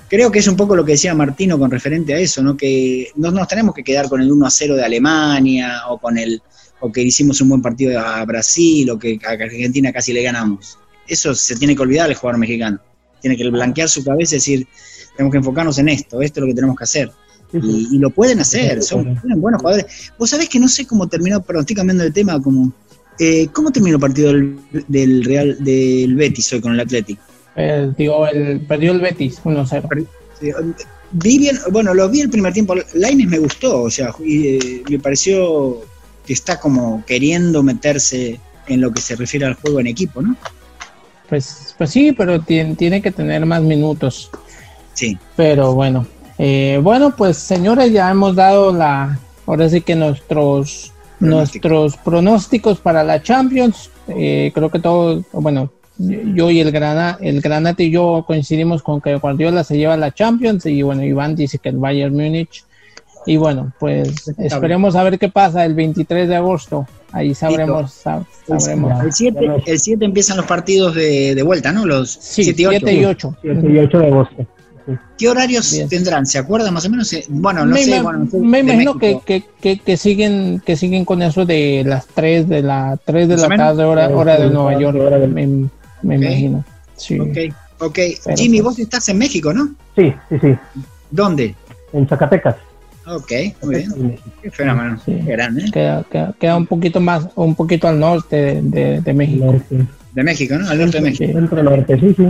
Creo 0.08 0.32
que 0.32 0.39
es 0.39 0.47
un 0.47 0.56
poco 0.56 0.73
lo 0.73 0.86
que 0.86 0.93
decía 0.93 1.13
Martino 1.13 1.60
con 1.60 1.69
referente 1.69 2.13
a 2.13 2.17
eso, 2.17 2.41
¿no? 2.41 2.56
Que 2.56 3.10
no 3.17 3.30
nos 3.30 3.45
tenemos 3.50 3.76
que 3.76 3.84
quedar 3.84 4.08
con 4.08 4.21
el 4.21 4.32
1 4.32 4.45
a 4.45 4.50
0 4.50 4.78
de 4.78 4.86
Alemania 4.86 5.82
o 5.89 5.97
con 5.97 6.17
el 6.17 6.41
o 6.80 6.89
que 6.89 7.02
hicimos 7.02 7.41
un 7.41 7.50
buen 7.50 7.62
partido 7.62 8.00
a 8.00 8.23
Brasil 8.23 8.89
o 8.89 8.97
que 8.97 9.19
a 9.28 9.32
Argentina 9.32 9.91
casi 9.91 10.13
le 10.13 10.23
ganamos. 10.23 10.80
Eso 11.10 11.36
se 11.36 11.58
tiene 11.58 11.76
que 11.76 11.82
olvidar 11.82 12.10
el 12.10 12.15
jugador 12.15 12.39
mexicano. 12.39 12.80
Tiene 13.19 13.36
que 13.36 13.50
blanquear 13.50 13.89
su 13.89 14.02
cabeza 14.02 14.36
y 14.36 14.38
decir, 14.38 14.67
tenemos 15.17 15.34
que 15.34 15.39
enfocarnos 15.39 15.78
en 15.80 15.89
esto, 15.89 16.21
esto 16.21 16.39
es 16.39 16.41
lo 16.41 16.47
que 16.47 16.56
tenemos 16.56 16.78
que 16.78 16.86
hacer. 16.86 17.12
Y, 17.54 17.96
y 17.96 18.00
lo 18.00 18.10
pueden 18.10 18.40
hacer, 18.40 18.84
son 18.84 19.20
buenos 19.24 19.62
jugadores. 19.62 20.12
Vos 20.18 20.30
sabés 20.30 20.50
que 20.50 20.60
no 20.60 20.68
sé 20.68 20.86
cómo 20.86 21.08
terminó, 21.08 21.42
perdón, 21.42 21.62
estoy 21.62 21.76
cambiando 21.78 22.04
de 22.04 22.12
tema, 22.12 22.42
como 22.42 22.74
eh, 23.20 23.48
¿cómo 23.52 23.72
terminó 23.72 23.96
el 23.96 24.02
partido 24.02 24.32
del, 24.32 24.60
del 24.88 25.24
Real 25.24 25.58
del 25.60 26.16
Betis 26.16 26.54
hoy 26.54 26.62
con 26.62 26.74
el 26.74 26.80
Atlético? 26.80 27.22
Eh, 27.56 27.92
digo, 27.98 28.28
el, 28.28 28.62
perdió 28.62 28.92
el 28.92 29.02
Betis 29.02 29.42
1-0. 29.44 30.08
Sí, 30.40 30.52
Vi 31.12 31.40
bien, 31.40 31.58
bueno, 31.72 31.94
lo 31.94 32.10
vi 32.10 32.22
el 32.22 32.30
primer 32.30 32.54
tiempo. 32.54 32.76
Laines 32.94 33.28
me 33.28 33.40
gustó, 33.40 33.84
o 33.84 33.90
sea, 33.90 34.14
y, 34.24 34.48
eh, 34.48 34.84
me 34.90 35.00
pareció 35.00 35.80
que 36.26 36.34
está 36.34 36.60
como 36.60 37.04
queriendo 37.06 37.64
meterse 37.64 38.40
en 38.68 38.82
lo 38.82 38.92
que 38.92 39.02
se 39.02 39.16
refiere 39.16 39.46
al 39.46 39.54
juego 39.54 39.80
en 39.80 39.88
equipo, 39.88 40.22
¿no? 40.22 40.36
Pues, 41.30 41.74
pues 41.78 41.90
sí, 41.90 42.12
pero 42.12 42.42
tiene, 42.42 42.76
tiene 42.76 43.02
que 43.02 43.12
tener 43.12 43.46
más 43.46 43.62
minutos. 43.62 44.30
Sí, 44.94 45.18
Pero 45.36 45.74
bueno, 45.74 46.08
eh, 46.38 46.80
bueno, 46.82 47.15
pues 47.15 47.38
señores, 47.38 47.91
ya 47.91 48.10
hemos 48.12 48.36
dado 48.36 48.71
la, 48.73 49.19
ahora 49.45 49.69
sí 49.69 49.82
que 49.82 49.95
nuestros, 49.95 50.91
Pronóstico. 51.19 51.67
nuestros 51.69 51.97
pronósticos 51.97 52.80
para 52.80 53.04
la 53.04 53.21
Champions. 53.23 53.89
Eh, 54.08 54.52
creo 54.54 54.69
que 54.69 54.80
todos, 54.80 55.23
bueno, 55.34 55.71
yo 55.97 56.52
y 56.52 56.60
el 56.60 56.71
Grana, 56.71 57.17
el 57.21 57.41
Granate 57.41 57.86
y 57.86 57.89
yo 57.91 58.23
coincidimos 58.28 58.84
con 58.84 59.02
que 59.02 59.15
Guardiola 59.15 59.63
se 59.63 59.78
lleva 59.78 59.97
la 59.97 60.13
Champions 60.13 60.65
y 60.67 60.82
bueno, 60.84 61.04
Iván 61.04 61.36
dice 61.36 61.58
que 61.58 61.69
el 61.69 61.78
Bayern 61.78 62.13
Múnich. 62.13 62.63
Y 63.26 63.36
bueno, 63.36 63.73
pues 63.78 64.30
esperemos 64.38 64.95
a 64.95 65.04
ver 65.04 65.19
qué 65.19 65.28
pasa 65.28 65.65
el 65.65 65.73
23 65.73 66.30
de 66.30 66.36
agosto. 66.38 66.88
Ahí 67.12 67.34
sabremos, 67.36 68.06
sab- 68.06 68.26
sabremos. 68.45 69.04
el 69.04 69.12
7 69.12 69.39
el 69.65 69.80
siete 69.80 70.06
empiezan 70.06 70.38
los 70.38 70.45
partidos 70.45 70.95
de, 70.95 71.36
de 71.36 71.43
vuelta, 71.43 71.73
¿no? 71.73 71.86
Los 71.86 72.12
Sí, 72.12 72.43
7 72.45 72.62
y 72.62 72.65
8. 72.67 72.78
7 72.80 72.93
y 72.93 73.06
8. 73.06 73.36
7 73.41 73.67
y 73.69 73.78
8 73.80 74.00
de 74.00 74.08
agosto. 74.08 74.45
¿Qué 75.17 75.28
horarios 75.30 75.71
Bien. 75.73 75.89
tendrán? 75.89 76.26
¿Se 76.26 76.38
acuerdan 76.38 76.73
más 76.73 76.86
o 76.86 76.89
menos? 76.89 77.12
Eh, 77.13 77.26
Bueno, 77.28 77.65
no 77.65 77.73
me, 77.73 77.84
sé. 77.84 77.91
ima- 78.00 78.04
bueno, 78.04 78.28
me 78.34 78.60
imagino 78.60 78.97
que, 78.97 79.19
que, 79.26 79.43
que, 79.62 79.80
que 79.80 79.97
siguen 79.97 80.62
que 80.65 80.76
siguen 80.78 81.04
con 81.06 81.21
eso 81.21 81.45
de 81.45 81.84
las 81.86 82.08
3 82.08 82.47
de 82.47 82.62
la 82.62 82.97
3 83.04 83.28
de 83.28 83.38
la 83.38 83.47
tarde 83.50 83.84
hora, 83.84 84.08
hora 84.10 84.38
de 84.39 84.50
Nueva 84.50 84.80
York 84.80 84.97
hora 85.00 85.17
de- 85.19 85.28
me, 85.28 85.45
me 85.47 86.17
Ok. 86.17 86.21
imagino 86.23 86.63
sí 86.95 87.19
Ok, 87.19 87.38
ok. 87.80 88.00
Pero 88.23 88.38
Jimmy, 88.38 88.58
pues- 88.62 88.63
vos 88.76 88.80
estás 88.80 89.08
en 89.10 89.17
México, 89.17 89.54
¿no? 89.54 89.73
Sí, 89.95 90.13
sí, 90.30 90.36
sí. 90.41 90.56
¿Dónde? 91.12 91.56
En 91.93 92.08
Zacatecas. 92.08 92.56
Ok, 93.08 93.32
muy 93.63 93.76
bien. 93.76 94.19
Qué 94.41 94.52
fenómeno. 94.52 95.00
Sí. 95.06 95.13
Qué 95.26 95.32
grande, 95.32 95.63
¿eh? 95.65 95.71
queda, 95.71 96.04
queda, 96.12 96.34
queda 96.39 96.58
un 96.58 96.65
poquito 96.67 97.00
más 97.00 97.28
un 97.36 97.56
poquito 97.56 97.88
al 97.88 98.00
norte 98.00 98.36
de, 98.36 98.62
de- 98.62 99.02
de 99.02 99.13
México 99.13 99.45
Norte. 99.45 99.78
De 100.13 100.23
México, 100.23 100.56
¿no? 100.58 100.69
Al 100.69 100.78
norte 100.80 100.97
de 100.97 101.04
México. 101.04 101.26
Sí, 101.26 101.34
Centro 101.34 101.63
norte, 101.63 102.00
sí, 102.00 102.13
sí. 102.17 102.23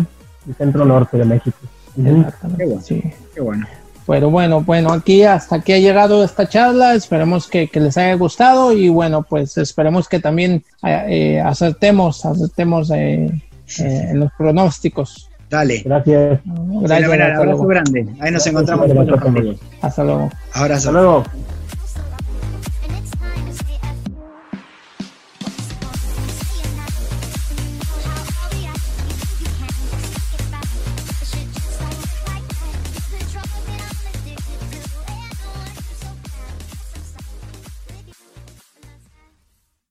El 0.49 0.55
centro 0.55 0.85
norte 0.85 1.17
de 1.17 1.25
México. 1.25 1.57
Exactamente, 2.05 2.63
Qué 2.63 2.65
bueno. 2.65 2.81
sí. 2.81 3.03
Qué 3.33 3.41
bueno. 3.41 3.67
Pero 4.05 4.29
bueno, 4.29 4.61
bueno, 4.61 4.93
aquí 4.93 5.23
hasta 5.23 5.57
aquí 5.57 5.73
ha 5.73 5.79
llegado 5.79 6.23
esta 6.23 6.47
charla. 6.47 6.93
Esperemos 6.95 7.47
que, 7.47 7.67
que 7.67 7.81
les 7.81 7.97
haya 7.97 8.13
gustado 8.13 8.71
y 8.71 8.87
bueno, 8.87 9.23
pues 9.23 9.57
esperemos 9.57 10.07
que 10.07 10.19
también 10.21 10.63
eh, 10.85 11.05
eh, 11.09 11.41
acertemos, 11.41 12.25
acertemos 12.25 12.89
eh, 12.91 13.25
eh, 13.79 14.07
en 14.11 14.19
los 14.21 14.31
pronósticos. 14.37 15.29
Dale. 15.49 15.81
Gracias. 15.83 16.39
Gracias, 16.45 17.09
hasta 17.11 17.25
abrazo 17.25 17.43
luego. 17.43 17.67
grande. 17.67 18.07
Ahí 18.19 18.31
nos 18.31 18.47
encontramos 18.47 18.87
Gracias, 18.87 19.19
Tomás. 19.19 19.27
amigos. 19.27 19.59
Hasta 19.81 20.03
luego. 20.03 20.29
Abrazo. 20.53 20.89
Hasta 20.89 20.91
luego. 20.91 21.23